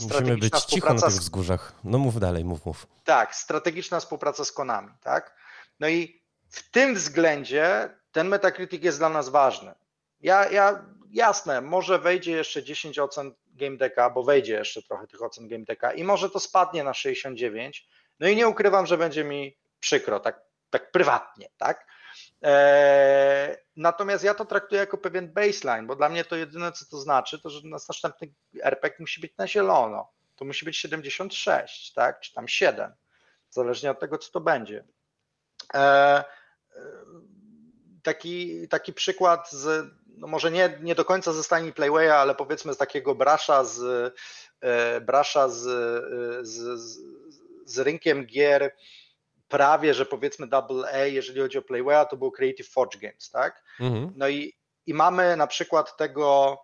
Musimy 0.00 0.36
być 0.36 0.60
cicho 0.60 0.94
na 0.94 1.00
tych 1.00 1.10
wzgórzach. 1.10 1.72
No 1.84 1.98
mów 1.98 2.20
dalej, 2.20 2.44
mów, 2.44 2.66
mów. 2.66 2.86
Tak, 3.04 3.34
strategiczna 3.34 4.00
współpraca 4.00 4.44
z 4.44 4.52
Konami, 4.52 4.90
tak? 5.02 5.36
No 5.80 5.88
i 5.88 6.22
w 6.48 6.70
tym 6.70 6.94
względzie 6.94 7.90
ten 8.12 8.28
Metacritic 8.28 8.84
jest 8.84 8.98
dla 8.98 9.08
nas 9.08 9.28
ważny. 9.28 9.74
Ja, 10.20 10.50
ja 10.50 10.84
jasne, 11.10 11.60
może 11.60 11.98
wejdzie 11.98 12.32
jeszcze 12.32 12.62
10 12.62 12.98
ocen 12.98 13.34
Game 13.46 13.76
Decka, 13.76 14.10
bo 14.10 14.22
wejdzie 14.22 14.54
jeszcze 14.54 14.82
trochę 14.82 15.06
tych 15.06 15.22
ocen 15.22 15.48
Game 15.48 15.64
Decka 15.64 15.92
i 15.92 16.04
może 16.04 16.30
to 16.30 16.40
spadnie 16.40 16.84
na 16.84 16.94
69. 16.94 17.88
No 18.20 18.28
i 18.28 18.36
nie 18.36 18.48
ukrywam, 18.48 18.86
że 18.86 18.98
będzie 18.98 19.24
mi 19.24 19.56
przykro, 19.80 20.20
tak, 20.20 20.45
tak 20.70 20.92
prywatnie, 20.92 21.48
tak? 21.56 21.86
Eee, 22.42 23.56
natomiast 23.76 24.24
ja 24.24 24.34
to 24.34 24.44
traktuję 24.44 24.80
jako 24.80 24.98
pewien 24.98 25.32
baseline, 25.32 25.86
bo 25.86 25.96
dla 25.96 26.08
mnie 26.08 26.24
to 26.24 26.36
jedyne, 26.36 26.72
co 26.72 26.86
to 26.90 26.98
znaczy, 26.98 27.40
to 27.40 27.50
że 27.50 27.60
następny 27.64 28.28
RPG 28.62 28.96
musi 29.00 29.20
być 29.20 29.36
na 29.36 29.48
zielono. 29.48 30.12
To 30.36 30.44
musi 30.44 30.64
być 30.64 30.76
76, 30.76 31.92
tak? 31.92 32.20
Czy 32.20 32.34
tam 32.34 32.48
7, 32.48 32.92
zależnie 33.50 33.90
od 33.90 34.00
tego, 34.00 34.18
co 34.18 34.32
to 34.32 34.40
będzie. 34.40 34.84
Eee, 35.74 36.22
taki, 38.02 38.68
taki 38.68 38.92
przykład 38.92 39.50
z, 39.50 39.90
no 40.06 40.26
może 40.26 40.50
nie, 40.50 40.78
nie 40.80 40.94
do 40.94 41.04
końca 41.04 41.32
ze 41.32 41.42
stajni 41.42 41.72
Playwaya, 41.72 42.10
ale 42.10 42.34
powiedzmy 42.34 42.74
z 42.74 42.76
takiego 42.76 43.14
brasza 43.14 43.64
z, 43.64 43.80
e, 44.60 45.00
brasza 45.00 45.48
z, 45.48 45.62
z, 46.46 46.80
z 47.64 47.78
rynkiem 47.78 48.26
gier 48.26 48.76
prawie, 49.48 49.94
że 49.94 50.06
powiedzmy 50.06 50.46
double 50.46 50.92
A, 50.92 50.98
jeżeli 50.98 51.40
chodzi 51.40 51.58
o 51.58 51.62
Playwaya, 51.62 52.06
to 52.10 52.16
był 52.16 52.30
Creative 52.30 52.68
Forge 52.68 52.98
Games, 52.98 53.30
tak? 53.30 53.62
Mhm. 53.80 54.12
No 54.16 54.28
i, 54.28 54.56
i 54.86 54.94
mamy 54.94 55.36
na 55.36 55.46
przykład 55.46 55.96
tego 55.96 56.56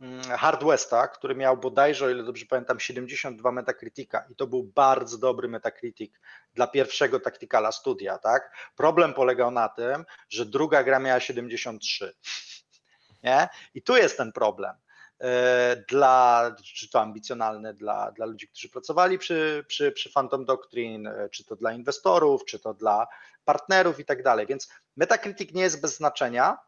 mm, 0.00 0.22
Hard 0.22 0.64
Westa, 0.64 1.08
który 1.08 1.34
miał 1.34 1.56
bodajże, 1.56 2.06
o 2.06 2.10
ile 2.10 2.22
dobrze 2.22 2.46
pamiętam, 2.46 2.80
72 2.80 3.52
Metacritica 3.52 4.24
i 4.30 4.36
to 4.36 4.46
był 4.46 4.64
bardzo 4.64 5.18
dobry 5.18 5.48
Metacritic 5.48 6.14
dla 6.54 6.66
pierwszego 6.66 7.20
Tacticala 7.20 7.72
Studia, 7.72 8.18
tak? 8.18 8.56
Problem 8.76 9.14
polegał 9.14 9.50
na 9.50 9.68
tym, 9.68 10.04
że 10.28 10.46
druga 10.46 10.84
gra 10.84 10.98
miała 10.98 11.20
73. 11.20 12.14
Nie? 13.24 13.48
I 13.74 13.82
tu 13.82 13.96
jest 13.96 14.16
ten 14.16 14.32
problem. 14.32 14.74
E, 15.20 15.84
dla, 15.88 16.54
czy 16.76 16.90
to 16.90 17.00
ambicjonalne 17.00 17.74
dla, 17.74 18.12
dla 18.12 18.26
ludzi, 18.26 18.48
którzy 18.48 18.68
pracowali 18.68 19.18
przy, 19.18 19.64
przy, 19.68 19.92
przy 19.92 20.12
Phantom 20.12 20.44
Doctrine, 20.44 21.10
e, 21.10 21.28
czy 21.28 21.44
to 21.44 21.56
dla 21.56 21.72
inwestorów, 21.72 22.44
czy 22.44 22.58
to 22.58 22.74
dla 22.74 23.06
partnerów 23.44 24.00
i 24.00 24.04
tak 24.04 24.22
dalej. 24.22 24.46
Więc 24.46 24.68
Metacritic 24.96 25.52
nie 25.52 25.62
jest 25.62 25.80
bez 25.80 25.96
znaczenia, 25.96 26.58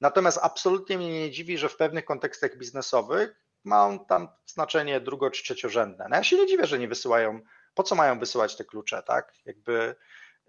natomiast 0.00 0.38
absolutnie 0.42 0.98
mnie 0.98 1.20
nie 1.20 1.30
dziwi, 1.30 1.58
że 1.58 1.68
w 1.68 1.76
pewnych 1.76 2.04
kontekstach 2.04 2.56
biznesowych 2.56 3.44
ma 3.64 3.86
on 3.86 4.06
tam 4.06 4.28
znaczenie 4.46 5.00
drugo- 5.00 5.30
czy 5.30 5.42
trzeciorzędne. 5.42 6.06
No 6.10 6.16
ja 6.16 6.24
się 6.24 6.36
nie 6.36 6.46
dziwię, 6.46 6.66
że 6.66 6.78
nie 6.78 6.88
wysyłają, 6.88 7.40
po 7.74 7.82
co 7.82 7.94
mają 7.94 8.18
wysyłać 8.18 8.56
te 8.56 8.64
klucze, 8.64 9.02
tak? 9.02 9.32
Jakby 9.44 9.94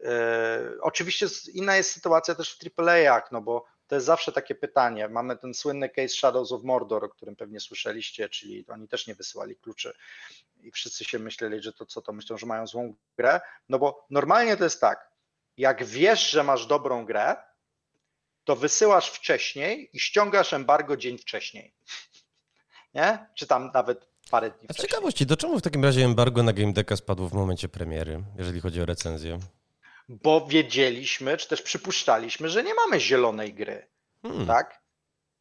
e, 0.04 0.72
Oczywiście 0.82 1.28
inna 1.54 1.76
jest 1.76 1.92
sytuacja 1.92 2.36
też 2.36 2.58
w 2.58 2.80
AAA-ach, 2.80 3.32
no 3.32 3.42
bo 3.42 3.66
to 3.90 3.96
jest 3.96 4.08
zawsze 4.08 4.32
takie 4.32 4.56
pytanie. 4.56 5.08
Mamy 5.08 5.38
ten 5.38 5.54
słynny 5.54 5.90
case 5.90 6.10
Shadows 6.10 6.52
of 6.52 6.64
Mordor, 6.64 7.06
o 7.06 7.10
którym 7.10 7.36
pewnie 7.36 7.60
słyszeliście, 7.60 8.30
czyli 8.30 8.66
oni 8.68 8.88
też 8.88 9.08
nie 9.08 9.16
wysyłali 9.16 9.56
kluczy 9.56 9.94
i 10.62 10.72
wszyscy 10.72 11.06
się 11.06 11.20
myśleli, 11.20 11.64
że 11.64 11.74
to 11.74 11.86
co 11.86 12.02
to 12.02 12.14
myślą, 12.14 12.38
że 12.38 12.46
mają 12.46 12.68
złą 12.68 12.94
grę. 13.18 13.42
No 13.70 13.80
bo 13.80 14.06
normalnie 14.10 14.58
to 14.58 14.64
jest 14.64 14.82
tak, 14.82 15.12
jak 15.58 15.86
wiesz, 15.86 16.30
że 16.30 16.44
masz 16.44 16.66
dobrą 16.66 17.06
grę, 17.06 17.36
to 18.44 18.56
wysyłasz 18.56 19.10
wcześniej 19.10 19.90
i 19.94 20.00
ściągasz 20.00 20.54
embargo 20.54 20.98
dzień 20.98 21.18
wcześniej. 21.18 21.74
Nie? 22.94 23.26
Czy 23.36 23.48
tam 23.48 23.72
nawet 23.74 24.08
parę 24.32 24.50
dni 24.52 24.68
A 24.70 24.74
wcześniej. 24.74 24.90
ciekawości, 24.90 25.26
do 25.26 25.38
czemu 25.38 25.60
w 25.60 25.62
takim 25.62 25.84
razie 25.84 26.06
embargo 26.06 26.44
na 26.44 26.54
Game 26.54 26.74
Decka 26.74 26.96
spadło 26.96 27.30
w 27.30 27.34
momencie 27.34 27.70
premiery, 27.70 28.24
jeżeli 28.38 28.62
chodzi 28.62 28.82
o 28.82 28.86
recenzję? 28.86 29.40
Bo 30.10 30.48
wiedzieliśmy, 30.48 31.38
czy 31.38 31.48
też 31.48 31.62
przypuszczaliśmy, 31.62 32.50
że 32.50 32.64
nie 32.64 32.74
mamy 32.74 33.00
zielonej 33.00 33.54
gry. 33.54 33.88
Hmm. 34.22 34.48
Tak? 34.48 34.82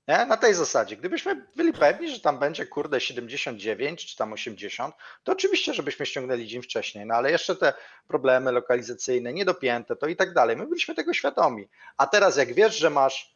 Nie? 0.08 0.26
Na 0.26 0.36
tej 0.36 0.54
zasadzie. 0.54 0.96
Gdybyśmy 0.96 1.46
byli 1.56 1.72
pewni, 1.72 2.10
że 2.10 2.20
tam 2.20 2.38
będzie 2.38 2.66
kurde 2.66 3.00
79 3.00 4.06
czy 4.06 4.16
tam 4.16 4.32
80, 4.32 4.94
to 5.24 5.32
oczywiście, 5.32 5.74
żebyśmy 5.74 6.06
ściągnęli 6.06 6.46
dzień 6.46 6.62
wcześniej, 6.62 7.06
no 7.06 7.14
ale 7.14 7.30
jeszcze 7.30 7.56
te 7.56 7.72
problemy 8.06 8.52
lokalizacyjne, 8.52 9.32
niedopięte, 9.32 9.96
to 9.96 10.06
i 10.06 10.16
tak 10.16 10.34
dalej. 10.34 10.56
My 10.56 10.66
byliśmy 10.66 10.94
tego 10.94 11.12
świadomi. 11.12 11.68
A 11.96 12.06
teraz 12.06 12.36
jak 12.36 12.54
wiesz, 12.54 12.78
że 12.78 12.90
masz 12.90 13.34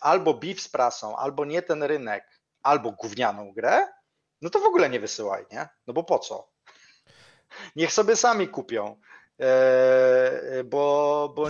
albo 0.00 0.34
beef 0.34 0.60
z 0.60 0.68
prasą, 0.68 1.16
albo 1.16 1.44
nie 1.44 1.62
ten 1.62 1.82
rynek, 1.82 2.40
albo 2.62 2.92
gównianą 2.92 3.52
grę, 3.52 3.86
no 4.42 4.50
to 4.50 4.58
w 4.60 4.64
ogóle 4.64 4.90
nie 4.90 5.00
wysyłaj, 5.00 5.46
nie? 5.52 5.68
No 5.86 5.94
bo 5.94 6.04
po 6.04 6.18
co? 6.18 6.50
Niech 7.76 7.92
sobie 7.92 8.16
sami 8.16 8.48
kupią. 8.48 9.00
E, 9.40 10.64
bo, 10.64 11.32
bo 11.36 11.48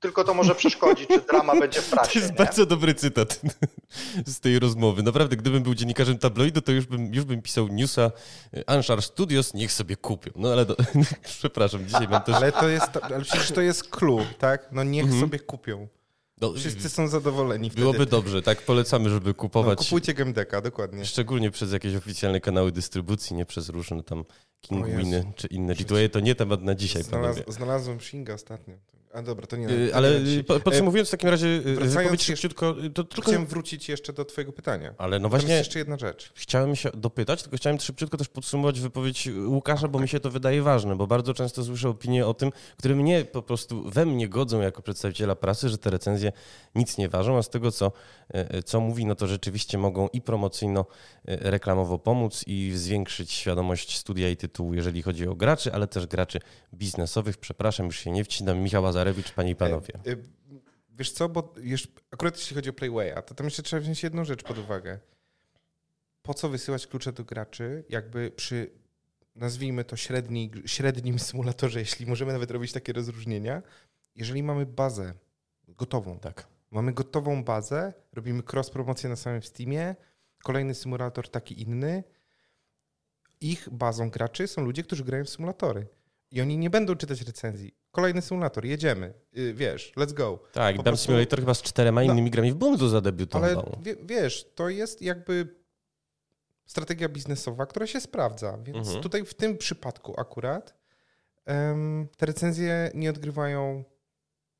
tylko 0.00 0.24
to 0.24 0.34
może 0.34 0.54
przeszkodzić, 0.54 1.08
czy 1.08 1.20
drama 1.20 1.60
będzie 1.60 1.80
w 1.80 1.90
prasie. 1.90 2.12
To 2.12 2.18
jest 2.18 2.30
nie? 2.30 2.36
bardzo 2.36 2.66
dobry 2.66 2.94
cytat 2.94 3.40
z 4.26 4.40
tej 4.40 4.58
rozmowy. 4.58 5.02
Naprawdę, 5.02 5.36
gdybym 5.36 5.62
był 5.62 5.74
dziennikarzem 5.74 6.18
tabloidu, 6.18 6.60
to 6.60 6.72
już 6.72 6.86
bym, 6.86 7.14
już 7.14 7.24
bym 7.24 7.42
pisał 7.42 7.68
newsa 7.68 8.10
Anshar 8.66 9.02
Studios, 9.02 9.54
niech 9.54 9.72
sobie 9.72 9.96
kupią. 9.96 10.30
No 10.36 10.52
ale 10.52 10.66
do, 10.66 10.76
przepraszam, 11.38 11.86
dzisiaj 11.86 12.08
mam 12.08 12.22
też... 12.22 12.34
Ale 12.34 12.52
to 12.52 12.68
jest, 12.68 12.96
ale 13.02 13.20
przecież 13.20 13.52
to 13.52 13.60
jest 13.60 13.90
clue, 13.90 14.26
tak? 14.38 14.68
No 14.72 14.84
niech 14.84 15.04
mhm. 15.04 15.20
sobie 15.20 15.38
kupią. 15.38 15.88
No, 16.40 16.52
Wszyscy 16.52 16.88
są 16.88 17.08
zadowoleni 17.08 17.70
wtedy. 17.70 17.82
Byłoby 17.82 18.06
dobrze, 18.06 18.42
tak? 18.42 18.62
Polecamy, 18.62 19.10
żeby 19.10 19.34
kupować. 19.34 19.78
No, 19.78 19.84
kupujcie 19.84 20.14
GameDecka, 20.14 20.60
dokładnie. 20.60 21.04
Szczególnie 21.06 21.50
przez 21.50 21.72
jakieś 21.72 21.94
oficjalne 21.94 22.40
kanały 22.40 22.72
dystrybucji, 22.72 23.36
nie 23.36 23.46
przez 23.46 23.68
różne 23.68 24.02
tam 24.02 24.24
Kingwiny 24.60 25.32
czy 25.36 25.46
inne 25.46 25.74
G2A. 25.74 26.08
To 26.10 26.20
nie 26.20 26.34
temat 26.34 26.62
na 26.62 26.74
dzisiaj, 26.74 27.02
Znalaz, 27.02 27.36
Znalazłem 27.48 28.00
Shinga 28.00 28.34
ostatnio. 28.34 28.74
A 29.12 29.22
dobra, 29.22 29.46
to 29.46 29.56
nie. 29.56 29.66
Yy, 29.66 29.94
ale 29.94 30.20
nie 30.20 30.44
podsumowując 30.44 31.08
w 31.08 31.10
takim 31.10 31.28
razie, 31.28 31.48
yy, 31.48 31.76
wypowiedź 31.76 32.22
szybciutko. 32.22 32.76
To 32.94 33.04
tylko... 33.04 33.30
Chciałem 33.30 33.46
wrócić 33.46 33.88
jeszcze 33.88 34.12
do 34.12 34.24
Twojego 34.24 34.52
pytania. 34.52 34.94
Ale 34.98 35.18
no 35.18 35.28
właśnie. 35.28 35.48
jest 35.48 35.66
jeszcze 35.66 35.78
jedna 35.78 35.98
rzecz. 35.98 36.32
Chciałem 36.34 36.76
się 36.76 36.90
dopytać, 36.94 37.42
tylko 37.42 37.56
chciałem 37.56 37.80
szybciutko 37.80 38.16
też 38.16 38.28
podsumować 38.28 38.80
wypowiedź 38.80 39.28
Łukasza, 39.46 39.88
bo 39.88 39.98
mi 39.98 40.08
się 40.08 40.20
to 40.20 40.30
wydaje 40.30 40.62
ważne, 40.62 40.96
bo 40.96 41.06
bardzo 41.06 41.34
często 41.34 41.64
słyszę 41.64 41.88
opinie 41.88 42.26
o 42.26 42.34
tym, 42.34 42.52
które 42.76 42.94
mnie 42.94 43.24
po 43.24 43.42
prostu 43.42 43.90
we 43.90 44.06
mnie 44.06 44.28
godzą 44.28 44.60
jako 44.60 44.82
przedstawiciela 44.82 45.36
prasy, 45.36 45.68
że 45.68 45.78
te 45.78 45.90
recenzje 45.90 46.32
nic 46.74 46.98
nie 46.98 47.08
ważą, 47.08 47.38
a 47.38 47.42
z 47.42 47.50
tego 47.50 47.72
co, 47.72 47.92
e, 48.28 48.62
co 48.62 48.80
mówi, 48.80 49.06
no 49.06 49.14
to 49.14 49.26
rzeczywiście 49.26 49.78
mogą 49.78 50.08
i 50.08 50.20
promocyjno, 50.20 50.86
e, 51.24 51.50
reklamowo 51.50 51.98
pomóc 51.98 52.44
i 52.46 52.72
zwiększyć 52.74 53.32
świadomość 53.32 53.98
studia 53.98 54.28
i 54.28 54.36
tytułu, 54.36 54.74
jeżeli 54.74 55.02
chodzi 55.02 55.28
o 55.28 55.34
graczy, 55.34 55.72
ale 55.72 55.86
też 55.86 56.06
graczy 56.06 56.40
biznesowych. 56.74 57.36
Przepraszam, 57.36 57.86
już 57.86 57.98
się 57.98 58.10
nie 58.10 58.24
wcinam. 58.24 58.58
Michał 58.58 58.86
Lazarewicz, 59.00 59.32
panie 59.32 59.50
i 59.50 59.56
panowie. 59.56 59.94
E, 59.94 60.16
wiesz 60.90 61.12
co, 61.12 61.28
bo 61.28 61.54
już, 61.62 61.88
akurat 62.10 62.38
jeśli 62.38 62.56
chodzi 62.56 62.70
o 62.70 62.72
Playwaya, 62.72 63.22
to 63.26 63.34
tam 63.34 63.46
jeszcze 63.46 63.62
trzeba 63.62 63.82
wziąć 63.82 64.02
jedną 64.02 64.24
rzecz 64.24 64.42
pod 64.42 64.58
uwagę. 64.58 64.98
Po 66.22 66.34
co 66.34 66.48
wysyłać 66.48 66.86
klucze 66.86 67.12
do 67.12 67.24
graczy, 67.24 67.84
jakby 67.88 68.30
przy, 68.30 68.70
nazwijmy 69.34 69.84
to 69.84 69.96
średni, 69.96 70.50
średnim 70.66 71.18
symulatorze, 71.18 71.78
jeśli 71.80 72.06
możemy 72.06 72.32
nawet 72.32 72.50
robić 72.50 72.72
takie 72.72 72.92
rozróżnienia, 72.92 73.62
jeżeli 74.16 74.42
mamy 74.42 74.66
bazę 74.66 75.14
gotową. 75.68 76.18
Tak. 76.18 76.46
Mamy 76.70 76.92
gotową 76.92 77.44
bazę, 77.44 77.92
robimy 78.12 78.42
cross-promocję 78.42 79.08
na 79.08 79.16
samym 79.16 79.42
Steamie, 79.42 79.96
kolejny 80.44 80.74
symulator 80.74 81.28
taki 81.28 81.62
inny. 81.62 82.04
Ich 83.40 83.68
bazą 83.70 84.10
graczy 84.10 84.46
są 84.46 84.62
ludzie, 84.62 84.82
którzy 84.82 85.04
grają 85.04 85.24
w 85.24 85.30
symulatory. 85.30 85.86
I 86.30 86.40
oni 86.40 86.58
nie 86.58 86.70
będą 86.70 86.96
czytać 86.96 87.22
recenzji. 87.22 87.74
Kolejny 87.90 88.22
symulator, 88.22 88.64
jedziemy, 88.64 89.14
yy, 89.32 89.54
wiesz, 89.54 89.92
let's 89.96 90.12
go. 90.12 90.42
Tak, 90.52 90.76
po 90.76 90.82
prostu... 90.82 91.06
Simulator 91.06 91.40
chyba 91.40 91.54
z 91.54 91.62
czterema 91.62 92.04
no, 92.04 92.12
innymi 92.12 92.30
grami 92.30 92.52
w 92.52 92.54
Bundu 92.54 92.88
zadebiutował. 92.88 93.48
Ale 93.50 93.82
wie, 93.82 93.96
wiesz, 94.04 94.52
to 94.54 94.68
jest 94.68 95.02
jakby 95.02 95.60
strategia 96.66 97.08
biznesowa, 97.08 97.66
która 97.66 97.86
się 97.86 98.00
sprawdza. 98.00 98.58
Więc 98.62 98.78
mhm. 98.78 99.02
tutaj 99.02 99.24
w 99.24 99.34
tym 99.34 99.58
przypadku 99.58 100.20
akurat 100.20 100.74
um, 101.46 102.08
te 102.16 102.26
recenzje 102.26 102.90
nie 102.94 103.10
odgrywają 103.10 103.84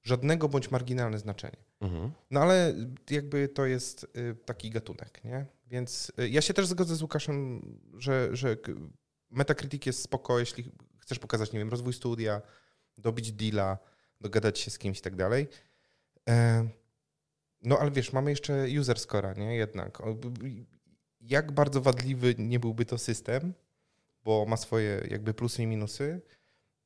żadnego 0.03 0.49
bądź 0.49 0.71
marginalne 0.71 1.19
znaczenie. 1.19 1.57
Mhm. 1.81 2.13
No 2.31 2.41
ale 2.41 2.75
jakby 3.11 3.49
to 3.49 3.67
jest 3.67 4.07
y, 4.17 4.35
taki 4.45 4.71
gatunek, 4.71 5.25
nie? 5.25 5.47
Więc 5.67 6.13
y, 6.21 6.29
ja 6.29 6.41
się 6.41 6.55
też 6.55 6.67
zgodzę 6.67 6.97
z 6.97 7.03
Łukaszem, 7.03 7.63
że, 7.99 8.29
że 8.33 8.57
Metacritic 9.31 9.87
jest 9.87 10.03
spoko, 10.03 10.39
jeśli 10.39 10.73
chcesz 11.11 11.19
pokazać, 11.19 11.53
nie 11.53 11.59
wiem, 11.59 11.69
rozwój 11.69 11.93
studia, 11.93 12.43
dobić 12.99 13.33
deala, 13.33 13.79
dogadać 14.21 14.59
się 14.59 14.71
z 14.71 14.79
kimś 14.79 14.99
i 14.99 15.03
tak 15.03 15.17
dalej. 15.17 15.49
E, 16.29 16.69
no 17.63 17.79
ale 17.79 17.91
wiesz, 17.91 18.13
mamy 18.13 18.31
jeszcze 18.31 18.67
user 18.81 18.99
score, 18.99 19.39
nie? 19.39 19.57
Jednak. 19.57 20.03
Jak 21.21 21.53
bardzo 21.53 21.81
wadliwy 21.81 22.35
nie 22.39 22.61
byłby 22.61 22.85
to 22.85 22.99
system, 22.99 23.55
bo 24.25 24.47
ma 24.47 24.57
swoje 24.57 25.07
jakby 25.11 25.35
plusy 25.35 25.63
i 25.63 25.67
minusy, 25.67 26.21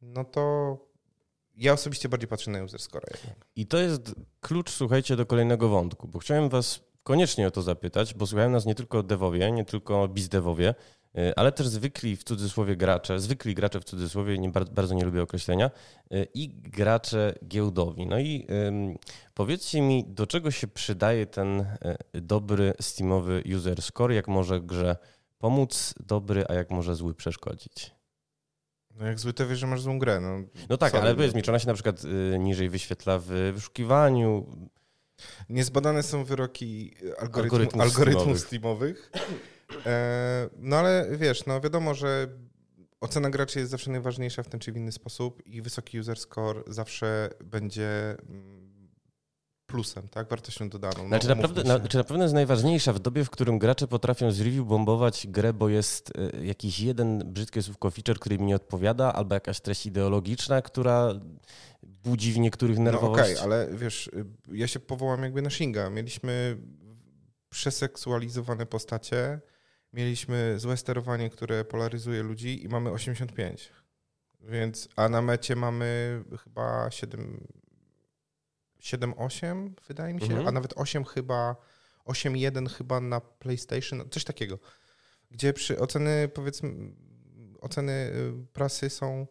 no 0.03 0.25
to 0.25 0.77
ja 1.57 1.73
osobiście 1.73 2.09
bardziej 2.09 2.29
patrzę 2.29 2.51
na 2.51 2.63
user 2.63 2.81
score. 2.81 3.07
I 3.57 3.67
to 3.67 3.79
jest 3.79 4.15
klucz, 4.41 4.71
słuchajcie, 4.71 5.17
do 5.17 5.27
kolejnego 5.27 5.69
wątku, 5.69 6.09
bo 6.09 6.19
chciałem 6.19 6.49
was 6.49 6.81
koniecznie 7.03 7.47
o 7.47 7.51
to 7.51 7.63
zapytać, 7.63 8.15
bo 8.15 8.27
słuchają 8.27 8.51
nas 8.51 8.67
nie 8.67 8.75
tylko 8.75 9.03
devowie, 9.03 9.53
nie 9.53 9.65
tylko 9.65 10.09
bizdevowie, 10.09 10.71
y, 10.71 10.75
ale 11.37 11.53
też 11.53 11.69
zwykli 11.69 12.17
w 12.17 12.25
cudzysłowie 12.25 12.77
gracze, 12.77 13.21
zwykli 13.21 13.55
gracze 13.55 13.81
w 13.81 13.85
cudzysłowie, 13.85 14.39
nie, 14.39 14.51
bardzo 14.51 14.95
nie 14.95 15.05
lubię 15.05 15.23
określenia, 15.23 15.71
y, 16.15 16.27
i 16.35 16.49
gracze 16.49 17.35
giełdowi. 17.49 18.07
No 18.07 18.19
i 18.19 18.47
powiedzcie 19.35 19.81
mi, 19.81 20.05
do 20.05 20.27
czego 20.27 20.51
się 20.51 20.69
przydaje 20.69 21.27
ten 21.27 21.61
y, 21.61 22.21
dobry 22.21 22.75
Steamowy 22.81 23.43
user 23.57 23.83
score, 23.83 24.15
jak 24.15 24.29
może 24.29 24.61
grze 24.61 24.97
pomóc 25.39 25.95
dobry, 26.07 26.45
a 26.49 26.55
jak 26.55 26.71
może 26.71 26.95
zły 26.95 27.15
przeszkodzić? 27.15 27.91
No 28.91 29.07
jak 29.07 29.19
zły 29.19 29.33
to 29.33 29.47
wiesz, 29.47 29.59
że 29.59 29.67
masz 29.67 29.81
złą 29.81 29.99
grę. 29.99 30.21
No, 30.21 30.49
no 30.69 30.77
tak, 30.77 30.95
ale 30.95 31.15
powiedz 31.15 31.35
mi, 31.35 31.43
czy 31.43 31.51
ona 31.51 31.59
się 31.59 31.67
na 31.67 31.75
przykład 31.75 32.03
niżej 32.39 32.69
wyświetla 32.69 33.19
w 33.19 33.27
wyszukiwaniu, 33.55 34.47
Niezbadane 35.49 36.03
są 36.03 36.25
wyroki 36.25 36.95
algorytmu, 37.19 37.43
algorytmów, 37.43 37.83
algorytmów 37.83 38.41
Steamowych. 38.41 39.11
E, 39.15 39.54
no 40.59 40.77
ale 40.77 41.09
wiesz, 41.17 41.47
no 41.47 41.61
wiadomo, 41.61 41.95
że 41.95 42.29
ocena 43.01 43.31
graczy 43.31 43.59
jest 43.59 43.71
zawsze 43.71 43.91
najważniejsza 43.91 44.43
w 44.43 44.49
ten 44.49 44.61
czy 44.61 44.73
w 44.73 44.77
inny 44.77 44.93
sposób 44.93 45.47
i 45.47 45.63
wysoki 45.63 46.01
user 46.01 46.19
score 46.19 46.65
zawsze 46.67 47.31
będzie 47.45 48.17
mm, 48.29 48.65
plusem, 49.67 50.09
tak? 50.09 50.29
Wartością 50.29 50.69
dodaną. 50.69 51.03
No, 51.03 51.09
znaczy, 51.09 51.29
naprawdę, 51.29 51.65
na, 51.65 51.79
znaczy 51.79 51.97
na 51.97 52.05
pewno 52.05 52.25
jest 52.25 52.35
najważniejsza 52.35 52.93
w 52.93 52.99
dobie, 52.99 53.25
w 53.25 53.31
którym 53.31 53.59
gracze 53.59 53.89
potrafią 53.89 54.31
z 54.31 54.41
review 54.41 54.67
bombować 54.67 55.27
grę, 55.27 55.53
bo 55.53 55.69
jest 55.69 56.13
y, 56.19 56.47
jakiś 56.47 56.81
jeden 56.81 57.33
brzydkie 57.33 57.63
słówko 57.63 57.91
feature, 57.91 58.19
który 58.19 58.39
mi 58.39 58.45
nie 58.45 58.57
odpowiada, 58.57 59.13
albo 59.13 59.35
jakaś 59.35 59.61
treść 59.61 59.87
ideologiczna, 59.87 60.63
która 60.63 61.13
budzi 61.83 62.33
w 62.33 62.39
niektórych 62.39 62.79
nerwowość. 62.79 63.19
No 63.19 63.23
okej, 63.23 63.35
okay, 63.35 63.45
ale 63.45 63.69
wiesz, 63.77 64.07
y, 64.07 64.25
ja 64.53 64.67
się 64.67 64.81
powołam 64.81 65.23
jakby 65.23 65.43
na 65.43 65.51
Shinga. 65.51 65.91
Mieliśmy 65.91 66.57
przeseksualizowane 67.49 68.67
postacie, 68.67 69.41
mieliśmy 69.95 70.59
złe 70.59 70.77
sterowanie, 70.77 71.31
które 71.31 71.65
polaryzuje 71.65 72.23
ludzi 72.23 72.65
i 72.65 72.69
mamy 72.69 72.91
85. 72.91 73.73
Więc, 74.41 74.89
a 74.97 75.09
na 75.09 75.23
mecie 75.23 75.57
mamy 75.57 76.23
chyba 76.45 76.91
7, 76.91 77.47
7-8, 78.81 79.71
wydaje 79.89 80.15
mi 80.15 80.21
się, 80.21 80.27
mhm. 80.27 80.49
a 80.49 80.53
nawet 80.53 80.73
8 80.77 81.05
chyba, 81.05 81.57
8-1 82.07 82.71
chyba 82.71 83.01
na 83.01 83.21
PlayStation, 83.21 84.03
coś 84.11 84.25
takiego. 84.25 84.59
Gdzie 85.31 85.53
przy 85.53 85.79
oceny, 85.79 86.29
powiedzmy, 86.35 86.71
oceny 87.61 87.93
y, 87.93 88.47
prasy 88.53 88.91
są 88.91 89.27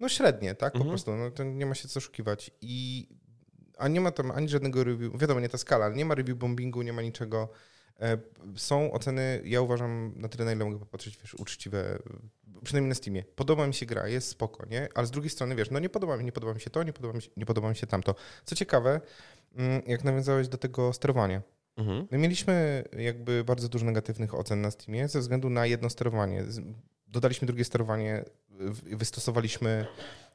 no 0.00 0.08
średnie, 0.08 0.54
tak? 0.54 0.72
Po 0.72 0.78
mhm. 0.78 0.90
prostu, 0.90 1.16
no 1.16 1.30
to 1.30 1.44
nie 1.44 1.66
ma 1.66 1.74
się 1.74 1.88
co 1.88 2.00
szukiwać. 2.00 2.50
I, 2.60 3.08
a 3.78 3.88
nie 3.88 4.00
ma 4.00 4.10
tam 4.10 4.30
ani 4.30 4.48
żadnego 4.48 4.84
review, 4.84 5.18
wiadomo, 5.20 5.40
nie 5.40 5.48
ta 5.48 5.58
skala, 5.58 5.84
ale 5.84 5.94
nie 5.94 6.04
ma 6.04 6.14
review 6.14 6.38
bombingu, 6.38 6.82
nie 6.82 6.92
ma 6.92 7.02
niczego. 7.02 7.48
E, 8.00 8.18
są 8.56 8.92
oceny, 8.92 9.42
ja 9.44 9.60
uważam 9.60 10.12
na 10.16 10.28
tyle, 10.28 10.44
na 10.44 10.52
ile 10.52 10.64
mogę 10.64 10.78
popatrzeć, 10.78 11.18
wiesz, 11.18 11.34
uczciwe, 11.34 11.98
przynajmniej 12.64 12.88
na 12.88 12.94
Steamie. 12.94 13.24
Podoba 13.24 13.66
mi 13.66 13.74
się 13.74 13.86
gra, 13.86 14.08
jest 14.08 14.28
spoko, 14.28 14.66
nie? 14.66 14.88
Ale 14.94 15.06
z 15.06 15.10
drugiej 15.10 15.30
strony, 15.30 15.56
wiesz, 15.56 15.70
no 15.70 15.78
nie 15.78 15.88
podoba 15.88 16.16
mi, 16.16 16.24
nie 16.24 16.32
podoba 16.32 16.54
mi 16.54 16.60
się 16.60 16.70
to, 16.70 16.82
nie 16.82 16.92
podoba 16.92 17.14
mi 17.14 17.22
się, 17.22 17.30
nie 17.36 17.46
podoba 17.46 17.68
mi 17.68 17.76
się 17.76 17.86
tamto. 17.86 18.14
Co 18.44 18.56
ciekawe, 18.56 19.00
mm, 19.54 19.82
jak 19.86 20.04
nawiązałeś 20.04 20.48
do 20.48 20.58
tego 20.58 20.92
sterowania. 20.92 21.42
Mhm. 21.76 22.06
My 22.10 22.18
mieliśmy 22.18 22.84
jakby 22.98 23.44
bardzo 23.44 23.68
dużo 23.68 23.86
negatywnych 23.86 24.34
ocen 24.34 24.60
na 24.60 24.70
Steamie 24.70 25.08
ze 25.08 25.20
względu 25.20 25.50
na 25.50 25.66
jedno 25.66 25.90
sterowanie. 25.90 26.44
Dodaliśmy 27.06 27.46
drugie 27.46 27.64
sterowanie 27.64 28.24
wystosowaliśmy 28.84 29.86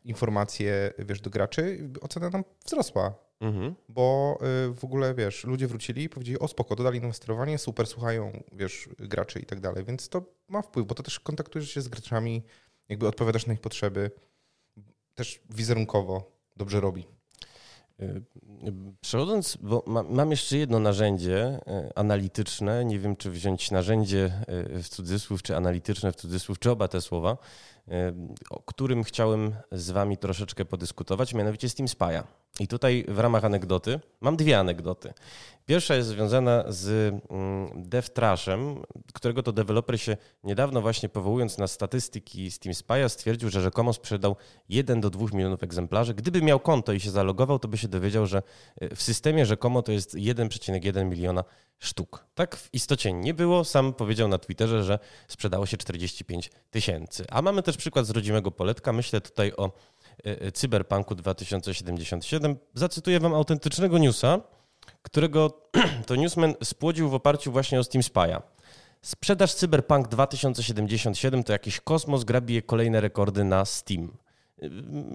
informacje, 0.06 0.94
wiesz, 1.00 1.22
do 1.22 1.30
graczy, 1.30 1.90
ocena 2.02 2.30
nam 2.30 2.44
wzrosła. 2.66 3.14
Mhm. 3.40 3.76
Bo 3.90 4.38
y, 4.70 4.74
w 4.74 4.84
ogóle, 4.84 5.14
wiesz, 5.16 5.44
ludzie 5.44 5.68
wrócili 5.68 6.04
i 6.04 6.10
powiedzieli, 6.10 6.40
o 6.40 6.48
spoko, 6.48 6.76
dodali 6.76 7.02
nam 7.02 7.14
sterowanie, 7.14 7.58
super, 7.58 7.88
słuchają, 7.88 8.44
wiesz, 8.52 8.90
graczy 9.00 9.40
i 9.40 9.46
tak 9.46 9.60
dalej. 9.60 9.86
Więc 9.86 10.10
to 10.10 10.26
ma 10.48 10.62
wpływ, 10.62 10.88
bo 10.88 10.96
to 10.96 11.04
też 11.04 11.20
kontaktujesz 11.20 11.72
się 11.72 11.82
z 11.82 11.88
graczami, 11.88 12.44
jakby 12.90 13.08
odpowiadasz 13.08 13.46
na 13.46 13.54
ich 13.54 13.62
potrzeby. 13.62 14.12
Też 15.16 15.42
wizerunkowo 15.50 16.32
dobrze 16.56 16.80
robi. 16.80 17.08
Y, 18.02 18.24
przechodząc, 19.02 19.58
bo 19.62 19.84
mam 20.10 20.32
jeszcze 20.32 20.58
jedno 20.58 20.80
narzędzie 20.80 21.60
y, 21.88 21.96
analityczne, 21.96 22.86
nie 22.86 23.00
wiem 23.00 23.16
czy 23.16 23.32
wziąć 23.32 23.72
narzędzie 23.72 24.32
w 24.84 24.90
cudzysłów, 24.90 25.44
czy 25.44 25.56
analityczne 25.56 26.12
w 26.12 26.16
cudzysłów, 26.16 26.60
czy 26.60 26.72
oba 26.72 26.88
te 26.88 27.02
słowa, 27.02 27.38
o 28.50 28.60
którym 28.60 29.04
chciałem 29.04 29.56
z 29.72 29.92
Wami 29.92 30.18
troszeczkę 30.18 30.66
podyskutować, 30.66 31.34
mianowicie 31.34 31.70
Steam 31.70 31.88
Spy'a. 31.88 32.24
I 32.60 32.68
tutaj 32.68 33.06
w 33.08 33.20
ramach 33.20 33.46
anegdoty 33.46 34.00
mam 34.22 34.38
dwie 34.38 34.60
anegdoty. 34.60 35.14
Pierwsza 35.66 35.96
jest 35.96 36.10
związana 36.10 36.64
z 36.68 37.14
mm, 37.30 37.90
DevTrashem, 37.90 38.84
którego 39.14 39.44
to 39.44 39.52
deweloper 39.52 40.00
się 40.00 40.18
niedawno 40.44 40.82
właśnie 40.82 41.10
powołując 41.10 41.58
na 41.58 41.68
statystyki 41.68 42.52
Steam 42.52 42.74
Spy'a 42.74 43.10
stwierdził, 43.10 43.50
że 43.50 43.62
rzekomo 43.62 43.94
sprzedał 43.94 44.36
1 44.70 45.02
do 45.02 45.10
2 45.10 45.26
milionów 45.34 45.64
egzemplarzy. 45.64 46.14
Gdyby 46.14 46.42
miał 46.42 46.60
konto 46.60 46.94
i 46.94 47.00
się 47.00 47.12
zalogował, 47.12 47.60
to 47.60 47.68
by 47.68 47.78
się 47.78 47.88
dowiedział, 47.88 48.26
że 48.26 48.42
e, 48.82 48.96
w 48.96 49.02
systemie 49.02 49.46
rzekomo 49.46 49.82
to 49.82 49.92
jest 49.92 50.16
1,1 50.16 51.06
miliona 51.06 51.44
sztuk. 51.80 52.26
Tak 52.36 52.56
w 52.56 52.74
istocie 52.74 53.14
nie 53.14 53.34
było. 53.34 53.64
Sam 53.64 53.94
powiedział 53.94 54.28
na 54.28 54.38
Twitterze, 54.38 54.84
że 54.84 55.00
sprzedało 55.28 55.66
się 55.66 55.78
45 55.78 56.52
tysięcy. 56.72 57.26
A 57.30 57.42
mamy 57.42 57.64
też 57.64 57.78
przykład 57.78 58.06
z 58.06 58.10
rodzimego 58.10 58.52
poletka. 58.52 58.94
Myślę 58.94 59.22
tutaj 59.22 59.54
o 59.58 59.66
e, 59.66 60.42
e, 60.42 60.52
Cyberpunku 60.52 61.16
2077. 61.16 62.56
Zacytuję 62.74 63.20
wam 63.20 63.34
autentycznego 63.34 63.98
newsa, 63.98 64.42
którego 65.02 65.62
to 66.08 66.16
newsman 66.16 66.54
spłodził 66.64 67.10
w 67.10 67.14
oparciu 67.14 67.52
właśnie 67.52 67.80
o 67.80 67.84
Steam 67.84 68.02
Spy'a. 68.02 68.42
Sprzedaż 69.02 69.54
Cyberpunk 69.54 70.08
2077 70.08 71.44
to 71.44 71.54
jakiś 71.54 71.80
kosmos, 71.80 72.24
gra 72.24 72.42
bije 72.42 72.62
kolejne 72.62 73.02
rekordy 73.02 73.44
na 73.44 73.66
Steam. 73.66 74.18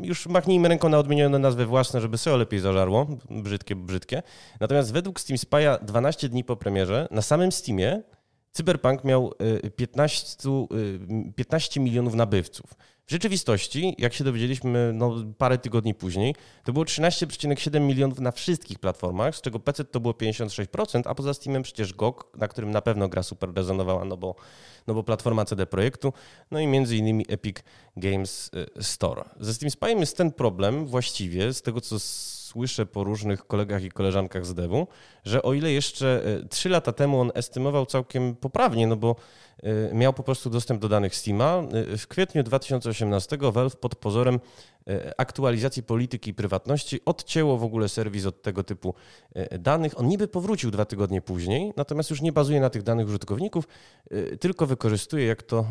Już 0.02 0.26
machnijmy 0.26 0.68
ręką 0.68 0.88
na 0.88 0.98
odmienione 0.98 1.38
nazwy 1.38 1.66
własne, 1.66 2.00
żeby 2.00 2.18
SEO 2.18 2.36
lepiej 2.36 2.60
zażarło. 2.60 3.06
Brzydkie, 3.30 3.76
brzydkie. 3.76 4.22
Natomiast 4.60 4.92
według 4.92 5.20
Steam 5.20 5.38
Spy'a 5.38 5.84
12 5.84 6.28
dni 6.28 6.44
po 6.44 6.56
premierze 6.56 7.08
na 7.10 7.22
samym 7.22 7.52
Steamie 7.52 8.02
Cyberpunk 8.52 9.04
miał 9.04 9.32
15, 9.76 10.48
y, 11.28 11.32
15 11.36 11.80
y, 11.80 11.82
milionów 11.82 12.14
nabywców. 12.14 12.74
W 13.06 13.10
rzeczywistości, 13.10 13.94
jak 13.98 14.14
się 14.14 14.24
dowiedzieliśmy 14.24 14.92
no, 14.94 15.14
parę 15.38 15.58
tygodni 15.58 15.94
później, 15.94 16.34
to 16.64 16.72
było 16.72 16.84
13,7 16.84 17.80
milionów 17.80 18.20
na 18.20 18.32
wszystkich 18.32 18.78
platformach, 18.78 19.36
z 19.36 19.40
czego 19.40 19.58
PC 19.58 19.84
to 19.84 20.00
było 20.00 20.14
56%, 20.14 21.02
a 21.04 21.14
poza 21.14 21.34
Steamem 21.34 21.62
przecież 21.62 21.94
GOG, 21.94 22.36
na 22.36 22.48
którym 22.48 22.70
na 22.70 22.82
pewno 22.82 23.08
gra 23.08 23.22
super 23.22 23.54
rezonowała, 23.54 24.04
no 24.04 24.16
bo, 24.16 24.34
no 24.86 24.94
bo 24.94 25.02
platforma 25.02 25.44
CD 25.44 25.66
Projektu, 25.66 26.12
no 26.50 26.60
i 26.60 26.66
między 26.66 26.96
innymi 26.96 27.24
Epic 27.28 27.56
Games 27.96 28.50
y, 28.78 28.82
Store. 28.82 29.24
Ze 29.40 29.54
Steam 29.54 29.70
Spy'em 29.70 30.00
jest 30.00 30.16
ten 30.16 30.32
problem 30.32 30.86
właściwie, 30.86 31.52
z 31.52 31.62
tego 31.62 31.80
co 31.80 31.98
słyszę 32.50 32.86
po 32.86 33.04
różnych 33.04 33.46
kolegach 33.46 33.82
i 33.84 33.90
koleżankach 33.90 34.46
z 34.46 34.54
devu, 34.54 34.86
że 35.24 35.42
o 35.42 35.52
ile 35.52 35.72
jeszcze 35.72 36.22
3 36.50 36.68
e, 36.68 36.72
lata 36.72 36.92
temu 36.92 37.20
on 37.20 37.30
estymował 37.34 37.86
całkiem 37.86 38.36
poprawnie, 38.36 38.86
no 38.86 38.96
bo 38.96 39.16
e, 39.62 39.94
miał 39.94 40.12
po 40.12 40.22
prostu 40.22 40.50
dostęp 40.50 40.80
do 40.80 40.88
danych 40.88 41.14
Steama, 41.14 41.62
e, 41.92 41.96
w 41.96 42.06
kwietniu 42.06 42.42
2018 42.42 43.38
Valve 43.40 43.76
pod 43.76 43.96
pozorem 43.96 44.40
aktualizacji 45.16 45.82
polityki 45.82 46.34
prywatności 46.34 47.00
odcięło 47.04 47.58
w 47.58 47.64
ogóle 47.64 47.88
serwis 47.88 48.26
od 48.26 48.42
tego 48.42 48.64
typu 48.64 48.94
danych. 49.58 50.00
On 50.00 50.08
niby 50.08 50.28
powrócił 50.28 50.70
dwa 50.70 50.84
tygodnie 50.84 51.22
później, 51.22 51.72
natomiast 51.76 52.10
już 52.10 52.22
nie 52.22 52.32
bazuje 52.32 52.60
na 52.60 52.70
tych 52.70 52.82
danych 52.82 53.08
użytkowników, 53.08 53.68
tylko 54.40 54.66
wykorzystuje, 54.66 55.26
jak 55.26 55.42
to 55.42 55.66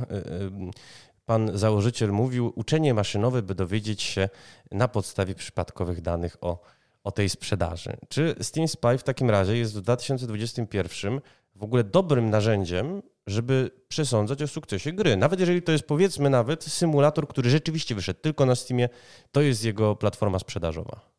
pan 1.30 1.58
założyciel 1.58 2.12
mówił, 2.12 2.54
uczenie 2.56 2.94
maszynowe, 2.94 3.42
by 3.42 3.56
dowiedzieć 3.56 4.02
się 4.02 4.30
na 4.72 4.88
podstawie 4.88 5.36
przypadkowych 5.36 6.02
danych 6.02 6.38
o, 6.42 6.60
o 7.04 7.12
tej 7.12 7.30
sprzedaży. 7.30 7.98
Czy 8.08 8.36
Steam 8.42 8.68
Spy 8.68 8.98
w 8.98 9.04
takim 9.04 9.30
razie 9.30 9.58
jest 9.58 9.78
w 9.78 9.82
2021 9.82 11.22
w 11.56 11.64
ogóle 11.64 11.84
dobrym 11.84 12.30
narzędziem, 12.30 13.02
żeby 13.28 13.72
przesądzać 13.88 14.42
o 14.42 14.48
sukcesie 14.48 14.92
gry? 14.92 15.18
Nawet 15.18 15.40
jeżeli 15.40 15.62
to 15.62 15.72
jest 15.72 15.84
powiedzmy 15.84 16.30
nawet 16.30 16.64
symulator, 16.64 17.28
który 17.28 17.50
rzeczywiście 17.50 17.96
wyszedł 17.96 18.20
tylko 18.20 18.46
na 18.46 18.56
Steamie, 18.56 18.90
to 19.32 19.42
jest 19.42 19.66
jego 19.66 19.96
platforma 19.96 20.40
sprzedażowa. 20.40 21.18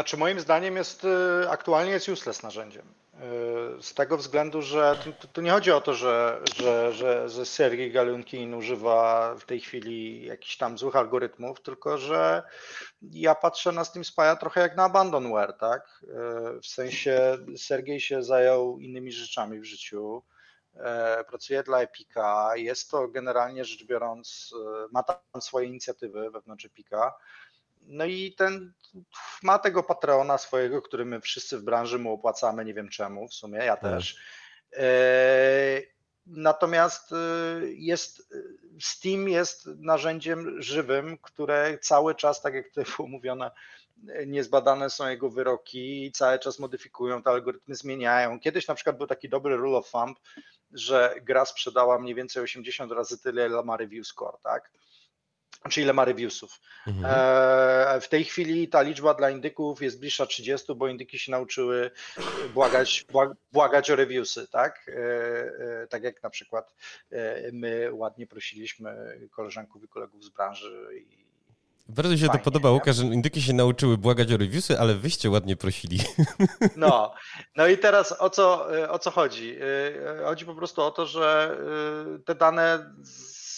Znaczy 0.00 0.16
moim 0.16 0.40
zdaniem 0.40 0.76
jest 0.76 1.04
y, 1.04 1.50
aktualnie 1.50 1.92
jest 1.92 2.08
useless 2.08 2.42
narzędziem. 2.42 2.94
Y, 3.78 3.82
z 3.82 3.94
tego 3.94 4.16
względu, 4.16 4.62
że 4.62 4.96
tu, 5.04 5.28
tu 5.28 5.40
nie 5.40 5.50
chodzi 5.50 5.72
o 5.72 5.80
to, 5.80 5.94
że, 5.94 6.40
że, 6.56 6.92
że, 6.92 7.28
że 7.28 7.46
Sergiej 7.46 7.92
Galunkin 7.92 8.54
używa 8.54 9.34
w 9.34 9.44
tej 9.44 9.60
chwili 9.60 10.26
jakichś 10.26 10.56
tam 10.56 10.78
złych 10.78 10.96
algorytmów, 10.96 11.62
tylko 11.62 11.98
że 11.98 12.42
ja 13.02 13.34
patrzę 13.34 13.72
na 13.72 13.84
Steam 13.84 14.02
Spy'a 14.02 14.36
trochę 14.36 14.60
jak 14.60 14.76
na 14.76 14.84
abandonware, 14.84 15.52
tak? 15.52 16.02
Y, 16.02 16.60
w 16.60 16.66
sensie 16.66 17.38
Sergiej 17.56 18.00
się 18.00 18.22
zajął 18.22 18.78
innymi 18.78 19.12
rzeczami 19.12 19.60
w 19.60 19.64
życiu. 19.64 20.22
pracuje 21.28 21.62
dla 21.62 21.80
Epika. 21.80 22.56
Jest 22.56 22.90
to 22.90 23.08
generalnie 23.08 23.64
rzecz 23.64 23.84
biorąc, 23.84 24.54
ma 24.92 25.02
tam 25.02 25.42
swoje 25.42 25.66
inicjatywy 25.66 26.30
wewnątrz 26.30 26.64
Epika. 26.64 27.14
No 27.82 28.04
i 28.04 28.34
ten 28.38 28.72
ma 29.42 29.58
tego 29.58 29.82
patrona 29.82 30.38
swojego, 30.38 30.82
który 30.82 31.04
my 31.04 31.20
wszyscy 31.20 31.58
w 31.58 31.62
branży 31.62 31.98
mu 31.98 32.12
opłacamy, 32.12 32.64
nie 32.64 32.74
wiem 32.74 32.88
czemu, 32.88 33.28
w 33.28 33.34
sumie 33.34 33.58
ja 33.58 33.76
tak. 33.76 33.92
też. 33.92 34.16
Natomiast 36.26 37.10
jest, 37.62 38.34
Steam 38.80 39.28
jest 39.28 39.66
narzędziem 39.66 40.62
żywym, 40.62 41.18
które 41.18 41.78
cały 41.78 42.14
czas, 42.14 42.42
tak 42.42 42.54
jak 42.54 42.68
tutaj 42.68 42.84
było 42.96 43.08
mówione, 43.08 43.50
niezbadane 44.26 44.90
są 44.90 45.08
jego 45.08 45.30
wyroki 45.30 46.04
i 46.04 46.12
cały 46.12 46.38
czas 46.38 46.58
modyfikują, 46.58 47.22
te 47.22 47.30
algorytmy 47.30 47.74
zmieniają. 47.74 48.40
Kiedyś 48.40 48.68
na 48.68 48.74
przykład 48.74 48.98
był 48.98 49.06
taki 49.06 49.28
dobry 49.28 49.56
rule 49.56 49.78
of 49.78 49.90
thumb, 49.90 50.18
że 50.72 51.14
gra 51.22 51.44
sprzedała 51.44 51.98
mniej 51.98 52.14
więcej 52.14 52.42
80 52.42 52.92
razy 52.92 53.18
tyle, 53.18 53.46
ile 53.46 53.62
ma 53.62 53.76
review 53.76 54.06
score, 54.06 54.38
tak? 54.42 54.70
Czy 55.68 55.82
ile 55.82 55.92
ma 55.92 56.04
reviewsów. 56.04 56.60
Mhm. 56.86 57.06
E, 57.06 58.00
w 58.00 58.08
tej 58.08 58.24
chwili 58.24 58.68
ta 58.68 58.82
liczba 58.82 59.14
dla 59.14 59.30
indyków 59.30 59.82
jest 59.82 60.00
bliższa 60.00 60.26
30, 60.26 60.74
bo 60.74 60.88
indyki 60.88 61.18
się 61.18 61.32
nauczyły 61.32 61.90
błagać, 62.54 63.06
błagać 63.52 63.90
o 63.90 63.96
reviewsy, 63.96 64.48
tak? 64.48 64.88
E, 64.88 65.82
e, 65.82 65.86
tak 65.86 66.02
jak 66.02 66.22
na 66.22 66.30
przykład 66.30 66.74
my 67.52 67.88
ładnie 67.92 68.26
prosiliśmy 68.26 69.18
koleżanków 69.30 69.84
i 69.84 69.88
kolegów 69.88 70.24
z 70.24 70.28
branży 70.28 70.88
i 70.94 71.20
bardzo 71.88 72.16
się 72.16 72.26
Fajnie, 72.26 72.38
to 72.38 72.44
podoba, 72.44 72.70
Łukasz, 72.70 72.96
że 72.96 73.04
indyki 73.04 73.42
się 73.42 73.52
nauczyły 73.52 73.98
błagać 73.98 74.32
o 74.32 74.36
reviewsy, 74.36 74.78
ale 74.78 74.94
wyście 74.94 75.30
ładnie 75.30 75.56
prosili. 75.56 75.98
No, 76.76 77.14
no 77.56 77.66
i 77.66 77.78
teraz 77.78 78.14
o 78.18 78.30
co, 78.30 78.66
o 78.88 78.98
co 78.98 79.10
chodzi? 79.10 79.58
Chodzi 80.24 80.46
po 80.46 80.54
prostu 80.54 80.82
o 80.82 80.90
to, 80.90 81.06
że 81.06 81.56
te 82.24 82.34
dane 82.34 82.94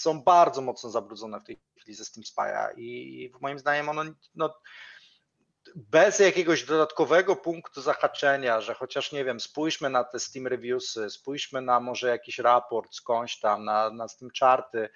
są 0.03 0.23
bardzo 0.23 0.63
mocno 0.63 0.91
zabrudzone 0.91 1.41
w 1.41 1.45
tej 1.45 1.61
chwili 1.77 1.95
ze 1.95 2.05
Steam 2.05 2.25
Spy'a 2.25 2.69
i 2.77 3.33
moim 3.41 3.59
zdaniem 3.59 3.89
ono 3.89 4.03
no, 4.35 4.55
bez 5.77 6.19
jakiegoś 6.19 6.65
dodatkowego 6.65 7.37
punktu 7.37 7.83
zahaczenia, 7.83 8.61
że 8.61 8.75
chociaż 8.75 9.13
nie 9.13 9.25
wiem, 9.25 9.41
spójrzmy 9.41 9.91
na 9.91 10.05
te 10.05 10.21
Steam 10.21 10.47
Reviewsy, 10.47 11.11
spójrzmy 11.11 11.63
na 11.63 11.81
może 11.81 12.09
jakiś 12.09 12.39
raport 12.39 12.95
skądś 12.95 13.41
tam, 13.41 13.65
na, 13.65 13.91
na 13.91 14.09
Steam 14.09 14.31
Charty, 14.41 14.89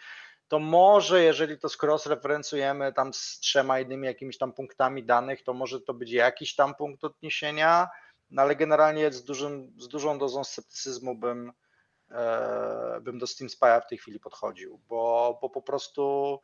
to 0.48 0.58
może 0.58 1.22
jeżeli 1.22 1.58
to 1.58 1.68
cross-referencujemy 1.68 2.92
tam 2.92 3.14
z 3.14 3.38
trzema 3.40 3.80
innymi 3.80 4.06
jakimiś 4.06 4.38
tam 4.38 4.52
punktami 4.52 5.04
danych, 5.04 5.42
to 5.42 5.52
może 5.52 5.80
to 5.80 5.94
być 5.94 6.10
jakiś 6.10 6.54
tam 6.54 6.74
punkt 6.74 7.04
odniesienia, 7.04 7.88
no 8.30 8.42
ale 8.42 8.56
generalnie 8.56 9.12
z, 9.12 9.24
dużym, 9.24 9.72
z 9.78 9.88
dużą 9.88 10.18
dozą 10.18 10.44
sceptycyzmu 10.44 11.14
bym, 11.14 11.52
bym 13.00 13.18
do 13.18 13.26
Steam 13.26 13.48
Spy'a 13.48 13.80
w 13.80 13.88
tej 13.88 13.98
chwili 13.98 14.20
podchodził, 14.20 14.80
bo, 14.88 15.38
bo 15.42 15.50
po 15.50 15.62
prostu 15.62 16.38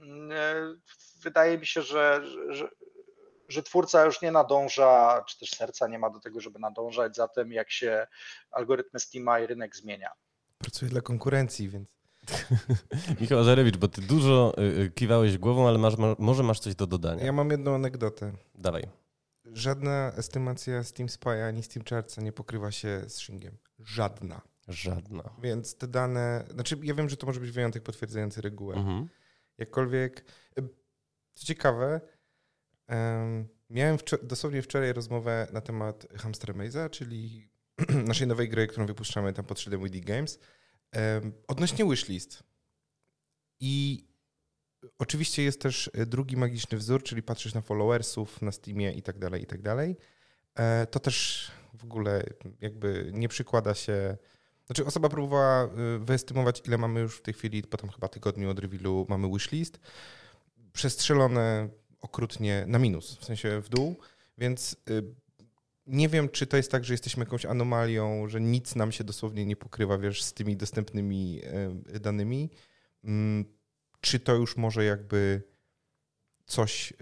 mm, 0.00 0.32
e, 0.32 0.76
wydaje 1.22 1.58
mi 1.58 1.66
się, 1.66 1.82
że, 1.82 2.22
że, 2.48 2.68
że 3.48 3.62
twórca 3.62 4.04
już 4.04 4.22
nie 4.22 4.32
nadąża, 4.32 5.24
czy 5.28 5.38
też 5.38 5.50
serca 5.50 5.88
nie 5.88 5.98
ma 5.98 6.10
do 6.10 6.20
tego, 6.20 6.40
żeby 6.40 6.58
nadążać 6.58 7.16
za 7.16 7.28
tym, 7.28 7.52
jak 7.52 7.70
się 7.70 8.06
algorytmy 8.50 9.00
Steama 9.00 9.40
i 9.40 9.46
rynek 9.46 9.76
zmienia. 9.76 10.10
Pracuje 10.58 10.90
dla 10.90 11.00
konkurencji, 11.00 11.68
więc 11.68 11.96
Michał 13.20 13.38
Azarewicz, 13.38 13.76
bo 13.76 13.88
ty 13.88 14.02
dużo 14.02 14.52
y, 14.58 14.62
y, 14.62 14.90
kiwałeś 14.90 15.38
głową, 15.38 15.68
ale 15.68 15.78
masz, 15.78 15.94
może 16.18 16.42
masz 16.42 16.60
coś 16.60 16.74
do 16.74 16.86
dodania. 16.86 17.24
Ja 17.24 17.32
mam 17.32 17.50
jedną 17.50 17.74
anegdotę. 17.74 18.32
Dawaj. 18.54 18.82
Żadna 19.52 20.12
estymacja 20.16 20.84
Steam 20.84 21.08
Spy 21.08 21.44
ani 21.44 21.62
Steam 21.62 21.84
Chartsa 21.84 22.22
nie 22.22 22.32
pokrywa 22.32 22.70
się 22.70 23.02
z 23.06 23.18
Shingiem. 23.18 23.58
Żadna. 23.78 24.40
Żadna. 24.68 25.34
Więc 25.42 25.76
te 25.76 25.88
dane, 25.88 26.44
znaczy 26.50 26.78
ja 26.82 26.94
wiem, 26.94 27.08
że 27.08 27.16
to 27.16 27.26
może 27.26 27.40
być 27.40 27.50
wyjątek 27.50 27.82
potwierdzający 27.82 28.40
regułę. 28.40 28.74
Mhm. 28.74 29.08
Jakkolwiek, 29.58 30.24
co 31.34 31.46
ciekawe, 31.46 32.00
um, 32.88 33.48
miałem 33.70 33.98
wczor 33.98 34.26
dosłownie 34.26 34.62
wczoraj 34.62 34.92
rozmowę 34.92 35.46
na 35.52 35.60
temat 35.60 36.06
Hamster 36.16 36.54
Maze'a, 36.54 36.90
czyli 36.90 37.48
naszej 38.08 38.26
nowej 38.26 38.48
gry, 38.48 38.66
którą 38.66 38.86
wypuszczamy 38.86 39.32
tam 39.32 39.44
pod 39.44 39.60
szyldem 39.60 39.80
WD 39.80 40.00
Games. 40.00 40.38
Odnośnie 41.48 41.84
wishlist. 41.84 42.42
I 43.60 44.04
oczywiście 44.98 45.42
jest 45.42 45.60
też 45.60 45.90
e, 45.94 46.06
drugi 46.06 46.36
magiczny 46.36 46.78
wzór, 46.78 47.02
czyli 47.02 47.22
patrzysz 47.22 47.54
na 47.54 47.60
followersów 47.60 48.42
na 48.42 48.52
Steamie 48.52 48.92
i 48.92 49.02
tak 49.02 49.18
dalej, 49.18 49.42
i 49.42 49.46
tak 49.46 49.62
dalej. 49.62 49.96
E, 50.54 50.86
to 50.86 51.00
też 51.00 51.50
w 51.74 51.84
ogóle 51.84 52.22
jakby 52.60 53.10
nie 53.14 53.28
przykłada 53.28 53.74
się... 53.74 54.16
Znaczy 54.66 54.86
osoba 54.86 55.08
próbowała 55.08 55.64
e, 55.64 55.68
wyestymować, 55.98 56.62
ile 56.66 56.78
mamy 56.78 57.00
już 57.00 57.16
w 57.16 57.22
tej 57.22 57.34
chwili, 57.34 57.62
po 57.62 57.76
tam 57.76 57.90
chyba 57.90 58.08
tygodniu 58.08 58.50
od 58.50 58.58
revealu 58.58 59.06
mamy 59.08 59.28
wishlist. 59.28 59.80
Przestrzelone 60.72 61.68
okrutnie 62.00 62.64
na 62.68 62.78
minus, 62.78 63.16
w 63.16 63.24
sensie 63.24 63.60
w 63.60 63.68
dół, 63.68 63.96
więc 64.38 64.76
nie 65.86 66.08
wiem, 66.08 66.28
czy 66.28 66.46
to 66.46 66.56
jest 66.56 66.70
tak, 66.70 66.84
że 66.84 66.94
jesteśmy 66.94 67.24
jakąś 67.24 67.44
anomalią, 67.44 68.28
że 68.28 68.40
nic 68.40 68.74
nam 68.74 68.92
się 68.92 69.04
dosłownie 69.04 69.46
nie 69.46 69.56
pokrywa, 69.56 69.98
wiesz, 69.98 70.22
z 70.22 70.32
tymi 70.32 70.56
dostępnymi 70.56 71.40
e, 71.94 72.00
danymi. 72.00 72.50
Mm, 73.04 73.44
czy 74.00 74.20
to 74.20 74.34
już 74.34 74.56
może 74.56 74.84
jakby 74.84 75.42
coś 76.46 76.92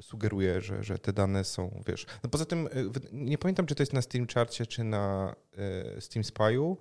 sugeruje, 0.00 0.60
że, 0.60 0.84
że 0.84 0.98
te 0.98 1.12
dane 1.12 1.44
są, 1.44 1.82
wiesz. 1.86 2.06
No 2.24 2.30
poza 2.30 2.44
tym 2.44 2.68
nie 3.12 3.38
pamiętam, 3.38 3.66
czy 3.66 3.74
to 3.74 3.82
jest 3.82 3.92
na 3.92 4.02
Steam 4.02 4.26
Charcie, 4.26 4.66
czy 4.66 4.84
na 4.84 5.34
Steam 6.00 6.22
Spy'u. 6.22 6.76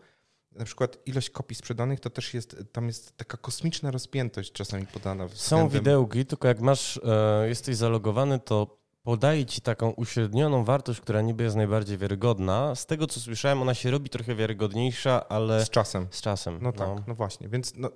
Na 0.52 0.66
przykład 0.66 0.98
ilość 1.06 1.30
kopii 1.30 1.56
sprzedanych 1.56 2.00
to 2.00 2.10
też 2.10 2.34
jest, 2.34 2.56
tam 2.72 2.88
jest 2.88 3.18
taka 3.18 3.38
kosmiczna 3.38 3.92
rozpiętość 3.92 4.52
czasami 4.52 4.88
podana. 4.88 5.28
Względem... 5.28 5.70
Są 5.70 5.80
widełki, 5.80 6.26
tylko 6.26 6.48
jak 6.48 6.60
masz, 6.62 7.00
jesteś 7.48 7.76
zalogowany, 7.76 8.40
to 8.40 8.78
podaje 9.04 9.46
ci 9.46 9.62
taką 9.62 9.92
uśrednioną 9.92 10.64
wartość, 10.64 11.02
która 11.02 11.22
niby 11.22 11.44
jest 11.44 11.56
najbardziej 11.56 11.98
wiarygodna. 11.98 12.76
Z 12.76 12.86
tego, 12.86 13.08
co 13.08 13.20
słyszałem, 13.20 13.62
ona 13.62 13.74
się 13.74 13.92
robi 13.92 14.10
trochę 14.10 14.36
wiarygodniejsza, 14.36 15.28
ale... 15.30 15.66
Z 15.66 15.70
czasem. 15.70 16.08
Z 16.12 16.22
czasem. 16.22 16.60
No 16.62 16.72
tak, 16.72 16.88
no, 16.88 17.04
no 17.08 17.16
właśnie. 17.16 17.50
Więc 17.50 17.74
no, 17.76 17.90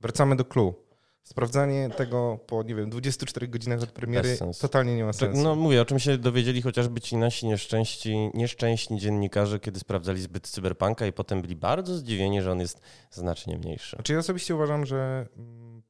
wracamy 0.00 0.36
do 0.36 0.44
clue. 0.44 0.74
Sprawdzanie 1.22 1.90
tego 1.96 2.38
po, 2.46 2.62
nie 2.62 2.74
wiem, 2.74 2.90
24 2.90 3.48
godzinach 3.48 3.82
od 3.82 3.92
premiery 3.92 4.38
totalnie 4.60 4.96
nie 4.96 5.04
ma 5.04 5.12
sensu. 5.12 5.42
No 5.42 5.56
mówię, 5.56 5.82
o 5.82 5.84
czym 5.84 5.98
się 5.98 6.18
dowiedzieli 6.18 6.62
chociażby 6.62 7.00
ci 7.00 7.16
nasi 7.16 7.46
nieszczęści, 7.46 8.30
nieszczęśni 8.34 8.98
dziennikarze, 8.98 9.60
kiedy 9.60 9.80
sprawdzali 9.80 10.20
zbyt 10.20 10.48
cyberpunka 10.48 11.06
i 11.06 11.12
potem 11.12 11.42
byli 11.42 11.56
bardzo 11.56 11.96
zdziwieni, 11.96 12.42
że 12.42 12.52
on 12.52 12.60
jest 12.60 12.80
znacznie 13.10 13.58
mniejszy. 13.58 13.96
Znaczy 13.96 14.12
ja 14.12 14.18
osobiście 14.18 14.54
uważam, 14.54 14.86
że 14.86 15.26
mm, 15.36 15.82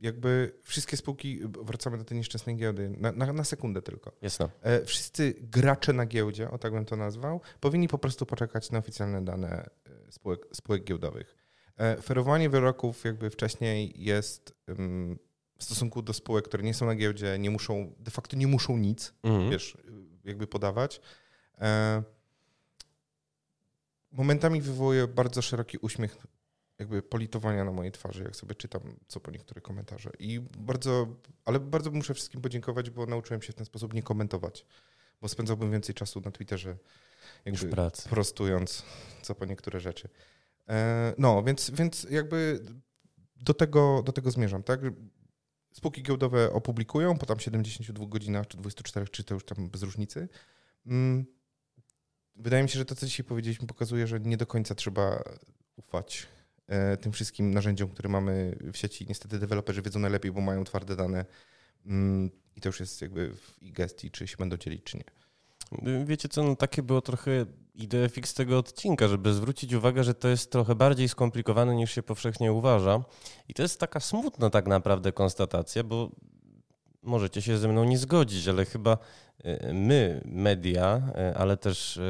jakby 0.00 0.58
wszystkie 0.62 0.96
spółki, 0.96 1.40
wracamy 1.44 1.98
do 1.98 2.04
tej 2.04 2.18
nieszczęsnej 2.18 2.56
giełdy, 2.56 2.90
na, 2.98 3.12
na, 3.12 3.32
na 3.32 3.44
sekundę 3.44 3.82
tylko. 3.82 4.12
Jasne. 4.22 4.48
E, 4.62 4.84
wszyscy 4.84 5.34
gracze 5.40 5.92
na 5.92 6.06
giełdzie, 6.06 6.50
o 6.50 6.58
tak 6.58 6.72
bym 6.72 6.84
to 6.84 6.96
nazwał, 6.96 7.40
powinni 7.60 7.88
po 7.88 7.98
prostu 7.98 8.26
poczekać 8.26 8.70
na 8.70 8.78
oficjalne 8.78 9.24
dane 9.24 9.70
e, 10.08 10.12
spółek, 10.12 10.46
spółek 10.52 10.84
giełdowych. 10.84 11.33
E, 11.76 12.02
ferowanie 12.02 12.50
wyroków 12.50 13.04
jakby 13.04 13.30
wcześniej 13.30 13.92
jest 13.96 14.54
w 15.58 15.64
stosunku 15.64 16.02
do 16.02 16.12
spółek, 16.12 16.44
które 16.44 16.62
nie 16.62 16.74
są 16.74 16.86
na 16.86 16.94
giełdzie, 16.94 17.38
nie 17.38 17.50
muszą, 17.50 17.94
de 17.98 18.10
facto 18.10 18.36
nie 18.36 18.46
muszą 18.46 18.78
nic, 18.78 19.14
mhm. 19.22 19.50
wiesz, 19.50 19.78
jakby 20.24 20.46
podawać. 20.46 21.00
Momentami 24.12 24.60
wywołuje 24.60 25.08
bardzo 25.08 25.42
szeroki 25.42 25.78
uśmiech 25.78 26.16
jakby 26.78 27.02
politowania 27.02 27.64
na 27.64 27.72
mojej 27.72 27.92
twarzy, 27.92 28.22
jak 28.22 28.36
sobie 28.36 28.54
czytam 28.54 28.82
co 29.08 29.20
po 29.20 29.30
niektóre 29.30 29.60
komentarze. 29.60 30.10
I 30.18 30.40
bardzo, 30.58 31.06
ale 31.44 31.60
bardzo 31.60 31.90
muszę 31.90 32.14
wszystkim 32.14 32.40
podziękować, 32.40 32.90
bo 32.90 33.06
nauczyłem 33.06 33.42
się 33.42 33.52
w 33.52 33.56
ten 33.56 33.66
sposób 33.66 33.94
nie 33.94 34.02
komentować, 34.02 34.66
bo 35.20 35.28
spędzałbym 35.28 35.70
więcej 35.70 35.94
czasu 35.94 36.20
na 36.20 36.30
Twitterze, 36.30 36.76
jakby 37.44 37.70
prostując 38.10 38.82
co 39.22 39.34
po 39.34 39.44
niektóre 39.44 39.80
rzeczy. 39.80 40.08
E, 40.68 41.14
no, 41.18 41.42
więc, 41.42 41.70
więc 41.70 42.06
jakby 42.10 42.60
do 43.36 43.54
tego, 43.54 44.02
do 44.02 44.12
tego 44.12 44.30
zmierzam, 44.30 44.62
tak? 44.62 44.80
Spółki 45.72 46.02
giełdowe 46.02 46.52
opublikują 46.52 47.18
po 47.18 47.26
tam 47.26 47.40
72 47.40 48.06
godzinach, 48.06 48.46
czy 48.46 48.56
24, 48.56 49.08
czy 49.08 49.24
to 49.24 49.34
już 49.34 49.44
tam 49.44 49.70
bez 49.70 49.82
różnicy. 49.82 50.28
Mm, 50.86 51.26
wydaje 52.36 52.62
mi 52.62 52.68
się, 52.68 52.78
że 52.78 52.84
to, 52.84 52.94
co 52.94 53.06
dzisiaj 53.06 53.26
powiedzieliśmy, 53.26 53.66
pokazuje, 53.66 54.06
że 54.06 54.20
nie 54.20 54.36
do 54.36 54.46
końca 54.46 54.74
trzeba 54.74 55.22
ufać 55.76 56.26
E, 56.66 56.96
tym 56.96 57.12
wszystkim 57.12 57.54
narzędziom, 57.54 57.88
które 57.88 58.08
mamy 58.08 58.56
w 58.72 58.76
sieci. 58.76 59.06
Niestety 59.08 59.38
deweloperzy 59.38 59.82
wiedzą 59.82 60.00
najlepiej, 60.00 60.32
bo 60.32 60.40
mają 60.40 60.64
twarde 60.64 60.96
dane 60.96 61.24
mm, 61.86 62.30
i 62.56 62.60
to 62.60 62.68
już 62.68 62.80
jest 62.80 63.02
jakby 63.02 63.34
w 63.34 63.72
gestii, 63.72 64.10
czy 64.10 64.28
się 64.28 64.36
będą 64.36 64.56
dzielić, 64.56 64.82
czy 64.84 64.96
nie. 64.96 65.04
Wiecie 66.04 66.28
co, 66.28 66.42
no 66.42 66.56
takie 66.56 66.82
było 66.82 67.00
trochę 67.00 67.46
idea 67.74 68.08
fix 68.08 68.34
tego 68.34 68.58
odcinka, 68.58 69.08
żeby 69.08 69.32
zwrócić 69.32 69.72
uwagę, 69.72 70.04
że 70.04 70.14
to 70.14 70.28
jest 70.28 70.50
trochę 70.50 70.74
bardziej 70.74 71.08
skomplikowane 71.08 71.74
niż 71.74 71.90
się 71.90 72.02
powszechnie 72.02 72.52
uważa. 72.52 73.04
I 73.48 73.54
to 73.54 73.62
jest 73.62 73.80
taka 73.80 74.00
smutna 74.00 74.50
tak 74.50 74.66
naprawdę 74.66 75.12
konstatacja, 75.12 75.84
bo 75.84 76.10
możecie 77.02 77.42
się 77.42 77.58
ze 77.58 77.68
mną 77.68 77.84
nie 77.84 77.98
zgodzić, 77.98 78.48
ale 78.48 78.64
chyba 78.64 78.98
e, 79.44 79.72
my, 79.72 80.20
media, 80.24 81.02
e, 81.14 81.34
ale 81.36 81.56
też 81.56 82.00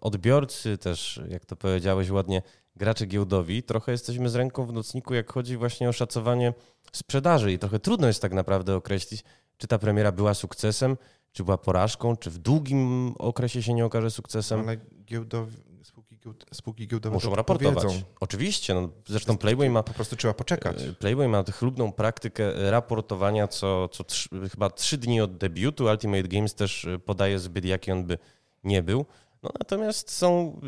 odbiorcy, 0.00 0.78
też, 0.78 1.20
jak 1.28 1.46
to 1.46 1.56
powiedziałeś 1.56 2.10
ładnie, 2.10 2.42
gracze 2.76 3.06
giełdowi, 3.06 3.62
trochę 3.62 3.92
jesteśmy 3.92 4.28
z 4.28 4.34
ręką 4.34 4.66
w 4.66 4.72
nocniku, 4.72 5.14
jak 5.14 5.32
chodzi 5.32 5.56
właśnie 5.56 5.88
o 5.88 5.92
szacowanie 5.92 6.54
sprzedaży 6.92 7.52
i 7.52 7.58
trochę 7.58 7.78
trudno 7.78 8.06
jest 8.06 8.22
tak 8.22 8.32
naprawdę 8.32 8.76
określić, 8.76 9.24
czy 9.56 9.66
ta 9.66 9.78
premiera 9.78 10.12
była 10.12 10.34
sukcesem, 10.34 10.96
czy 11.34 11.44
była 11.44 11.58
porażką, 11.58 12.16
czy 12.16 12.30
w 12.30 12.38
długim 12.38 13.12
okresie 13.18 13.62
się 13.62 13.74
nie 13.74 13.84
okaże 13.84 14.10
sukcesem. 14.10 14.60
Ale 14.60 14.76
giełdowi, 15.04 15.56
spółki, 15.82 16.18
gield, 16.18 16.44
spółki 16.52 16.88
giełdowe 16.88 17.14
muszą 17.14 17.34
raportować. 17.34 17.84
Powiedzą. 17.84 18.02
Oczywiście, 18.20 18.74
no, 18.74 18.88
zresztą 19.06 19.38
Playboy 19.38 19.70
ma... 19.70 19.82
Po 19.82 19.92
prostu 19.92 20.16
trzeba 20.16 20.34
poczekać. 20.34 20.82
E, 20.82 20.92
Playboy 20.92 21.28
ma 21.28 21.44
chlubną 21.52 21.92
praktykę 21.92 22.70
raportowania 22.70 23.48
co, 23.48 23.88
co 23.88 24.04
trzy, 24.04 24.28
chyba 24.50 24.70
trzy 24.70 24.98
dni 24.98 25.20
od 25.20 25.36
debiutu. 25.36 25.84
Ultimate 25.84 26.28
Games 26.28 26.54
też 26.54 26.84
e, 26.84 26.98
podaje 26.98 27.38
zbyt 27.38 27.64
jaki 27.64 27.92
on 27.92 28.04
by 28.04 28.18
nie 28.64 28.82
był. 28.82 29.06
No, 29.42 29.50
natomiast 29.58 30.10
są, 30.10 30.60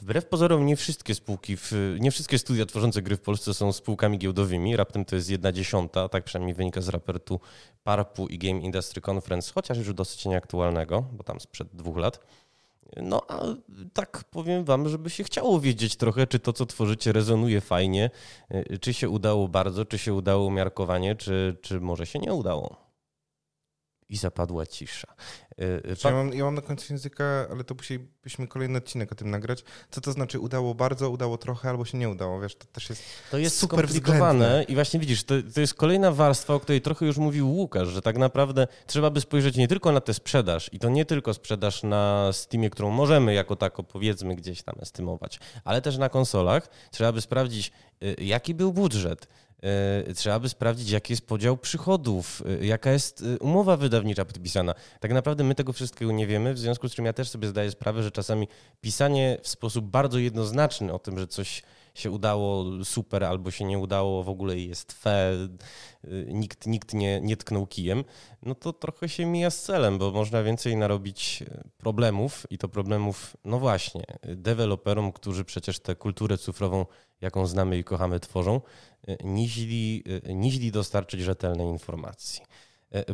wbrew 0.00 0.26
pozorom, 0.26 0.66
nie 0.66 0.76
wszystkie 0.76 1.14
spółki, 1.14 1.56
w, 1.56 1.72
nie 2.00 2.10
wszystkie 2.10 2.38
studia 2.38 2.66
tworzące 2.66 3.02
gry 3.02 3.16
w 3.16 3.20
Polsce 3.20 3.54
są 3.54 3.72
spółkami 3.72 4.18
giełdowymi. 4.18 4.76
Raptem 4.76 5.04
to 5.04 5.16
jest 5.16 5.30
jedna 5.30 5.52
dziesiąta, 5.52 6.08
tak 6.08 6.24
przynajmniej 6.24 6.54
wynika 6.54 6.80
z 6.80 6.88
raportu 6.88 7.40
PARP-u 7.84 8.26
i 8.26 8.38
Game 8.38 8.60
Industry 8.60 9.02
Conference, 9.10 9.52
chociaż 9.54 9.78
już 9.78 9.94
dosyć 9.94 10.26
nieaktualnego, 10.26 11.04
bo 11.12 11.24
tam 11.24 11.40
sprzed 11.40 11.68
dwóch 11.72 11.96
lat. 11.96 12.20
No 12.96 13.22
a 13.28 13.44
tak 13.92 14.24
powiem 14.30 14.64
wam, 14.64 14.88
żeby 14.88 15.10
się 15.10 15.24
chciało 15.24 15.60
wiedzieć 15.60 15.96
trochę, 15.96 16.26
czy 16.26 16.38
to, 16.38 16.52
co 16.52 16.66
tworzycie, 16.66 17.12
rezonuje 17.12 17.60
fajnie, 17.60 18.10
czy 18.80 18.94
się 18.94 19.08
udało 19.08 19.48
bardzo, 19.48 19.84
czy 19.84 19.98
się 19.98 20.14
udało 20.14 20.46
umiarkowanie, 20.46 21.16
czy, 21.16 21.56
czy 21.62 21.80
może 21.80 22.06
się 22.06 22.18
nie 22.18 22.34
udało 22.34 22.87
i 24.08 24.16
zapadła 24.16 24.66
cisza. 24.66 25.14
Y, 25.60 25.64
y, 25.64 25.96
ja 26.04 26.10
mam, 26.10 26.32
ja 26.32 26.44
mam 26.44 26.54
na 26.54 26.60
końcu 26.60 26.92
języka, 26.92 27.24
ale 27.50 27.64
to 27.64 27.74
musielibyśmy 27.74 28.48
kolejny 28.48 28.78
odcinek 28.78 29.12
o 29.12 29.14
tym 29.14 29.30
nagrać. 29.30 29.64
Co 29.90 30.00
to 30.00 30.12
znaczy 30.12 30.40
udało 30.40 30.74
bardzo, 30.74 31.10
udało 31.10 31.38
trochę, 31.38 31.70
albo 31.70 31.84
się 31.84 31.98
nie 31.98 32.08
udało, 32.08 32.40
wiesz, 32.40 32.56
to 32.56 32.66
też 32.66 32.90
jest 32.90 33.02
To 33.30 33.38
jest 33.38 33.58
super 33.58 33.78
skomplikowane 33.78 34.64
i 34.68 34.74
właśnie 34.74 35.00
widzisz, 35.00 35.24
to, 35.24 35.34
to 35.54 35.60
jest 35.60 35.74
kolejna 35.74 36.12
warstwa, 36.12 36.54
o 36.54 36.60
której 36.60 36.80
trochę 36.80 37.06
już 37.06 37.16
mówił 37.16 37.50
Łukasz, 37.50 37.88
że 37.88 38.02
tak 38.02 38.18
naprawdę 38.18 38.66
trzeba 38.86 39.10
by 39.10 39.20
spojrzeć 39.20 39.56
nie 39.56 39.68
tylko 39.68 39.92
na 39.92 40.00
tę 40.00 40.14
sprzedaż 40.14 40.70
i 40.72 40.78
to 40.78 40.88
nie 40.88 41.04
tylko 41.04 41.34
sprzedaż 41.34 41.82
na 41.82 42.30
Steamie, 42.32 42.70
którą 42.70 42.90
możemy 42.90 43.34
jako 43.34 43.56
tako 43.56 43.82
powiedzmy 43.82 44.36
gdzieś 44.36 44.62
tam 44.62 44.74
estymować, 44.80 45.40
ale 45.64 45.82
też 45.82 45.98
na 45.98 46.08
konsolach. 46.08 46.68
Trzeba 46.90 47.12
by 47.12 47.20
sprawdzić, 47.20 47.72
y, 48.02 48.16
jaki 48.18 48.54
był 48.54 48.72
budżet, 48.72 49.28
E, 49.47 49.47
trzeba 50.14 50.40
by 50.40 50.48
sprawdzić, 50.48 50.90
jaki 50.90 51.12
jest 51.12 51.26
podział 51.26 51.56
przychodów, 51.56 52.42
e, 52.60 52.66
jaka 52.66 52.90
jest 52.90 53.22
e, 53.22 53.38
umowa 53.38 53.76
wydawnicza 53.76 54.24
podpisana. 54.24 54.74
Tak 55.00 55.12
naprawdę 55.12 55.44
my 55.44 55.54
tego 55.54 55.72
wszystkiego 55.72 56.12
nie 56.12 56.26
wiemy, 56.26 56.54
w 56.54 56.58
związku 56.58 56.88
z 56.88 56.94
czym 56.94 57.04
ja 57.04 57.12
też 57.12 57.30
sobie 57.30 57.48
zdaję 57.48 57.70
sprawę, 57.70 58.02
że 58.02 58.10
czasami 58.10 58.48
pisanie 58.80 59.38
w 59.42 59.48
sposób 59.48 59.84
bardzo 59.84 60.18
jednoznaczny 60.18 60.92
o 60.92 60.98
tym, 60.98 61.18
że 61.18 61.26
coś 61.26 61.62
się 61.98 62.10
udało 62.10 62.64
super 62.84 63.24
albo 63.24 63.50
się 63.50 63.64
nie 63.64 63.78
udało, 63.78 64.22
w 64.22 64.28
ogóle 64.28 64.58
jest 64.58 64.92
fe, 64.92 65.32
nikt, 66.26 66.66
nikt 66.66 66.94
nie, 66.94 67.20
nie 67.20 67.36
tknął 67.36 67.66
kijem, 67.66 68.04
no 68.42 68.54
to 68.54 68.72
trochę 68.72 69.08
się 69.08 69.26
mija 69.26 69.50
z 69.50 69.62
celem, 69.62 69.98
bo 69.98 70.10
można 70.10 70.42
więcej 70.42 70.76
narobić 70.76 71.44
problemów 71.76 72.46
i 72.50 72.58
to 72.58 72.68
problemów, 72.68 73.36
no 73.44 73.58
właśnie, 73.58 74.04
deweloperom, 74.22 75.12
którzy 75.12 75.44
przecież 75.44 75.80
tę 75.80 75.96
kulturę 75.96 76.38
cyfrową, 76.38 76.86
jaką 77.20 77.46
znamy 77.46 77.78
i 77.78 77.84
kochamy, 77.84 78.20
tworzą, 78.20 78.60
niźli 80.34 80.70
dostarczyć 80.72 81.20
rzetelnej 81.20 81.66
informacji. 81.66 82.42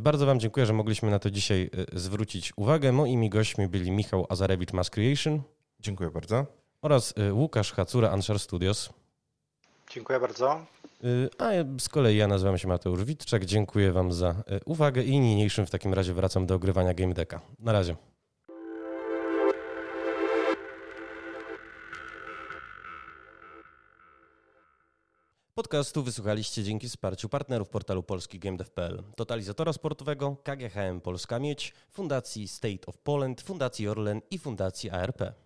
Bardzo 0.01 0.26
Wam 0.26 0.41
dziękuję, 0.41 0.66
że 0.66 0.72
mogliśmy 0.72 1.11
na 1.11 1.18
to 1.18 1.30
dzisiaj 1.30 1.70
zwrócić 1.93 2.53
uwagę. 2.57 2.93
Moimi 2.93 3.30
gośćmi 3.30 3.68
byli 3.68 3.91
Michał 3.91 4.26
Azarewicz, 4.28 4.72
Mass 4.72 4.91
Creation. 4.91 5.43
Dziękuję 5.80 6.11
bardzo 6.11 6.64
oraz 6.85 7.14
y, 7.18 7.32
Łukasz 7.32 7.72
Hacura, 7.72 8.11
Answer 8.11 8.39
Studios. 8.39 8.91
Dziękuję 9.91 10.20
bardzo. 10.20 10.66
Y, 11.05 11.28
a 11.39 11.51
z 11.80 11.89
kolei 11.89 12.16
ja 12.16 12.28
nazywam 12.28 12.59
się 12.59 12.68
Mateusz 12.68 13.05
Witczak. 13.05 13.45
Dziękuję 13.45 13.93
Wam 13.93 14.12
za 14.12 14.30
y, 14.30 14.61
uwagę 14.64 15.03
i 15.03 15.20
niniejszym 15.20 15.66
w 15.66 15.70
takim 15.70 15.95
razie 15.95 16.14
wracam 16.14 16.47
do 16.47 16.55
ogrywania 16.55 16.95
Game 16.95 17.14
Decka. 17.14 17.41
Na 17.59 17.72
razie. 17.72 17.97
Podcastu 25.55 26.03
wysłuchaliście 26.03 26.62
dzięki 26.62 26.89
wsparciu 26.89 27.28
partnerów 27.28 27.68
portalu 27.68 28.03
polski 28.03 28.39
GameDev.pl, 28.39 29.03
totalizatora 29.16 29.72
sportowego, 29.72 30.37
KGHM 30.43 31.01
Polska 31.01 31.39
Mieć, 31.39 31.74
Fundacji 31.91 32.49
State 32.49 32.87
of 32.87 32.99
Poland, 32.99 33.43
Fundacji 33.43 33.89
Orlen 33.89 34.20
i 34.30 34.39
Fundacji 34.39 34.91
ARP. 34.91 35.43